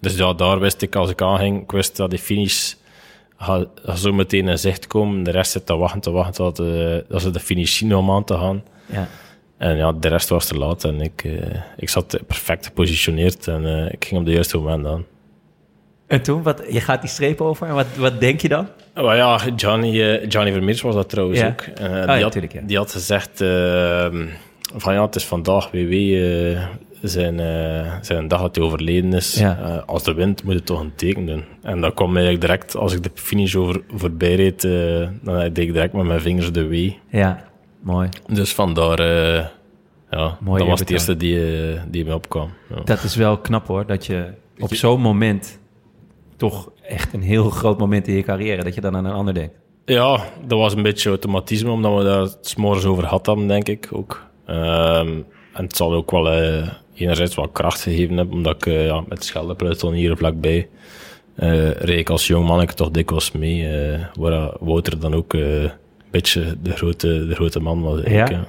[0.00, 2.74] dus ja, daar wist ik als ik aanging, ik wist dat die finish
[3.94, 5.22] zo meteen in zicht komen.
[5.22, 8.10] De rest zit te wachten, te wachten tot, eh, dat ze de finish zien om
[8.10, 8.62] aan te gaan.
[8.86, 9.08] ja.
[9.58, 13.66] En ja, de rest was te laat en ik, eh, ik zat perfect gepositioneerd en
[13.66, 15.04] eh, ik ging op de juiste moment aan.
[16.06, 18.68] En toen, wat, je gaat die streep over en wat, wat denk je dan?
[18.94, 21.46] Maar ja, Johnny, eh, Johnny Vermeers was dat trouwens Ja.
[21.46, 21.64] ook.
[21.78, 22.60] Ja, die, had, tuurlijk, ja.
[22.66, 24.06] die had gezegd eh,
[24.76, 25.94] van ja, het is vandaag WW
[27.02, 27.36] zijn,
[28.04, 29.42] zijn dag dat hij overleden is.
[29.86, 31.44] Als de wint moet je toch een teken doen.
[31.62, 34.62] En dat kwam eigenlijk direct, als ik de finish over, voorbij reed,
[35.22, 36.90] dan deed ik direct met mijn vingers de W.
[37.10, 37.47] Ja,
[37.80, 38.08] mooi.
[38.26, 39.46] Dus vandaar, eh
[40.10, 42.50] ja, Mooi dat was het eerste die, eh, die me opkwam.
[42.68, 42.80] Ja.
[42.84, 45.58] Dat is wel knap hoor, dat je op zo'n moment
[46.36, 49.34] toch echt een heel groot moment in je carrière, dat je dan aan een ander
[49.34, 49.54] denkt.
[49.84, 53.88] Ja, dat was een beetje automatisme, omdat we daar morgens over had hadden, denk ik
[53.92, 54.26] ook.
[54.46, 55.08] Ehm,
[55.52, 59.24] en het zal ook wel eh, enerzijds wat kracht gegeven hebben, omdat ik ja, met
[59.24, 60.68] Scheldepeloton hier vlakbij
[61.38, 65.34] eh reed ik als jong manneke toch dikwijls mee, eh, waar Wouter dan ook
[66.22, 68.00] beetje de grote, de grote man was.
[68.04, 68.28] Ja?
[68.28, 68.48] ja.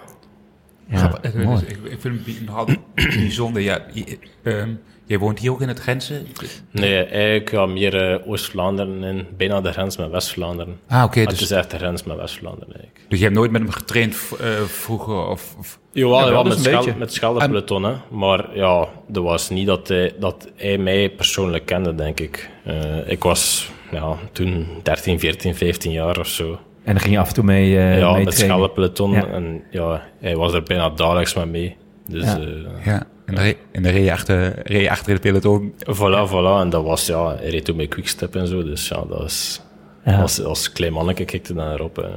[0.91, 1.17] Ja.
[1.21, 3.61] Eh, dus ik, ik vind het bi- nog altijd bijzonder.
[3.61, 4.69] Ja, je- ehm,
[5.05, 6.27] jij woont hier ook in het grenzen?
[6.71, 10.79] Nee, eigenlijk ja, meer eh, Oost-Vlaanderen en bijna de grens met West-Vlaanderen.
[10.87, 11.19] Ah, oké.
[11.19, 13.05] Het is dus, echt de grens met West-Vlaanderen eigenlijk.
[13.09, 15.27] dus je hebt nooit met hem getraind eh, vroeger?
[15.27, 16.61] Of, of, Jawel, Ja, wel ja, dus met, een
[17.09, 17.79] schel, beetje.
[17.79, 17.97] met.
[18.09, 22.49] Maar ja, dat was niet dat hij, dat hij mij persoonlijk kende, denk ik.
[22.63, 26.59] Eh, ik was ja, toen 13, 14, 15 jaar of zo.
[26.89, 28.57] En dan ging je af en toe mee, eh ja, mee met trainen.
[28.57, 29.11] Scheldepeloton.
[29.11, 29.27] Ja.
[29.27, 31.77] En ja, hij was er bijna dagelijks met mee.
[32.07, 32.39] Dus Ja.
[32.39, 35.73] eh, ja, en dan reed, en dan reed je achter, reed je achter de peloton.
[35.85, 36.61] voilà, voilà.
[36.61, 38.63] En dat was, ja, hij reed toen met Quickstep en zo.
[38.63, 39.61] Dus ja, dat was...
[40.05, 40.21] Ja.
[40.21, 41.95] Als, als klein manneke kikte dan erop.
[41.95, 42.07] hè.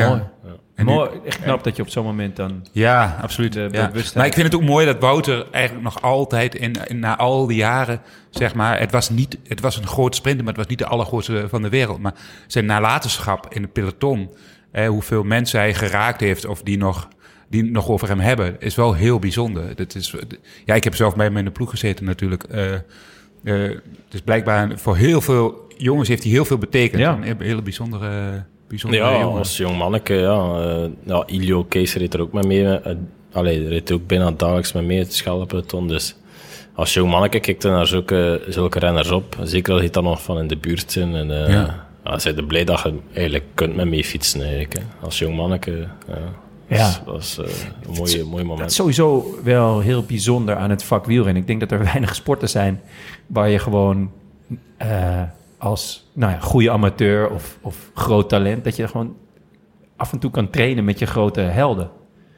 [0.00, 0.08] Ja.
[0.08, 0.20] Mooi.
[0.78, 2.66] En nu- Mooi, echt knap dat je op zo'n moment dan...
[2.72, 3.52] Ja, absoluut.
[3.52, 3.86] De ja.
[3.86, 4.14] bewustheid.
[4.14, 7.46] Maar ik vind het ook mooi dat Wouter eigenlijk nog altijd, in, in, na al
[7.46, 8.00] die jaren,
[8.30, 10.86] zeg maar, het was, niet, het was een groot sprinter, maar het was niet de
[10.86, 11.98] allergrootste van de wereld.
[11.98, 12.14] Maar
[12.46, 14.30] zijn nalatenschap in het peloton,
[14.72, 17.08] hè, hoeveel mensen hij geraakt heeft of die nog,
[17.48, 19.76] die nog over hem hebben, is wel heel bijzonder.
[19.76, 20.14] Dat is,
[20.64, 22.42] ja, ik heb zelf bij hem in de ploeg gezeten natuurlijk.
[22.42, 22.80] Eh, eh,
[24.08, 27.02] dus blijkbaar voor heel veel jongens heeft hij heel veel betekend.
[27.02, 27.18] Ja.
[27.22, 29.38] Een hele bijzondere, bijzondere Ja, jongen.
[29.38, 30.60] als jong manneke, ja.
[30.60, 32.62] Eh, ja Ilio Kees reed er ook mee mee.
[32.62, 32.76] Uh,
[33.32, 35.88] allee, reed ook bijna dagelijks mee mee, het.
[35.88, 36.16] Dus
[36.74, 39.36] als jong manneke kijkt er naar zulke, zulke renners op.
[39.42, 41.14] Zeker als je dan nog van in de buurt zijn.
[41.14, 41.86] En, eh Ja.
[42.04, 42.18] ja.
[42.18, 44.72] zijn blij dat je eigenlijk kunt met mee fietsen eigenlijk.
[44.72, 44.80] Hè.
[45.00, 46.18] Als jong manneke, ja.
[46.68, 47.02] Ja.
[47.04, 48.70] Dat is, dat is, eh, een mooie, mooi Dat moment.
[48.70, 51.40] is sowieso wel heel bijzonder aan het vak wielrennen.
[51.42, 52.80] Ik denk dat er weinig sporten zijn
[53.26, 54.10] waar je gewoon
[55.58, 58.64] als nou ja, goede amateur of, of groot talent...
[58.64, 59.16] dat je gewoon
[59.96, 61.90] af en toe kan trainen met je grote helden.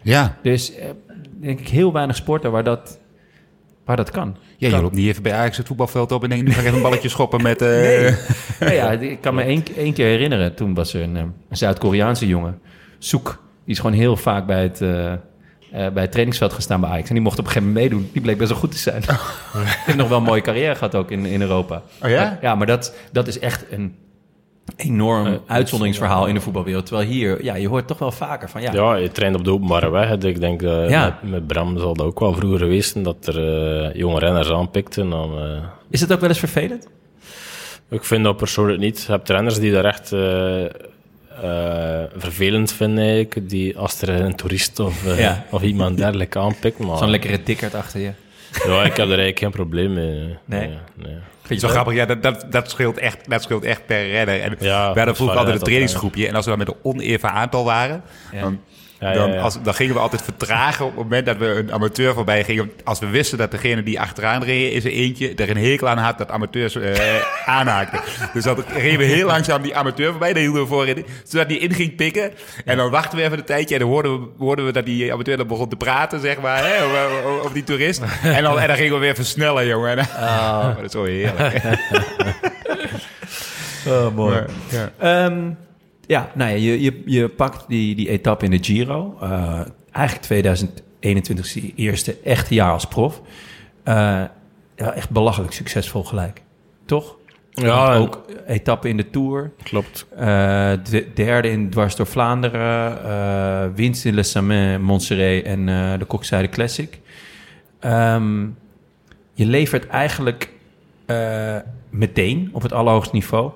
[0.02, 0.88] Ja, Dus eh,
[1.40, 2.98] denk ik heel weinig sporten waar dat,
[3.84, 4.36] waar dat kan.
[4.56, 6.64] ja je loopt niet even bij Ajax het voetbalveld op en denk nu ga ik
[6.64, 7.62] even een balletje schoppen met...
[7.62, 8.14] eh, Nee.
[8.60, 10.54] Nou ja, ik kan me één, één keer herinneren.
[10.54, 12.60] Toen was er een, eh, een Zuid-Koreaanse jongen,
[12.98, 13.42] Soek.
[13.64, 14.80] Die is gewoon heel vaak bij het,
[15.70, 17.08] bij het trainingsveld gestaan bij Ajax.
[17.08, 18.10] En die mocht op een gegeven moment meedoen.
[18.12, 19.00] Die bleek best wel goed te zijn.
[19.00, 19.10] Die
[19.84, 21.82] heeft nog wel een mooie carrière gehad ook in, in Europa.
[22.02, 22.22] Oh ja?
[22.22, 23.94] Maar- ja, maar dat, dat is echt een
[24.76, 26.86] enorm uitzonderingsverhaal in de voetbalwereld.
[26.86, 28.62] Terwijl hier, ja, je hoort toch wel vaker van...
[28.62, 30.08] Ja, Ja, je traint op de openbare weg.
[30.08, 30.26] hè.
[30.26, 31.18] Ik denk dat Ja.
[31.22, 33.36] met, met Bram zal dat ook wel vroeger geweest zijn, dat er
[33.88, 35.10] eh, jonge renners aanpikten.
[35.10, 36.88] Dan, eh, Is het ook wel eens vervelend?
[37.88, 39.02] Ik vind dat persoonlijk niet.
[39.06, 40.12] Je hebt renners die daar echt
[41.42, 45.44] eh, vervelend vinden, eigenlijk, die als er een toerist of, eh, Ja.
[45.50, 46.78] of iemand dergelijke aanpikt.
[46.78, 48.10] Maar Zo'n lekkere dikkerd achter je.
[48.66, 50.36] ja, ik heb er eigenlijk geen probleem mee.
[50.44, 50.68] Nee?
[50.96, 51.16] nee.
[51.42, 54.40] Vind Zo grappig, ja, dat, dat, dat, scheelt echt, dat scheelt echt per renner.
[54.40, 56.28] En Ja, we hadden vroeger altijd een trainingsgroepje.
[56.28, 58.40] En als we dan met een oneven aantal waren, Ja.
[58.40, 58.60] dan,
[59.00, 59.38] Ja, dan.
[59.38, 62.72] Als, dan gingen we altijd vertragen op het moment dat we een amateur voorbij gingen.
[62.84, 65.98] Als we wisten dat degene die achteraan reed, is er eentje, er een hekel aan
[65.98, 67.16] had dat amateurs eh
[67.56, 68.00] aanhaakten.
[68.32, 71.48] Dus dan reden we heel langzaam die amateur voorbij, daar hielden we voor in, zodat
[71.48, 72.32] die in ging pikken.
[72.64, 75.12] En dan wachten we even een tijdje en dan hoorden we, hoorden we dat die
[75.12, 78.02] amateur dan begon te praten, zeg maar, hè, over, die toerist.
[78.22, 79.98] En dan, en dan gingen we weer versnellen, jongen.
[79.98, 80.76] En, oh.
[80.76, 81.62] dat is zo heerlijk.
[83.86, 84.34] Oh, mooi.
[84.34, 84.90] Maar, ja.
[84.98, 85.50] Ehm,
[86.10, 89.16] ja, nou ja, je, je, je pakt die, die etappe in de Giro.
[89.20, 93.20] Eh, eigenlijk 2021 is je eerste echte jaar als prof.
[93.82, 93.94] Eh,
[94.76, 96.42] ja, echt belachelijk succesvol gelijk.
[96.84, 97.16] Toch?
[97.50, 99.50] Ja, Want ook etappe in de Tour.
[99.62, 100.06] klopt.
[100.16, 103.74] Eh, de, derde in dwars door Vlaanderen.
[103.74, 105.66] winst in Le Samin, Montserrat en
[105.98, 107.00] de Kokzijde Classic.
[107.80, 108.42] Ehm,
[109.34, 110.52] je levert eigenlijk
[111.90, 113.50] meteen op het allerhoogste niveau.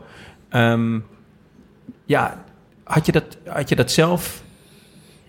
[0.48, 0.98] Ehm,
[2.04, 2.44] ja,
[2.84, 4.42] had je, dat, had je dat zelf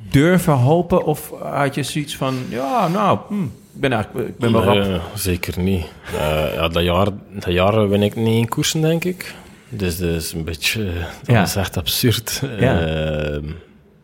[0.10, 1.04] durven hopen?
[1.04, 3.50] Of had je zoiets van, ja, nou, hm, ik
[3.82, 5.02] ben eigenlijk ik ben wel Nee, rap.
[5.14, 5.86] zeker niet.
[6.18, 9.36] Eh, ja, dat, jaar, dat jaar win ik niet in koersen, denk ik.
[9.70, 10.84] Dus dat is een beetje...
[10.90, 11.42] eh, Dat Ja.
[11.44, 12.42] is echt absurd.
[12.60, 12.80] Ja.
[12.80, 13.44] Ehm,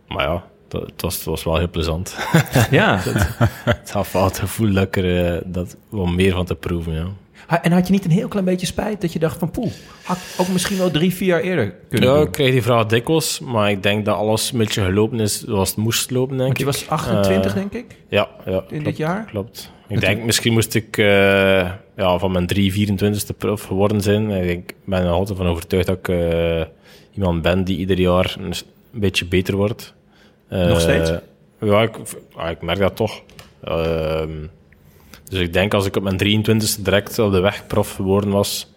[0.08, 2.16] maar ja, dat, het, was, het was wel heel plezant.
[2.72, 3.00] Ja.
[3.64, 7.06] het gaf het gevoel dat ik er eh, dat, wat meer van te proeven, ja.
[7.52, 9.72] Ha- En had je niet een heel klein beetje spijt dat je dacht van, poeh,
[10.04, 12.26] had ik ook misschien wel drie, vier jaar eerder kunnen Ja, doen?
[12.26, 15.70] ik krijg die vraag dikwijls, maar ik denk dat alles een beetje gelopen is zoals
[15.70, 16.90] het moest lopen, denk Want je ik.
[16.90, 19.26] was 28, Eh, denk ik, Ja, ja in klopt, dit jaar.
[19.26, 19.72] Klopt.
[19.88, 21.06] Ik denk, misschien moest ik eh,
[21.96, 24.30] ja, van mijn 3, 24ste prof geworden zijn.
[24.32, 26.62] Ik ben er altijd van overtuigd dat ik eh,
[27.16, 28.54] iemand ben die ieder jaar een,
[28.92, 29.94] beetje beter wordt.
[30.50, 31.12] Nog steeds?
[31.62, 31.96] Ja, ik,
[32.38, 33.22] ja, ik merk dat toch.
[33.64, 34.30] Ehm,
[35.32, 38.72] dus ik denk als ik op mijn 23ste direct op de weg prof geworden was,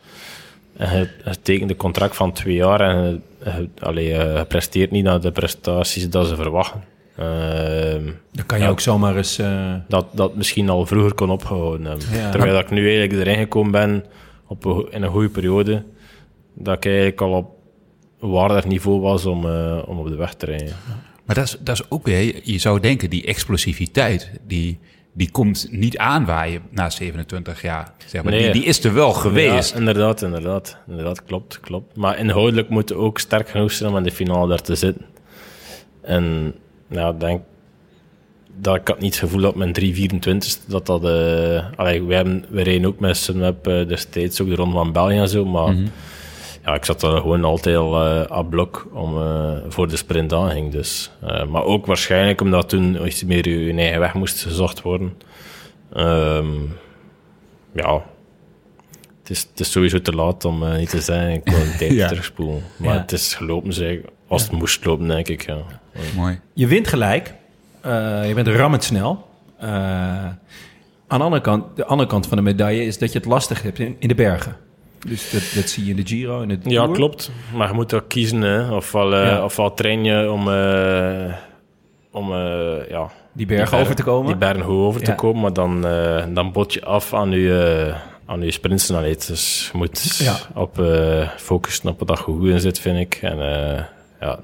[0.76, 4.90] en je, je tekent een contract van twee jaar en je, je, allee, je presteert
[4.90, 6.84] niet naar de prestaties dat ze verwachten.
[7.16, 8.70] Ehm, Dan kan je Ja.
[8.70, 9.38] ook zomaar eens...
[9.38, 12.06] eh, dat dat misschien al vroeger kon opgehouden hebben.
[12.12, 12.30] Ja.
[12.30, 14.04] Terwijl dat ik nu eigenlijk erin gekomen ben
[14.46, 15.82] op een, in een goede periode,
[16.54, 17.50] dat ik eigenlijk al op
[18.18, 20.76] waardig niveau was om, eh, om op de weg te rijden.
[21.24, 24.78] Maar dat is, dat is ook weer, je zou denken, die explosiviteit, die,
[25.16, 27.92] die komt niet aanwaaien na 27 jaar.
[28.06, 28.32] Zeg maar.
[28.32, 28.42] Nee.
[28.42, 29.70] die, die is er wel geweest.
[29.70, 31.96] Ja, inderdaad, inderdaad, inderdaad, klopt, klopt.
[31.96, 35.04] Maar inhoudelijk moet je ook sterk genoeg zijn om in de finale daar te zitten.
[36.02, 36.54] En
[36.86, 37.40] nou, ik denk
[38.56, 41.04] dat ik had niet het gevoel dat mijn 324 dat dat...
[41.04, 44.92] eh allee, we, hebben, we rijden ook met Sunweb eh destijds ook de Ronde van
[44.92, 45.74] België en zo, maar
[46.64, 50.32] ja, ik zat er gewoon altijd al eh aan blok om, eh, voor de sprint
[50.32, 50.72] aanging.
[50.72, 51.10] Dus.
[51.20, 55.12] Eh, maar ook waarschijnlijk omdat toen iets meer je eigen weg moest gezocht worden.
[55.92, 56.46] Ehm,
[57.72, 58.02] ja,
[59.20, 61.30] het is, het is sowieso te laat om niet te zijn.
[61.30, 62.08] Ik wil een tijd Ja.
[62.08, 62.62] terugspoelen.
[62.76, 63.00] Maar Ja.
[63.00, 63.98] het is gelopen, zeg,
[64.28, 65.46] als het moest lopen, denk ik.
[65.46, 65.56] Ja.
[66.16, 66.40] Mooi.
[66.54, 67.34] Je wint gelijk.
[67.80, 69.28] Eh, je bent rammend snel.
[69.58, 69.68] Eh,
[71.06, 73.62] aan de andere kant, de andere kant van de medaille is dat je het lastig
[73.62, 74.56] hebt in, in de bergen.
[75.06, 76.96] Dus dat, dat zie je in de Giro, in de Ja, Tour.
[76.96, 77.30] klopt.
[77.54, 78.40] Maar je moet ook kiezen.
[78.40, 78.74] Hè.
[78.74, 79.44] Ofwel, eh, Ja.
[79.44, 81.34] ofwel train je om, eh,
[82.10, 84.26] om eh, ja, Die bergen ber- over te komen.
[84.26, 85.06] Die bergen hoog over Ja.
[85.06, 89.26] te komen, maar dan, eh, dan bot je af aan je, eh, aan je sprintsnelheid.
[89.26, 90.36] Dus je moet Ja.
[90.54, 93.18] op, eh, focussen op wat dat je goed in zit, vind ik.
[93.22, 93.36] En
[94.20, 94.38] ja,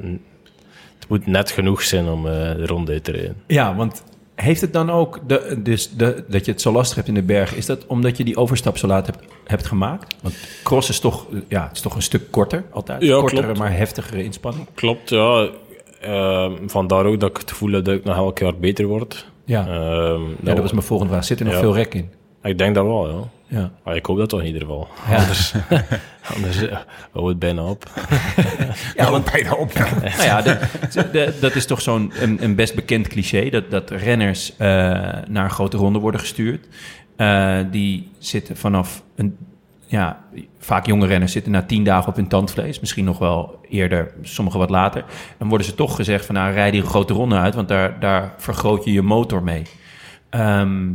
[0.98, 3.36] het moet net genoeg zijn om de ronde te rijden.
[3.46, 4.02] Ja, want
[4.42, 7.22] heeft het dan ook, de, dus de, dat je het zo lastig hebt in de
[7.22, 10.16] bergen, is dat omdat je die overstap zo laat hebt, hebt gemaakt?
[10.22, 10.34] Want
[10.64, 13.02] cross is toch, ja, het is toch een stuk korter altijd.
[13.02, 13.58] Ja, Kortere, klopt.
[13.58, 14.66] maar heftigere inspanning.
[14.74, 15.48] Klopt, ja.
[16.00, 19.26] Eh, vandaar ook dat ik het gevoel heb dat ik nog elk jaar beter word.
[19.44, 21.24] Ja, Ehm, ja dat was mijn volgende vraag.
[21.24, 21.60] Zit er nog Ja.
[21.60, 22.10] veel rek in?
[22.42, 23.28] Ik denk dat wel, ja.
[23.50, 23.70] Ja.
[23.84, 24.88] Maar ik hoop dat toch in ieder geval.
[25.08, 25.16] Ja.
[25.16, 25.54] Anders,
[26.34, 26.78] anders eh,
[27.12, 27.84] houdt het bijna op.
[28.96, 29.74] Ja, want bijna op.
[29.74, 30.58] nou ja, de-
[31.12, 33.50] de- dat is toch zo'n een, een best bekend cliché...
[33.50, 34.68] dat, dat renners eh,
[35.28, 36.66] naar een grote ronde worden gestuurd.
[37.16, 39.02] Eh, die zitten vanaf...
[39.16, 39.36] Een,
[39.86, 40.24] ja,
[40.58, 42.80] vaak jonge renners zitten na tien dagen op hun tandvlees.
[42.80, 45.04] Misschien nog wel eerder, sommigen wat later.
[45.38, 46.34] Dan worden ze toch gezegd van...
[46.34, 47.54] nou, rijd die grote ronde uit...
[47.54, 49.62] want daar, daar vergroot je je motor mee.
[50.30, 50.90] Ehm,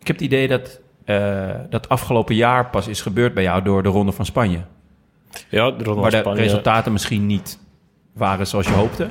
[0.00, 0.79] ik heb het idee dat...
[1.16, 4.58] eh, dat afgelopen jaar pas is gebeurd bij jou door de Ronde van Spanje.
[5.48, 6.40] Ja, de Ronde Waar van de Spanje.
[6.42, 7.58] resultaten misschien niet
[8.14, 9.08] waren zoals je hoopte.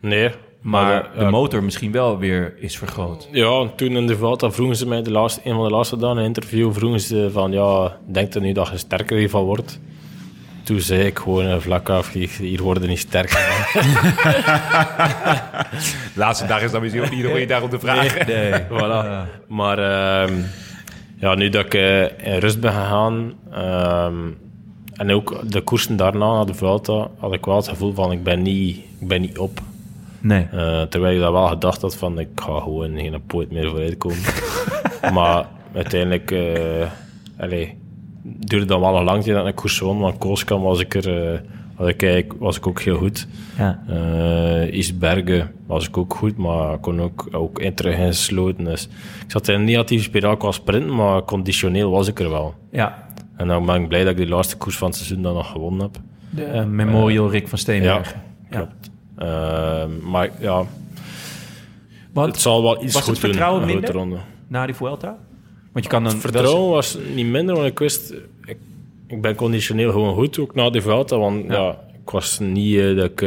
[0.00, 0.30] Nee.
[0.60, 3.28] Maar de- de motor misschien wel weer is vergroot.
[3.32, 6.16] Ja, toen in de Vuelta vroegen ze mij de laatste, een van de laatste dagen
[6.16, 9.80] in een interview vroegen ze van ja, denkt er nu dat je sterker hiervan wordt?
[10.62, 13.38] Toen zei ik gewoon eh, vlak af, hier, worden niet sterker.
[16.14, 18.26] De laatste dag is dan misschien ook niet de goede dag om te vragen.
[18.26, 18.52] Nee.
[18.82, 19.28] voilà.
[19.48, 20.32] Maar ehm,
[21.18, 24.16] ja, nu dat ik eh, in rust ben gegaan ehm,
[24.94, 28.22] en ook de koersen daarna naar de Vuelta, had ik wel het gevoel van ik
[28.22, 29.60] ben niet, ik ben niet op.
[30.20, 30.46] Nee.
[30.52, 33.96] Eh, terwijl ik dat wel gedacht had van ik ga gewoon geen poot meer vooruit
[33.96, 34.18] komen.
[35.14, 36.86] maar uiteindelijk uh,
[37.38, 37.78] allee,
[38.22, 39.98] duurde dat wel nog lang dat ik een koers won.
[39.98, 41.38] Want Koolskam was ik er uh,
[41.78, 43.26] was ik, eigenlijk- was ik ook heel goed.
[43.58, 43.82] Ja.
[43.90, 48.64] Uh, Isbergen was ik ook goed, maar ik kon ook, ook in terug insloten.
[48.64, 48.84] Dus
[49.24, 52.54] ik zat in een negatieve spiraal qua sprinten, maar conditioneel was ik er wel.
[52.70, 53.06] Ja.
[53.36, 55.50] En dan ben ik blij dat ik die laatste koers van het seizoen dan nog
[55.50, 56.00] gewonnen heb.
[56.30, 58.22] De eh, Memorial Rick van Steenbergen.
[58.50, 58.56] Ja.
[58.56, 58.90] Klopt.
[59.18, 60.64] Uh, maar ja,
[62.12, 63.90] Want het zal wel iets was goed het vertrouwen doen, een minder?
[63.94, 64.22] grote ronde.
[64.48, 65.16] na die Vuelta?
[65.72, 66.12] Want je kan dan...
[66.12, 68.14] Het vertrouwen was niet minder, want ik wist...
[69.08, 71.18] Ik, ben conditioneel gewoon goed, ook na de Vuelta.
[71.18, 71.78] Want ja.
[72.04, 73.22] ik was niet eh, dat ik...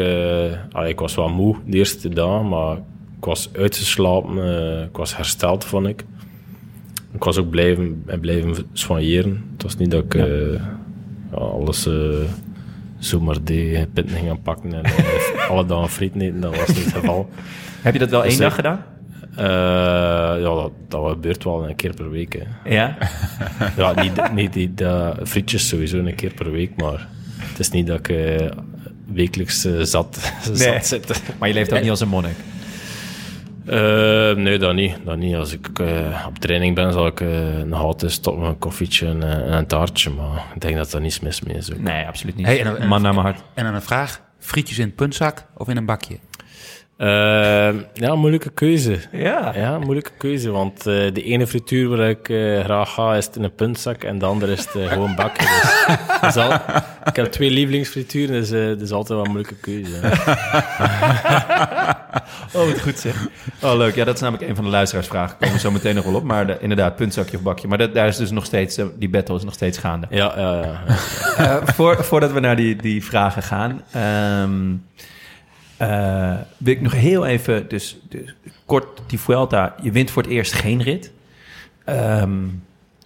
[0.71, 2.77] allee, ik was wel moe de eerste dag, maar
[3.17, 4.43] ik was uitgeslapen.
[4.43, 6.03] eh, ik was hersteld, vond ik.
[7.13, 9.49] ik was ook blijven, en blijven soigneren.
[9.53, 11.87] Het was niet dat ik ja, alles
[12.99, 14.83] zomaar deed, pinten ging gaan pakken en
[15.49, 16.39] alle dagen friet eten.
[16.41, 17.29] Dat was niet het geval.
[17.81, 18.83] Heb je dat wel één Dus dag ik- gedaan?
[19.35, 22.33] Eh, ja, dat, dat gebeurt wel een keer per week.
[22.33, 22.73] Hè.
[22.75, 22.97] Ja.
[23.77, 24.73] Ja, niet, niet die
[25.23, 27.07] frietjes sowieso een keer per week, maar
[27.37, 28.47] het is niet dat ik eh,
[29.13, 31.21] wekelijks eh, zat, zat zit.
[31.39, 32.35] Maar je leeft ook niet als een monnik.
[33.65, 34.95] Eh, nee, dat niet.
[35.05, 35.35] Dat niet.
[35.35, 37.27] Als ik eh, op training ben, zal ik eh
[37.65, 40.09] nog altijd stoppen met een koffietje en, en een taartje.
[40.09, 41.73] Maar ik denk dat er niets mis mee is.
[41.73, 41.79] ook.
[41.79, 42.45] Nee, absoluut niet.
[42.45, 43.43] Hey, en, en- Man naar mijn hart.
[43.53, 44.21] En dan een vraag.
[44.39, 46.17] Frietjes in een puntzak of in een bakje?
[47.01, 48.97] Eh, ja, moeilijke keuze.
[49.11, 49.51] Ja.
[49.55, 50.51] Ja, moeilijke keuze.
[50.51, 54.03] Want eh, de ene frituur waar ik eh, graag ga, is het in een puntzak.
[54.03, 55.45] En de andere is het eh, gewoon bakken.
[55.47, 55.87] Dus,
[56.21, 56.53] dus al-
[57.05, 59.99] ik heb twee lievelingsfrituren, dus eh, het is altijd wel een moeilijke keuze.
[62.53, 63.27] Oh, wat goed zeg.
[63.61, 63.95] Oh, leuk.
[63.95, 65.37] Ja, dat is namelijk een van de luisteraarsvragen.
[65.37, 66.23] Komen we zo meteen nog wel op.
[66.23, 67.67] Maar de- inderdaad, puntzakje of bakje.
[67.67, 70.07] Maar dat, daar is dus nog steeds, die battle is nog steeds gaande.
[70.09, 70.83] Ja, ja, ja.
[71.37, 74.73] Eh, voor, voordat we naar die, die vragen gaan, ehm,
[75.81, 80.31] eh, wil ik nog heel even, dus, dus kort, die Vuelta, je wint voor het
[80.31, 81.11] eerst geen rit.
[81.85, 82.47] Ehm,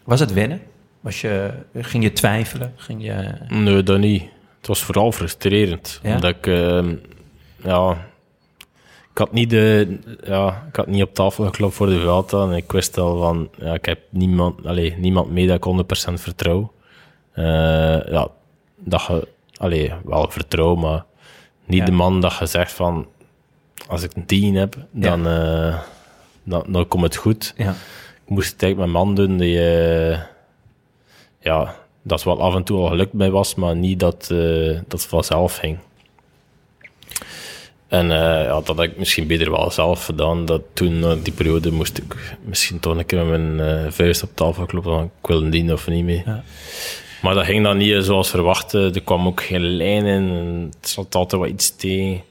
[0.03, 0.61] was het wennen?
[0.99, 2.73] Was je, ging je twijfelen?
[2.75, 3.31] Ging je...
[3.49, 4.23] Nee, dat niet.
[4.57, 5.99] Het was vooral frustrerend.
[6.03, 6.13] Ja?
[6.13, 6.95] Omdat ik, ehm,
[7.63, 7.91] ja,
[9.11, 12.51] ik had niet de, ja, ik had niet op tafel geklopt voor de Vuelta en
[12.51, 16.71] ik wist al van, ja, ik heb niemand, allee, niemand mee dat ik 100% vertrouw.
[17.31, 18.27] Eh, ja,
[18.77, 21.05] dat je, allee, wel vertrouw, maar
[21.65, 21.85] niet Ja.
[21.85, 23.07] de man dat je zegt van,
[23.87, 25.79] als ik een 10 heb, dan, eh,
[26.43, 27.69] dan, dan komt het goed Ja.
[28.23, 30.19] ik moest het eigenlijk met man doen die, eh,
[31.39, 34.99] ja, dat wel af en toe al gelukt bij was, maar niet dat, eh, dat
[35.01, 35.77] het vanzelf ging.
[37.87, 40.45] En ja, dat had ik misschien beter wel zelf gedaan.
[40.45, 44.65] Dat toen, die periode, moest ik misschien toch een keer met mijn vuist op tafel
[44.65, 46.23] kloppen van ik wil die of niet mee.
[46.25, 46.43] Ja.
[47.25, 48.73] Maar dat ging dan niet eh, zoals verwacht.
[48.73, 50.23] Eh, Er kwam ook geen lijn in.
[50.79, 52.21] Het zat altijd wat iets tegen.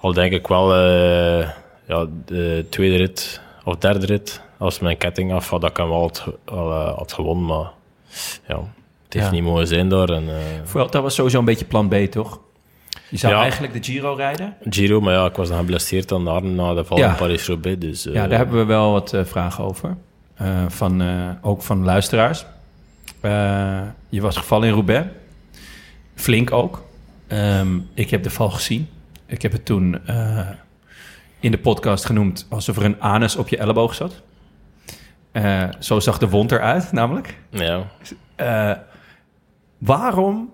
[0.00, 1.48] Al denk ik wel, eh,
[1.88, 5.88] ja, de tweede rit of derde rit, als mijn ketting af had, dat ik hem
[5.88, 7.46] wel had, ge- al, had gewonnen.
[7.46, 7.70] Maar
[8.48, 8.56] ja,
[9.04, 9.30] het heeft Ja.
[9.30, 10.08] niet mogen zijn daar.
[10.08, 10.34] En, eh,
[10.64, 12.40] Vuelta was sowieso een beetje plan B, toch?
[13.08, 13.40] Je zou Ja.
[13.40, 14.56] eigenlijk de Giro rijden.
[14.70, 17.08] Giro, maar ja, ik was dan geblesseerd aan de arm na de val Ja.
[17.08, 17.78] van Paris-Roubaix.
[17.80, 19.96] Dus, Ja, daar hebben we wel wat vragen over.
[20.68, 21.02] Van,
[21.42, 22.44] ook van luisteraars.
[23.24, 25.06] Eh, je was gevallen in Roubaix.
[26.14, 26.84] Flink ook.
[27.26, 28.88] Ehm, ik heb de val gezien.
[29.26, 30.48] Ik heb het toen eh,
[31.40, 34.22] in de podcast genoemd alsof er een anus op je elleboog zat.
[35.32, 37.38] Eh, zo zag de wond eruit, namelijk.
[37.50, 37.86] ja.
[39.78, 40.50] Waarom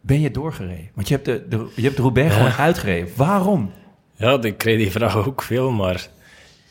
[0.00, 0.90] ben je doorgereden?
[0.94, 3.08] Want je hebt de, de, je hebt de Roubaix gewoon uitgereden.
[3.16, 3.72] Waarom?
[4.14, 6.08] Ja, ik kreeg die vraag ook veel, maar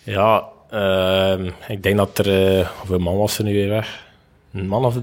[0.04, 4.06] ja, ehm, ik denk dat er, hoeveel man was er nu weer weg?
[4.54, 4.98] Een man of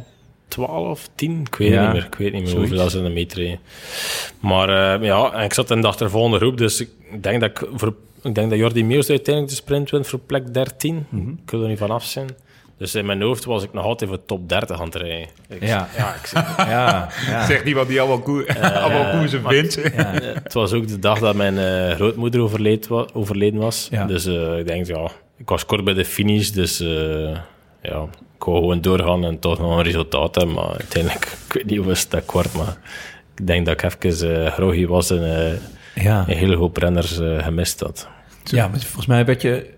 [0.48, 1.40] 12, 10?
[1.46, 2.04] Ik weet Ja, het niet meer.
[2.06, 2.68] Ik weet niet meer zoiets.
[2.70, 3.58] hoeveel dat ze in de meter reden.
[4.40, 4.68] Maar
[5.00, 6.90] eh, ja, en ik zat in de achtervolgende groep, dus ik
[7.20, 10.54] denk dat, ik voor, ik denk dat Jordi Meus uiteindelijk de sprint wint voor plek
[10.54, 11.06] 13.
[11.08, 11.28] Mhm.
[11.30, 12.28] Ik wil er niet van af zijn.
[12.78, 15.28] Dus in mijn hoofd was ik nog altijd voor top 30 aan het rijden.
[15.48, 15.88] Ik- Ja.
[15.96, 17.46] ja ik zeg, Ja, ja.
[17.46, 19.74] Zegt iemand die allemaal, koe allemaal koersen wint.
[19.74, 19.90] ja.
[20.22, 23.88] Eh, het was ook de dag dat mijn eh, grootmoeder overleed wa- overleden was.
[23.90, 24.04] Ja.
[24.06, 27.36] Dus eh, ik denk, ja, ik was kort bij de finish, dus eh,
[27.82, 28.08] ja,
[28.48, 30.54] wou gewoon doorgaan en toch nog een resultaat hebben.
[30.54, 32.76] Maar uiteindelijk, ik weet niet hoe het dat kwart, maar
[33.36, 36.24] ik denk dat ik even uh, was en eh, ja.
[36.28, 38.08] een hele hoop renners eh, gemist had.
[38.44, 39.70] Ja, maar volgens mij werd je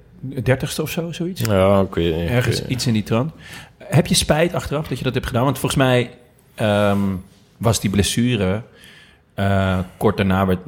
[0.42, 1.40] dertigste of zo, zoiets.
[1.40, 2.28] Ja, ik weet niet.
[2.28, 3.32] Ergens iets in die trant.
[3.78, 5.44] Heb je spijt achteraf dat je dat hebt gedaan?
[5.44, 6.10] Want volgens mij
[6.54, 6.98] ehm,
[7.56, 8.62] was die blessure
[9.96, 10.58] kort daarna, werd,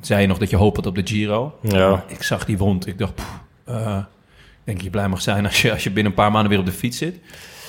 [0.00, 1.58] zei je nog dat je hoopt had op de Giro.
[1.62, 2.04] Ja.
[2.08, 2.86] Ik zag die wond.
[2.86, 3.22] Ik dacht,
[4.64, 6.66] denk je blij mag zijn als je, als je binnen een paar maanden weer op
[6.66, 7.14] de fiets zit.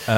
[0.06, 0.14] Eh,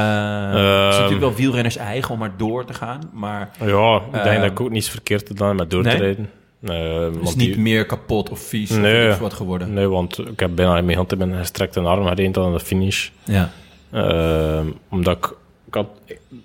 [0.45, 3.09] het is natuurlijk wel wielrenners eigen om maar door te gaan.
[3.13, 5.95] Maar Ja, ik denk Eh, dat ik ook niets verkeerd gedaan met door nee?
[5.95, 6.29] te rijden.
[6.59, 9.13] Nee, het is niet die- meer kapot of vies of Nee.
[9.13, 9.73] wat geworden.
[9.73, 13.09] Nee, want ik heb bijna mijn hand in mijn gestrekte arm gereden aan de finish.
[13.23, 13.49] Ja.
[13.91, 15.33] Ehm, omdat ik,
[15.67, 15.87] ik had,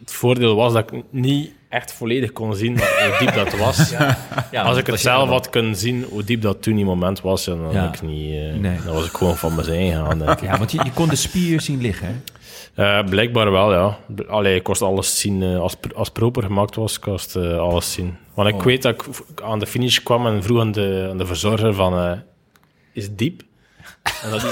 [0.01, 3.91] het voordeel was dat ik niet echt volledig kon zien hoe diep dat was.
[4.51, 7.45] Ja, Als ik het zelf had kunnen zien hoe diep dat toen die moment was,
[7.45, 7.81] dan, Ja.
[7.85, 8.79] had ik niet, eh, Nee.
[8.85, 10.18] dan was ik gewoon van mijn zijn gegaan.
[10.18, 10.41] denk ik.
[10.43, 12.14] Ja, want je, je kon de spier zien liggen, hè?
[12.75, 13.99] Eh, blijkbaar wel, ja.
[14.29, 15.43] Allee, ik kost alles zien.
[15.43, 18.16] eh, als, als proper gemaakt was, kost alles zien.
[18.35, 18.62] Want ik Oh.
[18.62, 22.23] weet dat ik aan de finish kwam en vroeg aan de, aan de verzorger van...
[22.93, 23.43] is het diep?
[24.23, 24.51] En dat is,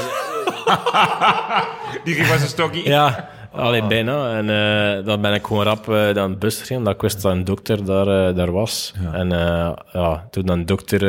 [2.05, 2.85] Die ging was een stokje.
[2.85, 4.37] Ja, alleen bijna.
[4.37, 7.23] En eh, dan ben ik gewoon rap uh, dan de bus gegaan, omdat ik wist
[7.23, 8.95] dat een dokter daar, uh, daar was.
[9.03, 9.13] Ja.
[9.13, 11.03] En uh, ja, toen een dokter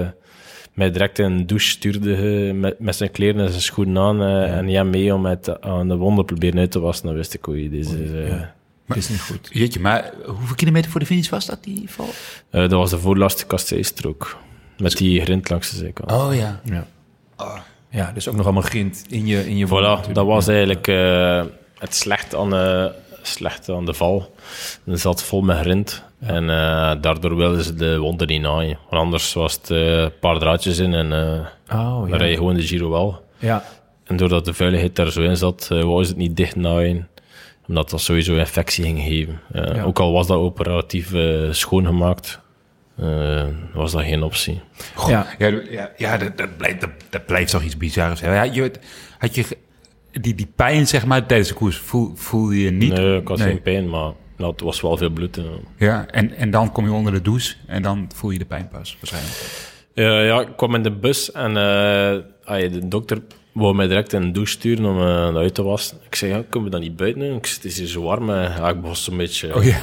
[0.00, 0.06] uh,
[0.72, 4.22] mij direct in een douche stuurde eh, met, met zijn kleren en zijn schoenen aan
[4.22, 7.34] eh, en ja mee om het aan de wonden proberen uit te wassen, dan wist
[7.34, 8.40] ik oei, deze, is, eh,
[8.86, 9.48] Het is niet goed.
[9.52, 12.08] Jeetje, maar hoeveel kilometer voor de finish was dat, die val?
[12.50, 14.36] eh, dat was de voorlaatste kasseistrook.
[14.76, 16.12] Met die grind langs de zijkant.
[16.12, 16.60] Oh ja.
[16.64, 16.86] Ja.
[17.90, 21.42] ja, dus ook nog allemaal grind in je, in je Voilà, dat was eigenlijk eh,
[21.78, 24.34] het slecht aan, de, slecht aan de val.
[24.84, 26.02] Het zat vol met grind.
[26.20, 28.78] En eh, daardoor wilden ze de wonden niet naaien.
[28.90, 31.46] Want anders was het eh, een paar draadjes in en eh,
[31.78, 32.16] Oh, dan ja.
[32.16, 33.24] rij je gewoon de Giro wel.
[33.38, 33.64] Ja,
[34.04, 37.08] En doordat de vuiligheid daar zo in zat, uh, wou ze het niet dicht naaien.
[37.68, 39.40] Omdat dat sowieso infectie ging geven.
[39.52, 39.82] Eh, Ja.
[39.82, 42.40] Ook al was dat operatief eh, schoongemaakt,
[42.96, 44.60] eh, was dat geen optie.
[45.06, 45.26] ja.
[45.38, 47.94] Ja, ja, ja dat, dat, blijft, dat, dat blijft toch iets?
[47.94, 48.72] Ja, je,
[49.18, 49.56] had je
[50.20, 52.92] die, die pijn, zeg maar, tijdens de koers, voel, voelde je niet?
[52.92, 53.46] Nee, ik had Nee.
[53.48, 55.36] geen pijn, maar nou, het was wel veel bloed.
[55.36, 55.44] eh.
[55.76, 58.68] Ja, en, en dan kom je onder de douche en dan voel je de pijn
[58.68, 59.66] pas, waarschijnlijk.
[59.94, 63.18] Ja, ja, ik kwam in de bus en eh, ah, de dokter
[63.52, 65.98] wou mij direct in de douche sturen om uh, uit te wassen.
[66.06, 67.36] Ik zei, ja, kunnen we dan niet buiten doen?
[67.36, 68.30] Ik zei, het is hier zo warm.
[68.30, 68.56] eh.
[68.56, 69.54] Ja, ik was zo'n beetje...
[69.56, 69.76] Oh ja.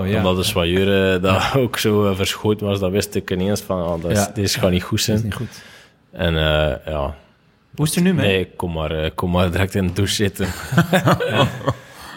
[0.00, 0.16] Oh, ja.
[0.16, 3.82] Omdat de soigneur eh, dat ook zo eh, verschoten was, dan wist ik ineens van,
[3.84, 4.30] ah, dat is, Ja.
[4.34, 5.24] deze gaat niet goed Dat is zijn.
[5.24, 5.62] niet goed.
[6.10, 7.14] En eh, ja,
[7.74, 8.26] Hoe is het er nu mee?
[8.26, 10.48] nee, kom maar, eh, kom maar direct in de douche zitten.
[11.30, 11.48] ja.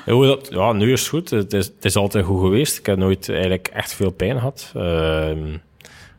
[0.14, 1.30] Hoe dat, ja, nu is het goed.
[1.30, 2.78] Het is, het is altijd goed geweest.
[2.78, 4.72] Ik heb nooit eigenlijk echt veel pijn gehad.
[4.76, 5.58] Ehm,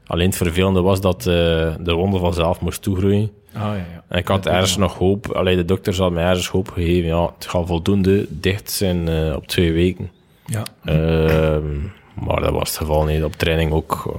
[0.07, 3.31] alleen het vervelende was dat eh, de wonde vanzelf moest toegroeien.
[3.55, 4.05] Oh, ja, ja.
[4.09, 5.31] En ik had ergens nog hoop.
[5.31, 7.09] Alleen de dokter had mij ergens hoop gegeven.
[7.09, 10.11] Ja, het gaat voldoende dicht zijn eh, op twee weken.
[10.47, 10.63] Ja.
[10.85, 11.79] Ehm,
[12.25, 13.25] maar dat was het geval niet.
[13.25, 14.15] Op training ook.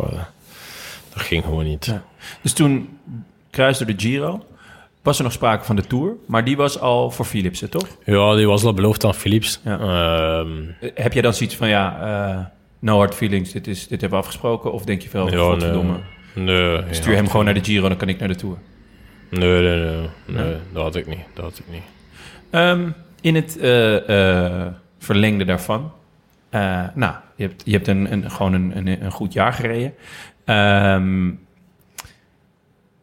[1.14, 1.86] dat ging gewoon niet.
[1.86, 2.04] Ja.
[2.42, 2.98] Dus toen
[3.50, 4.44] kruiste de Giro.
[5.08, 7.88] Was er nog sprake van de Tour, maar die was al voor Philipsen, toch?
[8.06, 9.62] Ja, die was al beloofd aan Philips.
[9.64, 9.80] Ja.
[9.80, 10.48] Ehm,
[10.80, 12.46] Eh, Heb jij dan zoiets van, ja, eh,
[12.80, 14.72] no hard feelings, dit, is, dit hebben we afgesproken?
[14.72, 16.00] Of denk je veel, ja, godverdomme,
[16.36, 16.82] nee.
[16.82, 18.58] Nee, stuur hem gewoon naar de Giro, dan kan ik naar de Tour.
[19.30, 20.08] Nee, nee, nee.
[20.26, 21.26] nee, dat had ik niet.
[21.34, 21.84] Dat had ik niet.
[22.50, 22.90] Ehm,
[23.22, 25.92] in het eh, eh, verlengde daarvan.
[26.94, 29.94] nou, je hebt, je hebt een, een, gewoon een, een, een goed jaar gereden.
[30.46, 31.28] Ehm,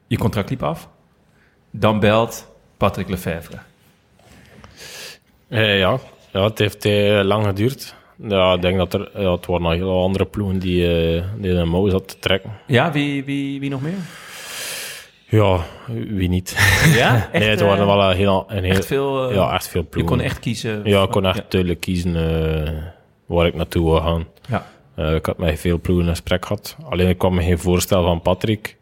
[0.07, 0.89] je contract liep af.
[1.77, 2.47] Dan belt
[2.77, 3.57] Patrick Lefevre.
[5.49, 5.99] Eh, ja.
[6.33, 7.95] ja, het heeft eh, lang geduurd.
[8.29, 9.11] Ja, ik denk dat er...
[9.15, 12.51] Ja, het waren nog heel andere ploegen die, eh die de mouw zat te trekken.
[12.67, 13.95] Ja, wie, wie, wie nog meer?
[15.29, 16.57] Ja, wie niet?
[16.95, 18.45] Ja, echt, nee, het waren eh, wel een heel...
[18.49, 19.33] Een heel Echt veel...
[19.33, 20.17] ja, echt veel je ploegen.
[20.17, 20.81] kon echt kiezen.
[20.85, 22.13] Ja, ik kon echt duidelijk kiezen
[23.27, 24.27] waar ik naartoe wil gaan.
[24.49, 24.67] Ja.
[25.15, 26.77] Ik had met veel ploegen in gesprek gehad.
[26.89, 28.77] Alleen ik kwam met geen voorstel van Patrick.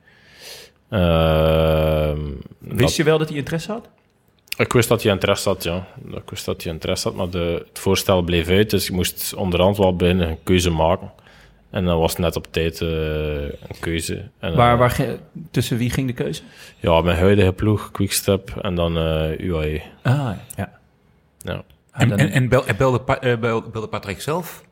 [0.92, 2.20] Ehm,
[2.58, 3.88] Wist dat- je wel dat hij interesse had?
[4.56, 5.86] Ik wist dat hij interesse had, ja.
[6.14, 8.70] Ik wist dat hij interesse had, maar de, het voorstel bleef uit.
[8.70, 11.12] Dus ik moest onderhand wel binnen een keuze maken.
[11.70, 12.88] En dan was het net op tijd eh,
[13.42, 14.28] een keuze.
[14.38, 15.18] En, Waar, eh, waar, ge-
[15.50, 16.42] tussen wie ging de keuze?
[16.78, 19.82] Ja, mijn huidige ploeg, Quickstep en dan eh UAE.
[20.02, 20.78] Ah, ja.
[21.38, 21.62] Ja.
[21.90, 23.38] Ah, En, en, en bel, en belde, eh,
[23.72, 24.62] belde Patrick zelf?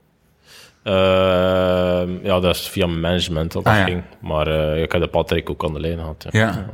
[0.82, 3.84] Ehm, ja, dat is via mijn management dat dat Ah, ja.
[3.84, 4.02] ging.
[4.20, 6.26] Maar eh, ik heb de Patrick ook aan de lijn gehad.
[6.30, 6.38] Ja.
[6.40, 6.66] Ja.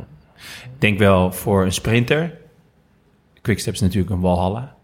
[0.64, 2.32] Ik denk wel voor een sprinter.
[3.42, 4.74] Quickstep is natuurlijk een walhalla.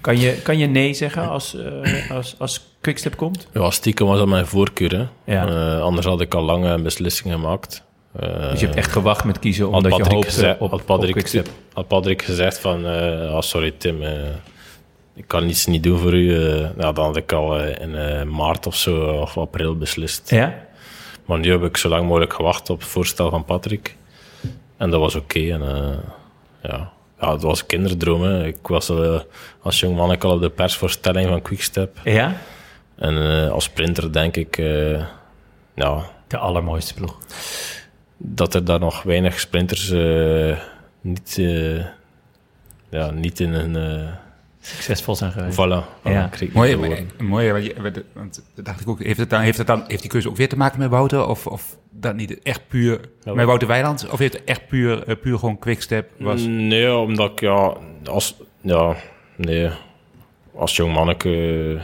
[0.00, 3.48] Kan je, kan je nee zeggen als, eh, als, als Quickstep komt?
[3.52, 4.96] Ja, stiekem was dat mijn voorkeur.
[5.24, 5.32] Hè.
[5.34, 5.46] Ja.
[5.46, 7.82] Eh, anders had ik al lang een beslissing gemaakt.
[8.20, 10.86] Eh, Dus je hebt echt gewacht met kiezen omdat je hoopte gezegd, op, had, op
[10.86, 11.48] Patrick, Quickstep.
[11.72, 12.86] had Patrick gezegd van...
[12.86, 14.12] eh ah, sorry Tim, eh,
[15.14, 16.34] ik kan iets niet doen voor u.
[16.34, 20.30] eh nou, dan had ik al eh, in eh, maart of zo, of april beslist.
[20.30, 20.58] Ja?
[21.24, 23.96] Maar nu heb ik zo lang mogelijk gewacht op het voorstel van Patrick.
[24.76, 25.38] En dat was oké.
[25.38, 25.62] en
[26.62, 26.92] ja.
[27.20, 28.22] ja, het was een kinderdroom.
[28.22, 28.46] Hè.
[28.46, 28.92] Ik was
[29.62, 31.98] als jong man al op de persvoorstelling van Quickstep.
[32.04, 32.36] Ja?
[32.96, 34.56] En als sprinter denk ik...
[35.74, 37.18] ja, De allermooiste ploeg.
[38.16, 39.90] dat er daar nog weinig sprinters
[41.00, 41.36] niet,
[42.90, 44.08] ja, niet in een...
[44.60, 45.56] Succesvol zijn geweest.
[45.56, 46.02] voilà.
[46.12, 46.28] Ja.
[46.52, 46.76] Mooi,
[47.18, 49.02] mooi want, je- dacht ik ook.
[49.02, 51.26] Heeft, het dan, heeft, het dan, heeft die keuze ook weer te maken met Wouter?
[51.26, 53.00] Of, of dat niet echt puur
[53.34, 54.08] met Wouter Weiland?
[54.10, 56.42] Of heeft het echt puur, eh, puur gewoon quickstep was?
[56.42, 58.94] Nee, omdat ik, ja, als, ja,
[59.36, 59.68] nee,
[60.54, 61.28] als jong manneke,
[61.78, 61.82] eh,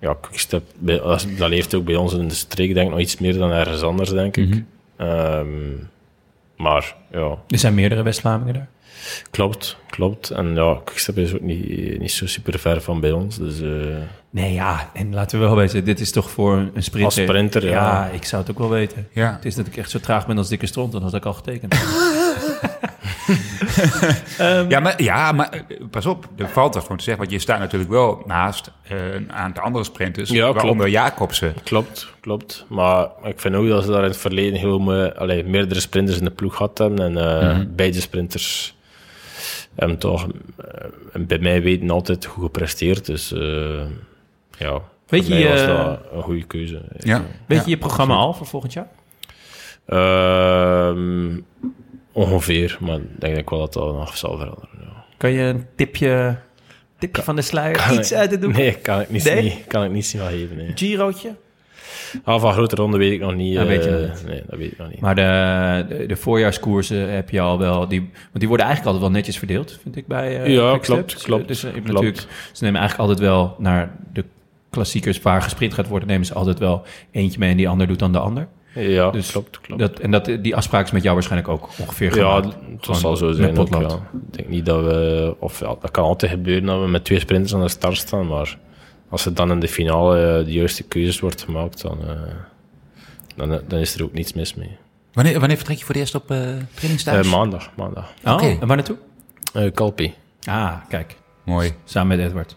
[0.00, 3.38] ja, quickstep, dat leeft ook bij ons in de streek, denk ik, nog iets meer
[3.38, 4.62] dan ergens anders, denk ik.
[4.96, 5.46] Ehm,
[6.56, 8.68] maar, ja, Er zijn meerdere West-Vlamingen daar.
[9.30, 10.30] Klopt, klopt.
[10.30, 13.60] En ja, quickstep is ook niet, niet zo super ver van bij ons, dus...
[13.60, 13.68] eh,
[14.30, 14.90] Nee, ja.
[14.94, 17.04] En laten we wel weten, dit is toch voor een sprinter...
[17.04, 18.06] Als sprinter, ja.
[18.12, 19.08] ik zou het ook wel weten.
[19.12, 19.32] Ja.
[19.32, 21.32] Het is dat ik echt zo traag ben als dikke stront, dan had ik al
[21.32, 21.74] getekend.
[24.68, 27.22] ja, maar, ja, maar eh, pas op, er valt wat van te zeggen.
[27.22, 30.30] Want je staat natuurlijk wel naast eh, een aantal andere sprinters.
[30.30, 30.54] Ja, klopt.
[30.56, 31.54] waaronder Jacobsen.
[31.64, 32.64] Klopt, klopt.
[32.68, 36.24] Maar ik vind ook dat ze daar in het verleden heel allee, meerdere sprinters in
[36.24, 36.98] de ploeg gehad hebben.
[37.16, 37.66] En eh, Mhm.
[37.76, 38.76] beide sprinters
[39.78, 40.26] hebben toch,
[40.56, 43.06] eh, bij mij weten, altijd goed gepresteerd.
[43.06, 43.84] Dus eh,
[44.58, 46.82] ja, Weet voor je, mij was eh, dat een goede keuze.
[46.98, 47.22] Ja.
[47.46, 47.64] Weet Ja.
[47.64, 48.88] je je programma al voor volgend jaar?
[49.86, 51.40] Ehm,
[52.12, 54.68] ongeveer, maar ik denk ik wel dat dat nog zal veranderen.
[54.80, 55.04] Ja.
[55.16, 56.36] Kan je een tipje,
[56.98, 58.52] tipje van de sluier, iets ik- uit de doek?
[58.52, 59.42] Nee, kan ik niet, Nee?
[59.42, 60.56] niet, kan ik niet zien wat geven.
[60.56, 60.72] Nee.
[60.74, 61.34] Girootje?
[62.24, 63.54] Ah, van grote ronde weet ik nog niet.
[63.56, 64.26] Dat weet je eh, niet.
[64.26, 65.00] Nee, dat weet ik nog niet.
[65.00, 67.88] Maar de, de, de voorjaarskoersen heb je al wel...
[67.88, 71.22] Die, want die worden eigenlijk altijd wel netjes verdeeld, vind ik, bij eh, Ja, klopt,
[71.22, 71.86] klopt, Dus, eh, klopt.
[71.86, 74.24] natuurlijk, ze nemen eigenlijk altijd wel naar de
[74.70, 76.08] klassiekers waar gesprint gaat worden...
[76.08, 78.48] nemen ze altijd wel eentje mee en die ander doet dan de ander.
[78.74, 79.80] ja, dus klopt, klopt.
[79.80, 82.44] Dat, en dat, die afspraak is met jou waarschijnlijk ook ongeveer ja, gemaakt.
[82.44, 83.58] dat Gewoon zal zo zijn.
[83.58, 83.80] Ook, ja.
[83.80, 83.98] Ik
[84.30, 85.34] denk niet dat we...
[85.38, 88.26] Of ja, dat kan altijd gebeuren dat we met twee sprinters aan de start staan,
[88.26, 88.58] maar
[89.08, 92.20] als het dan in de finale eh, de juiste keuzes wordt gemaakt, dan, eh,
[93.36, 94.76] dan, dan is er ook niets mis mee.
[95.12, 97.18] Wanneer, wanneer vertrek je voor het eerst op eh?
[97.18, 98.12] Eh, maandag, maandag.
[98.24, 98.46] Oh, Oké.
[98.60, 98.96] en waar naartoe?
[99.52, 100.14] Eh Calpi.
[100.44, 101.16] Ah, kijk.
[101.44, 101.72] Mooi.
[101.84, 102.56] Samen met Edward.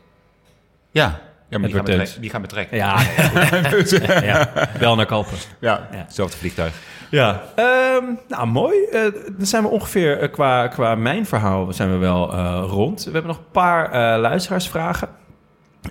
[0.91, 2.19] Ja, ja maar die, gaan betrek- Teuns.
[2.19, 2.77] die gaan betrekken.
[2.77, 2.99] Ja,
[4.23, 5.37] ja, wel naar Kalpen.
[5.59, 5.97] Ja, Ja.
[5.97, 6.73] hetzelfde vliegtuig.
[7.11, 8.75] Ja, ehm, nou mooi.
[8.91, 9.01] Eh,
[9.37, 13.03] dan zijn we ongeveer eh, qua, qua mijn verhaal zijn we wel eh, rond.
[13.03, 15.09] We hebben nog een paar eh, luisteraarsvragen.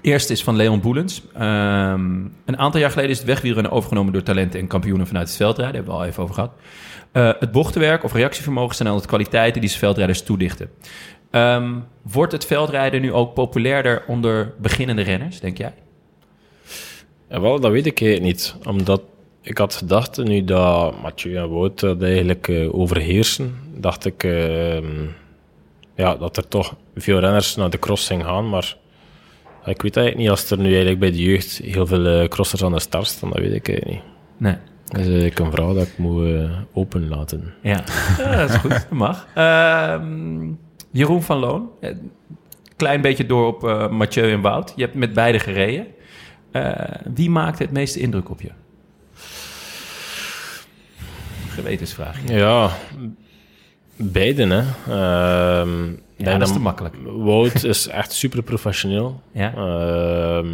[0.02, 1.22] Eerst is van Leon Boelens.
[1.34, 5.36] Ehm, een aantal jaar geleden is het wegwielrennen overgenomen door talenten en kampioenen vanuit het
[5.36, 5.74] veldrijden.
[5.74, 6.52] Daar hebben we al even over gehad.
[7.12, 10.70] Eh, het bochtenwerk of reactievermogen zijn altijd kwaliteiten die ze veldrijders toedichten.
[11.30, 15.74] Ehm, wordt het veldrijden nu ook populairder onder beginnende renners, denk jij?
[17.28, 18.54] Ja, wel, dat weet ik niet.
[18.66, 19.02] Omdat
[19.42, 25.06] ik had gedacht, nu dat Mathieu en Wout eigenlijk eh, overheersen, dacht ik ehm,
[25.96, 28.48] ja, dat er toch veel renners naar de cross zijn gaan.
[28.48, 28.76] Maar
[29.64, 32.64] ik weet eigenlijk niet als er nu eigenlijk bij de jeugd heel veel eh, crossers
[32.64, 33.30] aan de start staan.
[33.30, 34.12] Dat weet ik eigenlijk niet.
[34.36, 34.54] Nee.
[34.84, 37.54] Dat is eigenlijk een vraag dat ik moet eh, open laten.
[37.62, 37.84] Ja,
[38.18, 38.70] ja dat is goed.
[38.70, 39.26] Dat mag.
[39.34, 40.48] Ehm,
[40.90, 41.68] Jeroen van Loon.
[41.80, 41.94] eh,
[42.76, 44.72] Klein beetje door op eh, Mathieu en Wout.
[44.76, 45.86] Je hebt met beide gereden.
[46.50, 46.72] Eh,
[47.14, 48.50] wie maakte het meeste indruk op je?
[51.48, 52.16] Gewetensvraag.
[52.26, 52.70] Ja,
[53.96, 54.62] beiden hè.
[56.24, 56.94] Ja, dat is te makkelijk.
[57.16, 59.20] Wout is echt super professioneel.
[59.32, 59.52] Ja.
[59.54, 60.48] Ehm,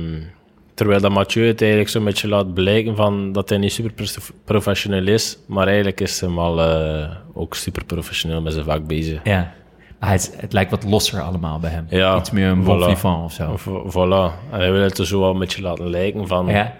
[0.74, 4.32] terwijl dat Mathieu het eigenlijk zo'n beetje laat blijken van dat hij niet super prof-
[4.44, 9.20] professioneel is, maar eigenlijk is hij al eh, ook super professioneel met zijn vak bezig.
[9.24, 9.52] Ja.
[9.98, 11.86] Ah, het, het lijkt wat losser allemaal bij hem.
[11.88, 12.84] Ja, Iets meer een bon voilà.
[12.88, 13.56] vivant of zo.
[13.56, 14.50] Vo- Voilà.
[14.52, 16.74] En hij wil het er zo wel een beetje laten lijken van Ja,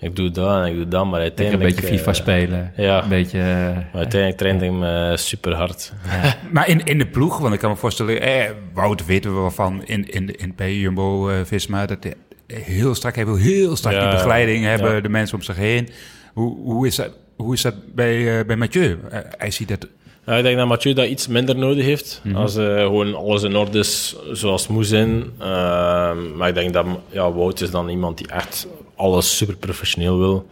[0.00, 1.80] ik doe dat en ik doe dat, maar lekker een uiteindelijk...
[1.80, 2.72] beetje FIFA eh, spelen.
[2.76, 3.02] ja.
[3.02, 3.38] Een beetje...
[3.38, 5.92] eh, maar uiteindelijk traint hij me super hard.
[6.52, 9.50] Maar in, in de ploeg, want ik kan me voorstellen, eh, Wout weten we wel
[9.50, 12.14] van in, in, in, bij Jumbo-Visma, dat hij
[12.46, 15.00] heel strak, hij wil heel strak Ja, die begeleiding hebben, ja.
[15.00, 15.88] de mensen om zich heen.
[16.32, 18.98] Hoe, hoe, is, dat, hoe is dat bij, eh, bij Mathieu?
[19.10, 19.86] Eh, hij ziet dat...
[20.26, 22.20] Ja, ik denk dat Mathieu dat iets minder nodig heeft.
[22.24, 22.36] Mhm.
[22.36, 25.24] Als eh, gewoon alles in orde is zoals het moet zijn.
[25.38, 28.66] Ehm, maar ik denk dat ja, Wout is dan iemand die echt
[29.00, 30.46] alles super professioneel wil.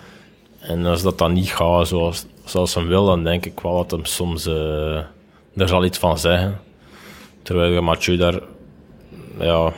[0.58, 3.90] En als dat dan niet gaat zoals, zoals hij wil, dan denk ik wel dat
[3.90, 5.00] hem soms eh
[5.60, 6.60] er zal iets van zeggen.
[7.42, 8.40] Terwijl je Mathieu daar
[9.38, 9.72] ja,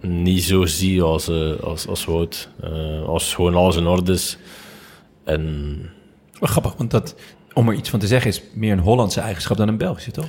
[0.00, 2.48] niet zo zie als, eh, als, als Wout.
[2.60, 4.38] Eh, als gewoon alles in orde is.
[5.24, 5.76] En
[6.40, 7.14] grappig, want dat,
[7.52, 10.28] om er iets van te zeggen, is meer een Hollandse eigenschap dan een Belgische, toch?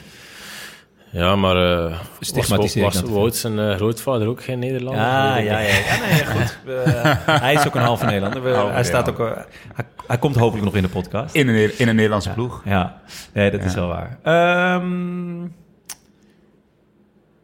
[1.11, 5.01] Ja, maar uh, was, was Wout zijn eh, grootvader ook geen Nederlander?
[5.01, 5.59] Ik ja, ja.
[5.59, 6.57] ja nee, goed.
[6.65, 8.41] We- hij is ook een halve Nederlander.
[8.43, 9.31] We- hij, staat ook, eh,
[9.73, 11.35] hij, hij komt hopelijk nog in de podcast.
[11.35, 12.61] In een, in een Nederlandse ploeg.
[12.65, 13.01] Ja,
[13.33, 14.17] nee, dat is wel waar.
[14.23, 15.47] Ehm,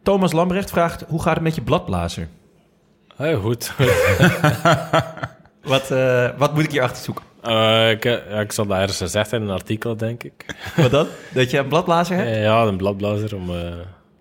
[0.02, 2.28] Thomas Lambrecht vraagt, hoe gaat het met je bladblazer?
[3.16, 3.72] Heel goed.
[5.66, 7.24] Wat, eh, wat moet ik hier achter zoeken?
[7.42, 10.44] Eh, ik, ja, ik zal dat ergens gezegd in een artikel, denk ik.
[10.76, 11.06] Wat dan?
[11.34, 12.28] Dat je een bladblazer hebt?
[12.28, 13.64] Eh, ja, een bladblazer om, eh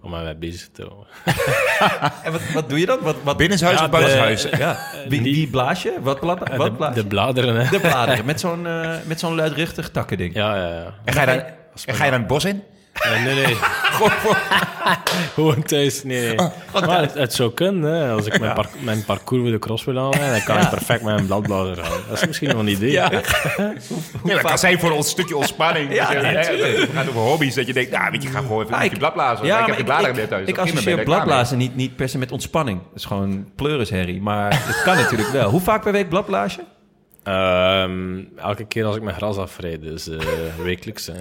[0.01, 1.07] om mij mee bezig te houden.
[2.23, 2.99] En wat, wat doe je dan?
[3.01, 4.49] Wat, wat, Binnenshuis Ja, of buitenshuis?
[4.49, 4.77] Eh, ja.
[5.09, 5.93] Wie, wie blaas je?
[6.01, 7.07] Wat, blad, Eh, wat de, blaas de je?
[7.07, 7.69] bladeren, hè.
[7.69, 10.33] De bladeren, met zo'n eh, met zo'n luidruchtig takkending.
[10.33, 10.93] Ja, ja, ja.
[11.05, 11.35] En ga je dan,
[11.85, 12.63] en ga je dan het bos in?
[12.95, 13.55] Eh, nee, nee.
[15.33, 16.21] Gewoon thuis, nee.
[16.35, 16.35] nee.
[16.73, 18.11] maar het, het zou kunnen, hè.
[18.11, 21.03] Als ik mijn, par- mijn parcours voor de cross wil halen, dan kan ik perfect
[21.03, 21.99] met een bladblazer gaan.
[22.09, 22.91] Dat is misschien wel een idee.
[22.91, 23.09] Ja.
[23.11, 25.93] Ja, dat kan zijn voor ons stukje ontspanning.
[25.93, 26.17] Ja, hè.
[26.19, 27.55] Het gaat over hobby's.
[27.55, 29.45] Dat je denkt, nou weet je, ga gewoon even Ah, een ik- beetje bladblazen.
[29.45, 30.47] Ja, ik heb de bladeren net thuis.
[30.47, 32.79] ik associeer bladblazen niet, niet per se met ontspanning.
[32.83, 34.21] Dat is gewoon pleurisherrie.
[34.21, 35.49] Maar het kan natuurlijk wel.
[35.49, 36.61] Hoe vaak per week bladblaas je?
[37.23, 40.17] Ehm, elke keer als ik mijn gras afrijd, dus eh,
[40.63, 41.09] wekelijks.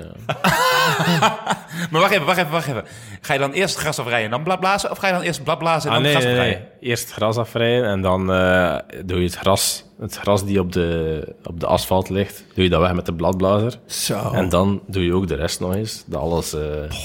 [1.91, 2.85] Maar wacht even, wacht even, wacht even.
[3.21, 4.91] Ga je dan eerst gras afrijden en dan bladblazen?
[4.91, 6.67] Of ga je dan eerst bladblazen en Ah, dan nee, gras nee, afrijden?
[6.81, 6.91] nee.
[6.91, 11.35] Eerst gras afrijden en dan eh, doe je het gras, het gras die op de,
[11.45, 13.73] op de asfalt ligt, doe je dat weg met de bladblazer.
[13.87, 14.31] Zo.
[14.33, 16.05] En dan doe je ook de rest nog eens.
[16.07, 16.53] Dat alles...
[16.55, 16.61] eh,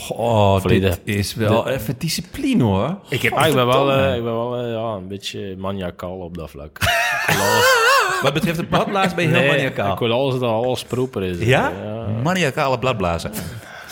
[0.09, 2.97] oh, Volledig- dit is wel even discipline, hoor.
[3.09, 6.38] Ik heb ah, ik ben wel, eh, ik ben wel ja, een beetje maniacaal op
[6.38, 6.77] dat vlak.
[8.21, 9.93] Wat betreft het bladblaas ben je heel maniacaal.
[9.93, 11.38] ik wil alles dat alles proper is.
[11.39, 11.71] Ja?
[12.23, 13.32] maniacale bladblazen.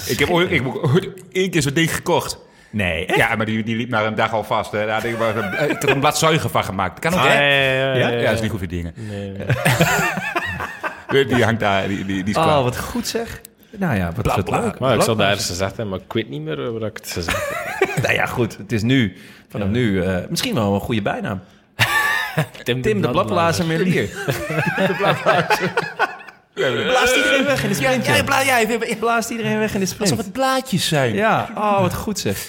[0.09, 2.37] Ik heb ooit, ik heb ooit één keer zo'n ding gekocht.
[2.69, 3.17] Nee, echt?
[3.17, 4.71] Ja, maar die, die liep na een dag al vast.
[4.71, 4.85] Hè.
[4.85, 7.01] Daar had ik, maar, ik had er een bladzuiger van gemaakt.
[7.01, 7.39] Dat kan ook, Ah, hè?
[7.39, 8.93] ja, ja, ja, Ja, ja, dat is niet goed voor dingen.
[8.95, 9.45] Nee, nee.
[11.27, 12.57] Die, hangt daar, die, die, die is klaar.
[12.57, 13.41] Oh, wat goed zeg.
[13.77, 14.59] Nou ja, wat, wat Bla, bla.
[14.59, 14.79] leuk.
[14.79, 15.17] Maar ik Bladblaas.
[15.27, 17.49] daar eens gezegd hebben, maar ik weet niet meer waar ik het gezegd
[17.79, 18.01] heb.
[18.03, 18.57] Nou ja, goed.
[18.57, 19.15] Het is nu,
[19.49, 21.41] vanaf nu, eh, misschien wel een goede bijnaam.
[22.63, 24.09] Tim de bladblazer Merlier.
[26.57, 28.59] Blaast iedereen weg in de sprint, Ja, bla, ja,
[28.99, 30.11] Blaast iedereen weg in de sprint.
[30.11, 31.13] alsof het blaadjes zijn.
[31.15, 32.47] Ja, oh, wat goed zeg.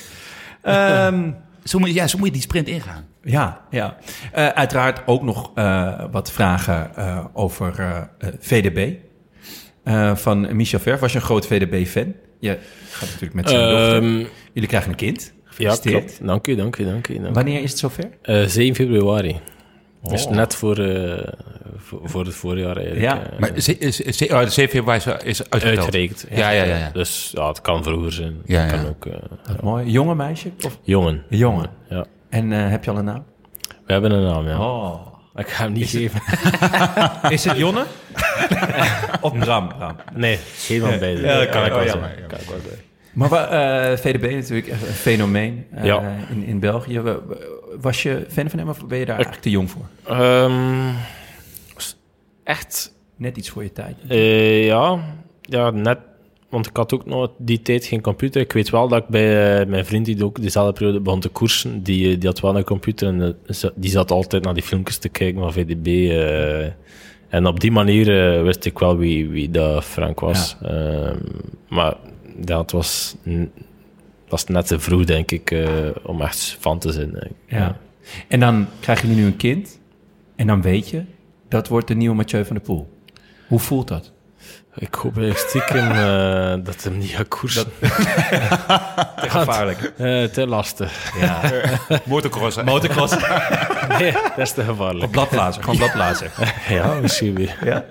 [0.63, 1.31] Ehm,
[1.65, 3.07] Zo, moet, ja, zo moet je die sprint ingaan.
[3.23, 3.97] ja, ja.
[4.33, 8.09] Eh, uiteraard ook nog eh, wat vragen eh, over
[8.41, 8.93] VDB.
[9.85, 10.99] Eh, van Michel Ver.
[10.99, 12.13] Was je een groot VDB-fan?
[12.41, 12.59] Je
[12.91, 13.95] gaat natuurlijk met zijn dochter.
[13.97, 15.33] Ehm, Jullie krijgen een kind.
[15.57, 16.27] ja, klopt.
[16.27, 17.15] Dank u, dank u, dank u.
[17.15, 17.33] dank u.
[17.33, 18.05] Wanneer is het zover?
[18.23, 19.41] Eh, 7 februari.
[20.03, 20.33] Dus Oh.
[20.33, 21.29] net voor, eh,
[21.77, 23.05] voor, voor het voorjaar eigenlijk.
[23.05, 23.23] Ja.
[23.31, 25.79] eh, Maar ze, ze, ze, oh, de 7 februari is, is uitgeteld.
[25.79, 26.27] uitgerekend.
[26.31, 26.77] Ja, ja, ja.
[26.77, 26.91] ja.
[26.93, 28.41] Dus ja, het kan vroeger zijn.
[28.45, 28.77] Ja, Het ja.
[28.77, 29.13] kan ook eh,
[29.47, 29.91] Wat mooi.
[29.91, 30.51] Jonge meisje?
[30.65, 31.23] Of jongen.
[31.29, 31.71] jongen?
[31.89, 32.05] Ja.
[32.29, 33.25] En eh, heb je al een naam?
[33.87, 34.59] We hebben een naam, ja.
[34.61, 35.07] Oh.
[35.35, 36.21] Ik ga hem niet geven.
[37.33, 37.85] Is het Jonne?
[39.21, 39.69] of Bram?
[39.69, 39.97] Bram.
[40.15, 41.21] Nee, geen van beide.
[41.23, 42.01] Ja, kan ik oh, wel ja, zeggen.
[42.01, 42.87] maar- Kan ik wel zeggen.
[43.19, 43.49] Maar wa-
[43.91, 46.17] eh, VDB natuurlijk een fenomeen eh, Ja.
[46.31, 47.01] in, in België.
[47.01, 47.37] Wa- wa-
[47.81, 49.85] Was je fan van hem of ben je daar eigenlijk te jong voor?
[50.05, 50.91] Ehm,
[52.45, 53.97] echt, Net iets voor je tijd.
[54.09, 54.99] eh, ja.
[55.43, 55.99] Ja, net.
[56.49, 58.41] Want ik had ook nog die tijd geen computer.
[58.41, 61.83] Ik weet wel dat ik bij mijn vriend, die ook dezelfde periode begon te koersen,
[61.83, 63.37] die, die had wel een computer en
[63.75, 66.11] die zat altijd naar die filmpjes te kijken van VDB.
[67.29, 70.57] en op die manier wist ik wel wie, wie dat Frank was.
[70.63, 71.17] Ehm,
[71.69, 71.95] maar
[72.45, 73.17] ja, het was,
[74.29, 75.69] was net te vroeg, denk ik, eh,
[76.03, 77.11] om echt fan te zijn.
[77.11, 77.33] denk ik.
[77.47, 77.77] Ja.
[78.29, 79.79] En dan krijgen jullie nu een kind.
[80.37, 81.05] En dan weet je,
[81.49, 82.99] dat wordt de nieuwe Mathieu van der Poel.
[83.49, 84.13] Hoe voelt dat?
[84.75, 87.65] Ik hoop eigenlijk stiekem eh, dat hem niet gaat koersen.
[89.37, 89.93] Gevaarlijk.
[89.97, 91.13] Eh, te lastig.
[91.21, 91.41] Ja.
[92.05, 92.57] Motocross.
[93.99, 95.11] Nee, dat is te gevaarlijk.
[95.11, 95.63] Bladblazer.
[95.63, 96.31] Gewoon bladblazer.
[96.69, 97.57] Ja, misschien weer.
[97.65, 97.85] Ja?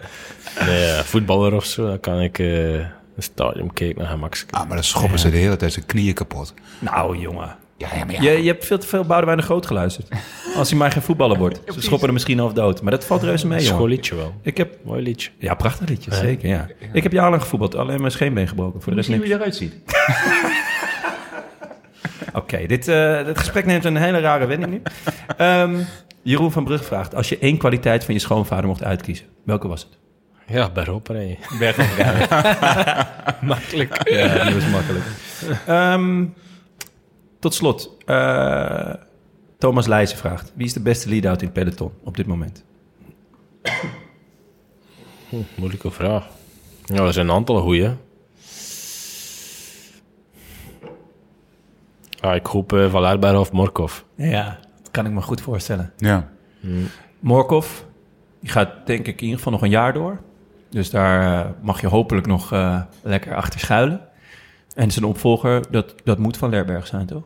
[0.65, 2.85] Nee, voetballer of zo, dan kan ik eh,
[3.17, 4.45] een stadium kijken naar gemak.
[4.49, 6.53] Ah, maar dan schoppen ze de hele tijd zijn knieën kapot.
[6.79, 7.55] Nou, jongen.
[7.77, 8.31] Ja, ja, maar ja.
[8.31, 10.09] Je, je hebt veel te veel Boudewijn de Groot geluisterd.
[10.55, 11.61] Als hij maar geen voetballer wordt.
[11.73, 12.81] Ze schoppen er misschien half dood.
[12.81, 13.73] Maar dat valt reuze mee, jongen.
[13.73, 14.33] Schoolliedje wel.
[14.41, 14.77] Ik heb...
[14.83, 15.29] Mooi liedje.
[15.37, 16.13] Ja, prachtig liedje.
[16.13, 16.67] Zeker, ja.
[16.93, 17.75] Ik heb jarenlang gevoetbald.
[17.75, 18.81] Alleen mijn scheenbeen gebroken.
[18.81, 19.21] Voor de rest niks.
[19.21, 19.73] hoe je eruit ziet?
[22.33, 24.81] Oké, dit, eh, dit gesprek neemt een hele rare wending nu.
[25.37, 25.75] Ehm,
[26.21, 27.15] Jeroen van Brug vraagt...
[27.15, 29.97] Als je één kwaliteit van je schoonvader mocht uitkiezen, welke was het?
[30.47, 31.37] Ja, bergop rijden.
[33.47, 34.09] Makkelijk.
[34.09, 35.05] Ja, die was makkelijk.
[35.67, 36.25] Ehm,
[37.39, 37.95] tot slot.
[38.05, 38.93] eh,
[39.57, 40.51] Thomas Leijzen vraagt...
[40.55, 42.63] Wie is de beste lead-out in het peloton op dit moment?
[45.29, 46.27] Hm, moeilijke vraag.
[46.85, 47.89] Ja, er zijn een aantal goeie.
[52.19, 54.01] Ah, ik hoop uh, Valerberg of Morkov.
[54.15, 55.93] Ja, dat kan ik me goed voorstellen.
[55.97, 56.29] Ja.
[57.19, 57.67] Morkov,
[58.39, 60.19] die gaat denk ik in ieder geval nog een jaar door.
[60.69, 64.01] Dus daar eh, mag je hopelijk nog eh, lekker achter schuilen.
[64.75, 67.23] En zijn opvolger, dat, dat moet Van Lerberg zijn, toch?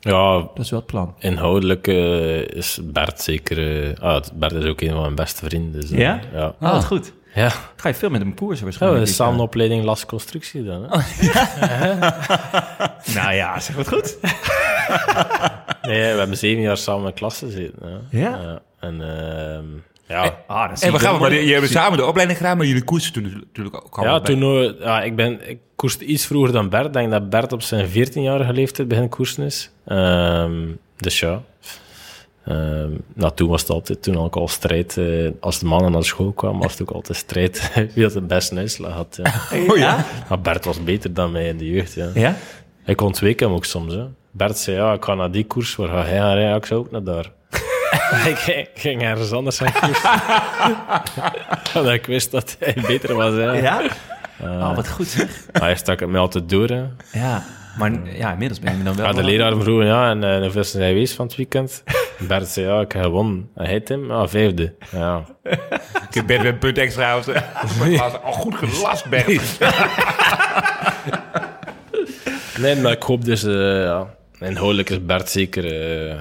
[0.00, 1.14] Ja, Dat is wel het plan.
[1.18, 3.84] inhoudelijk eh, is Bert zeker...
[3.94, 5.80] eh, ah, Bert is ook een van mijn beste vrienden.
[5.80, 6.20] Dus, Ja?
[6.32, 6.46] Ja.
[6.60, 7.12] Oh, wat goed.
[7.34, 7.48] Ja.
[7.76, 9.00] Ga je veel met hem koersen Ja, waarschijnlijk.
[9.02, 10.82] we dit samen opleiding Las Constructie dan.
[10.90, 11.94] Hè?
[13.14, 14.16] Nou ja, zeg wat goed.
[15.82, 18.06] Nee, we hebben zeven jaar samen in klas gezeten.
[18.10, 18.18] Ja.
[18.20, 18.60] Ja?
[18.78, 19.00] En
[20.08, 22.84] ja, Ah, dat En we gaan, maar je hebt samen de opleiding gedaan, maar jullie
[22.84, 26.52] koersen toen natuurlijk ook allemaal ja, toen, eh, ja, ik, ben, ik koerste iets vroeger
[26.52, 26.86] dan Bert.
[26.86, 29.70] Ik denk dat Bert op zijn 14-jarige leeftijd begin koersen is.
[29.86, 30.52] Ehm,
[30.96, 31.42] dus ja.
[32.44, 34.96] Ehm, nou, toen was het altijd, toen ook al strijd.
[34.96, 38.20] eh, als de mannen naar school kwamen, was het ook altijd strijd wie dat de
[38.20, 39.18] beste uitslag had.
[39.22, 39.32] Ja.
[39.70, 40.04] Oh ja?
[40.28, 41.94] Maar Bert was beter dan mij in de jeugd.
[41.94, 42.10] Ja.
[42.14, 42.36] Ja?
[42.84, 43.94] Ik ontweek hem ook soms.
[43.94, 44.04] Hè.
[44.30, 46.56] Bert zei, ja, ik ga naar die koers, waar ga hij gaan rijden?
[46.56, 47.32] Ik zou ook naar daar.
[48.32, 50.10] ik ging- ergens anders aan koersen.
[51.74, 53.34] Omdat ik wist dat hij beter was.
[53.34, 53.50] Hè.
[53.52, 53.80] Ja?
[54.40, 55.28] Oh, wat goed zeg.
[55.52, 56.68] Maar hij stak het mij altijd door.
[56.68, 56.84] Hè.
[57.12, 57.44] Ja,
[57.78, 59.06] maar ja, inmiddels ben je dan wel...
[59.06, 61.82] Ja, de leraar vroeg, ja, en uh, hoeveel zijn hij geweest van het weekend?
[62.18, 63.50] Bert zei, ja, ik heb gewonnen.
[63.54, 64.06] En hij, Tim?
[64.06, 64.74] Ja, vijfde.
[64.92, 65.24] Ja.
[66.10, 67.16] Ik ben een punt extra.
[67.18, 69.58] Of, oh, goed gelast, Bert.
[72.58, 73.44] Nee, maar ik hoop dus...
[73.44, 74.06] eh ja,
[74.40, 75.64] inhoudelijk is Bert zeker,
[76.10, 76.16] eh,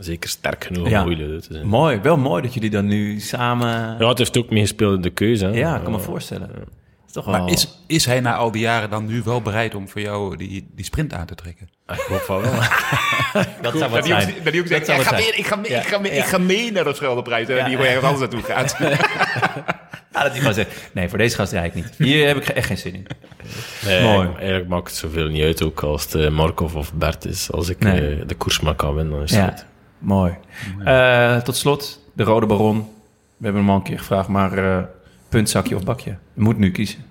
[0.00, 1.00] zeker sterk genoeg Ja.
[1.00, 1.66] om goede te zijn.
[1.66, 3.96] Mooi, wel mooi dat jullie dan nu samen...
[3.98, 5.44] Ja, het heeft ook meegespeeld in de keuze.
[5.44, 5.50] Hè.
[5.58, 6.50] Ja, ik kan me voorstellen.
[7.06, 7.40] is toch wel...
[7.40, 10.36] Maar is, is hij na al die jaren dan nu wel bereid om voor jou
[10.36, 11.68] die, die sprint aan te trekken?
[11.88, 12.52] Ik hoop van wel.
[13.62, 14.34] dat zou wat zijn.
[14.44, 15.30] dat hij ook zegt, zou ik wat ga, zijn.
[15.30, 17.48] mee, ik, ga mee, ik, ga mee, ik ga mee naar de Scheldeprijs.
[17.48, 18.76] En die gewoon ergens anders naartoe gaat.
[20.12, 21.94] Ja, dat hij gewoon zegt, nee, voor deze gast rijd ik niet.
[21.98, 23.06] Hier heb ik echt geen zin in.
[23.84, 24.28] Nee, Mooi.
[24.38, 27.50] Eigenlijk maakt het zoveel niet uit, ook als het eh, Markov of Bert is.
[27.52, 28.16] Als ik Nee.
[28.16, 29.64] eh, de koers maar kan winnen, dan is het Ja, goed.
[30.00, 30.34] Mooi.
[30.84, 32.78] Eh, tot slot, de Rode Baron.
[33.36, 34.84] We hebben hem al een keer gevraagd, maar eh,
[35.28, 36.10] puntzakje of bakje?
[36.34, 37.04] Je moet nu kiezen.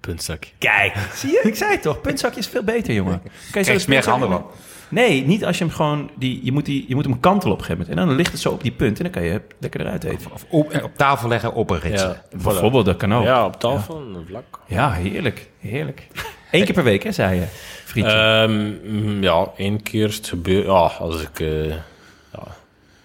[0.00, 0.50] Puntzakje.
[0.58, 1.40] Kijk, zie je?
[1.42, 3.22] Ik zei het toch, puntzakje is veel beter, jongen.
[3.22, 4.46] Kan je Krijg meer handen van.
[4.92, 6.10] Nee, niet als je hem gewoon...
[6.14, 8.00] Die, je, moet die, je moet hem kantelen op een gegeven moment.
[8.00, 10.04] En dan ligt het zo op die punt en dan kan je het lekker eruit
[10.04, 10.32] eten.
[10.32, 12.08] Of op, op tafel leggen, op een ritsen.
[12.08, 13.24] Ja, Bijvoorbeeld, dat kan ook.
[13.24, 14.60] Ja, ja, op tafel, een vlak.
[14.66, 16.06] heerlijk, heerlijk.
[16.50, 17.46] Eén keer per week, hè, zei je,
[17.92, 18.12] vriendje.
[18.12, 20.64] Ehm, mm, ja, één keer het gebeurd.
[20.66, 21.40] Ja, als ik...
[21.40, 22.46] eh, ja,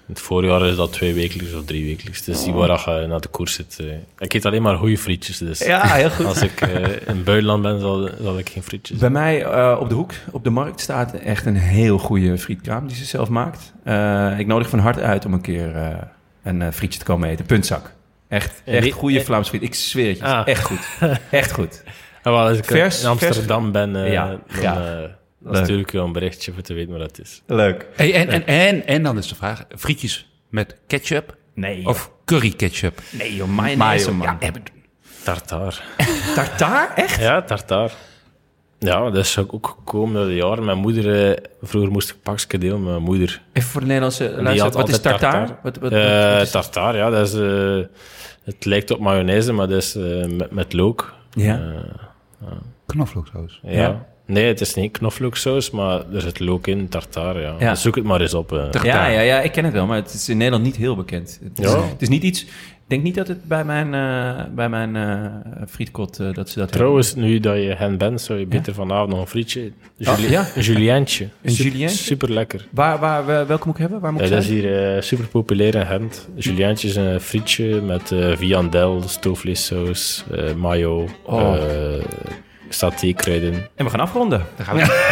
[0.07, 2.23] in het voorjaar is dat twee wekelijks of drie wekelijks.
[2.23, 3.77] Dus die waar je naar de koers zit.
[3.79, 3.85] eh.
[4.19, 5.37] ik eet alleen maar goede frietjes.
[5.37, 6.25] Dus ja, heel goed.
[6.25, 9.89] als ik eh, in het buitenland ben, zal, zal ik geen frietjes Bij mij op
[9.89, 13.73] de hoek, op de markt, staat echt een heel goede frietkraam die ze zelf maakt.
[14.37, 15.75] Ik nodig van harte uit om een keer
[16.43, 17.45] een frietje te komen eten.
[17.45, 17.95] Puntzak.
[18.27, 19.63] Echt, echt goede Vlaamse friet.
[19.63, 20.23] Ik zweer het je.
[20.23, 20.47] Ah.
[20.47, 20.87] Echt goed.
[21.31, 21.83] Echt goed.
[22.27, 25.01] Ja, wel, als ik Vers- in Amsterdam ben, eh, Ja, dan, eh,
[25.39, 25.63] dan Leuk.
[25.63, 27.41] stuur ik je een berichtje voor te weten wat dat is.
[27.45, 27.85] Leuk.
[27.95, 31.87] Hey, en, en, en, en dan is de vraag, frietjes met ketchup Nee, joh.
[31.87, 33.01] of curry ketchup?
[33.11, 34.27] nee joh, mayonaise, man.
[34.27, 34.63] Ja, hebben-
[35.23, 35.83] Tartaar.
[36.35, 36.91] Tartaar?
[36.95, 37.19] Echt?
[37.19, 37.91] Ja, tartaar.
[38.79, 40.65] Ja, dat is ook- gekomen door de jaren.
[40.65, 43.41] Mijn moeder, eh, vroeger moest ik pakje delen met mijn moeder.
[43.53, 44.71] Even voor de Nederlandse luisteraar.
[44.71, 45.47] Wat is altijd tartaar?
[45.47, 47.33] Wat, wat, wat, Eh, wat is- tartaar, ja, dat is...
[47.33, 47.79] eh,
[48.43, 51.13] het lijkt op mayonaise, maar dat is eh, met, met look.
[51.31, 51.61] Ja.
[52.85, 53.59] Knoflooksaus.
[53.63, 53.71] Ja.
[53.71, 54.05] Ja.
[54.25, 57.55] Nee, het is niet knoflooksaus, maar er zit look in, tartaar, ja.
[57.59, 57.75] Ja.
[57.75, 58.51] Zoek het maar eens op.
[58.51, 58.67] eh.
[58.83, 61.39] Ja, ja, ja, ik ken het wel, maar het is in Nederland niet heel bekend.
[61.43, 61.81] Het is, Ja.
[61.87, 62.45] het is niet iets...
[62.87, 65.25] Ik denk niet dat het bij mijn, eh bij mijn eh
[65.69, 69.09] frietkot, eh, dat ze dat Trouwens, nu dat je hen bent, zou je beter vanavond
[69.09, 69.71] nog een frietje...
[69.95, 70.45] Juli Oh, ja?
[70.55, 71.27] Een julientje.
[71.41, 71.97] Een julientje?
[71.97, 72.67] Super lekker.
[72.71, 73.99] Waar, waar, welke moet ik hebben?
[73.99, 76.29] Waar moet ik dat is hier super populair in Gent.
[76.35, 80.25] Julientje is een frietje met viandel, stoofvleessaus,
[80.55, 81.55] mayo, Oh.
[82.69, 83.67] Eh satékruiden.
[83.75, 84.45] En we gaan afronden.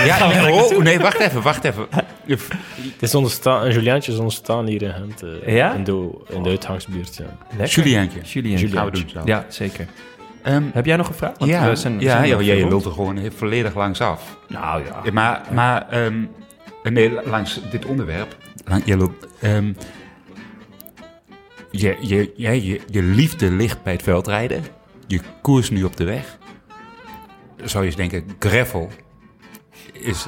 [0.05, 1.87] Ja, nee, oh, nee, wacht even, wacht even.
[2.27, 5.73] Het is ontstaan, een julientje is ontstaan hier in Gent, eh, Ja?
[5.73, 7.15] in, de, in de uitgangsbuurt.
[7.15, 7.23] Ja.
[7.57, 7.83] Lekker.
[7.83, 8.19] Julientje.
[8.23, 8.67] Julientje.
[8.67, 9.21] Gaan we doen zo.
[9.25, 9.87] Ja, zeker.
[10.43, 11.37] Ehm, Heb jij nog een vraag?
[11.37, 12.85] Want ja, we zijn- we ja, zijn ja, nog jij veel lult rond.
[12.85, 14.37] er gewoon heel volledig langs af.
[14.47, 14.99] Nou ja.
[15.03, 16.23] Ja, maar, maar ehm,
[16.83, 18.35] nee, langs dit onderwerp.
[18.65, 19.71] Lang, je, lult, ehm,
[21.71, 24.63] je, je, ja, je, je liefde ligt bij het veldrijden.
[25.07, 26.37] Je koers nu op de weg.
[27.65, 28.89] Zou je eens denken, gravel
[29.93, 30.25] is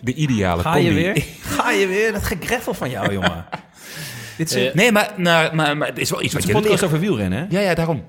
[0.00, 1.02] de ideale Ga je combi.
[1.02, 1.24] weer?
[1.56, 2.12] Ga je weer?
[2.12, 3.44] Dat gegreffel van jou, jongen.
[4.36, 6.70] Dit is Eh, Nee, maar, maar, maar, maar het is wel iets wat je podcast
[6.70, 6.84] ligt.
[6.84, 7.46] over wielrennen, hè?
[7.48, 8.04] Ja, ja, daarom.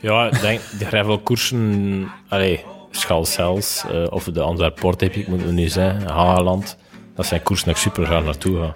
[0.00, 5.52] Ja, denk de gravelkoersen, allee, Schalzels uh, of de Antwerp Port heb ik moet het
[5.52, 6.76] nu zeggen, Haaland.
[7.14, 8.74] Dat zijn koersen dat ik super graag naartoe ga.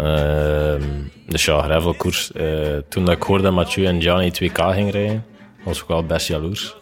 [0.00, 0.82] Uh,
[1.26, 2.30] dus ja, gravelkoers.
[2.34, 5.24] Uh, toen dat ik hoorde dat Mathieu en Gianni 2K ging rijden,
[5.64, 6.74] was ik wel best jaloers.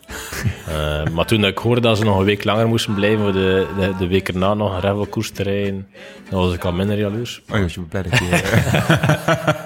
[0.68, 3.66] uh, maar toen ik hoorde dat ze nog een week langer moesten blijven voor de,
[3.78, 5.88] de, de week erna nog een gravelkoers te rijden,
[6.30, 7.42] dan was ik al minder jaloers.
[7.52, 8.40] Oh, je bent je...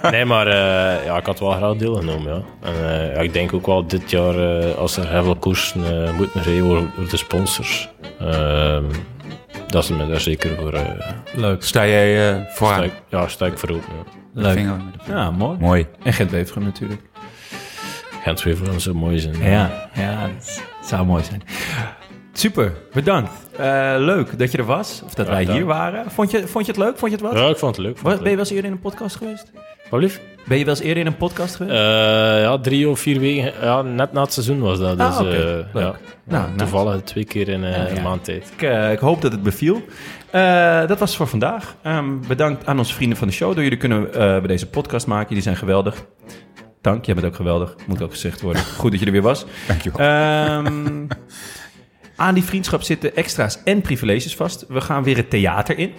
[0.10, 2.32] nee, maar uh, ja, ik had wel graag deelgenomen.
[2.34, 2.68] Ja.
[2.68, 5.22] En uh, ja, ik denk ook wel dit jaar, uh, als er uh,
[6.16, 7.88] moeten rijden door, door de sponsors,
[8.18, 8.84] ehm,
[9.66, 10.72] dat ze me daar zeker voor...
[10.72, 11.62] eh, Leuk.
[11.62, 12.44] Sta jij uh?
[12.54, 13.92] Sta ik, ja, sta ik voor open.
[14.34, 14.42] Ja.
[14.42, 14.66] Leuk.
[15.08, 15.58] Ja, mooi.
[15.58, 15.86] Mooi.
[16.02, 17.00] En Gent-Wevergem natuurlijk.
[18.22, 19.42] Gent-Wevergem zou mooi zijn.
[19.42, 21.42] Ja, ja, dat zou mooi zijn.
[22.32, 23.30] Super, bedankt.
[23.60, 26.10] Uh, leuk dat je er was, of dat ja, wij hier waren.
[26.10, 26.98] Vond je, vond je het leuk?
[26.98, 27.38] Vond je het wat?
[27.38, 28.02] Ja, ik vond het leuk.
[28.02, 29.52] Ben je wel eens eerder in een podcast geweest?
[29.90, 30.20] Wat lief?
[30.46, 31.76] Ben je wel eens eerder in een podcast geweest?
[31.76, 33.52] Uh, ja, drie of vier weken.
[33.62, 34.98] Ja, net na het seizoen was dat.
[34.98, 35.32] Dus, ah, okay.
[35.32, 35.66] uh, leuk.
[35.74, 35.94] ja,
[36.24, 37.04] nou, toevallig nice.
[37.04, 38.52] twee keer in een maand tijd.
[38.56, 39.82] Ik, ik, hoop dat het beviel.
[40.86, 41.74] Dat was het voor vandaag.
[41.86, 43.54] Um, bedankt aan onze vrienden van de show.
[43.54, 45.28] Door jullie kunnen bij deze podcast maken.
[45.28, 46.04] Jullie zijn geweldig.
[46.82, 47.76] Dank, jij bent ook geweldig.
[47.86, 48.62] Moet ook gezegd worden.
[48.62, 49.44] Goed dat je er weer was.
[49.66, 50.56] Dankjewel.
[50.66, 51.06] Um,
[52.16, 54.64] aan die vriendschap zitten extra's en privileges vast.
[54.68, 55.92] We gaan weer het theater in.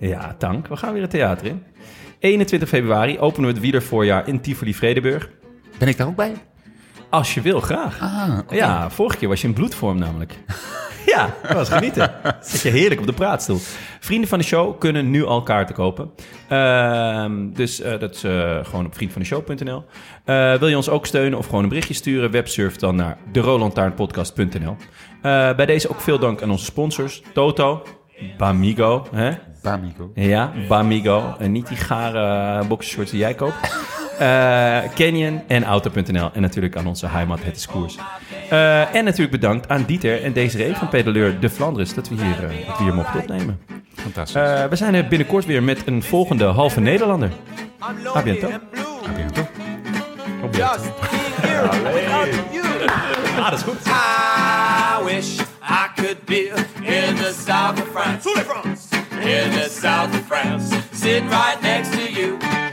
[0.00, 0.66] Ja, dank.
[0.66, 1.62] We gaan weer het theater in.
[2.18, 5.30] 21 februari openen we het wielervoorjaar in Tivoli Vredenburg.
[5.78, 6.32] Ben ik daar ook bij?
[7.08, 8.00] Als je wil, graag.
[8.00, 8.58] Ah, okay.
[8.58, 10.34] Ja, vorige keer was je in bloedvorm namelijk.
[11.14, 12.12] ja, dat was genieten.
[12.40, 13.58] Zit je heerlijk op de praatstoel.
[14.00, 16.10] Vrienden van de show kunnen nu al kaarten kopen.
[16.48, 19.84] Ehm, dus eh, dat is eh, gewoon op vriendvandeshow.nl.
[20.24, 22.30] Eh wil je ons ook steunen of gewoon een berichtje sturen?
[22.30, 24.76] Websurf dan naar derolantaarnpodcast.nl.
[25.56, 27.22] Bij deze ook veel dank aan onze sponsors.
[27.32, 27.82] Toto,
[28.36, 29.30] Bamigo, hè?
[29.62, 30.10] Bamigo.
[30.14, 31.34] Ja, Bamigo.
[31.38, 34.04] En niet die gare boxershorts die jij koopt.
[34.18, 36.30] Eh, Canyon en Auto.nl.
[36.32, 37.96] En natuurlijk aan onze heimat, het is koers.
[38.50, 41.94] Eh, en natuurlijk bedankt aan Dieter en Desiree van Pedaleur de Flandres...
[41.94, 43.60] dat we hier, eh, dat we hier mochten opnemen.
[43.94, 44.42] Fantastisch.
[44.42, 47.30] Eh, we zijn er binnenkort weer met een volgende halve Nederlander.
[48.16, 48.50] A biento.
[49.06, 49.46] A biento.
[50.52, 50.84] Just
[52.52, 52.66] you.
[53.38, 53.76] Ah, dat is goed.
[53.86, 56.52] I wish I could be
[56.82, 58.28] in the south of France.
[59.20, 60.76] In the south of France.
[60.92, 62.65] Sitting right next to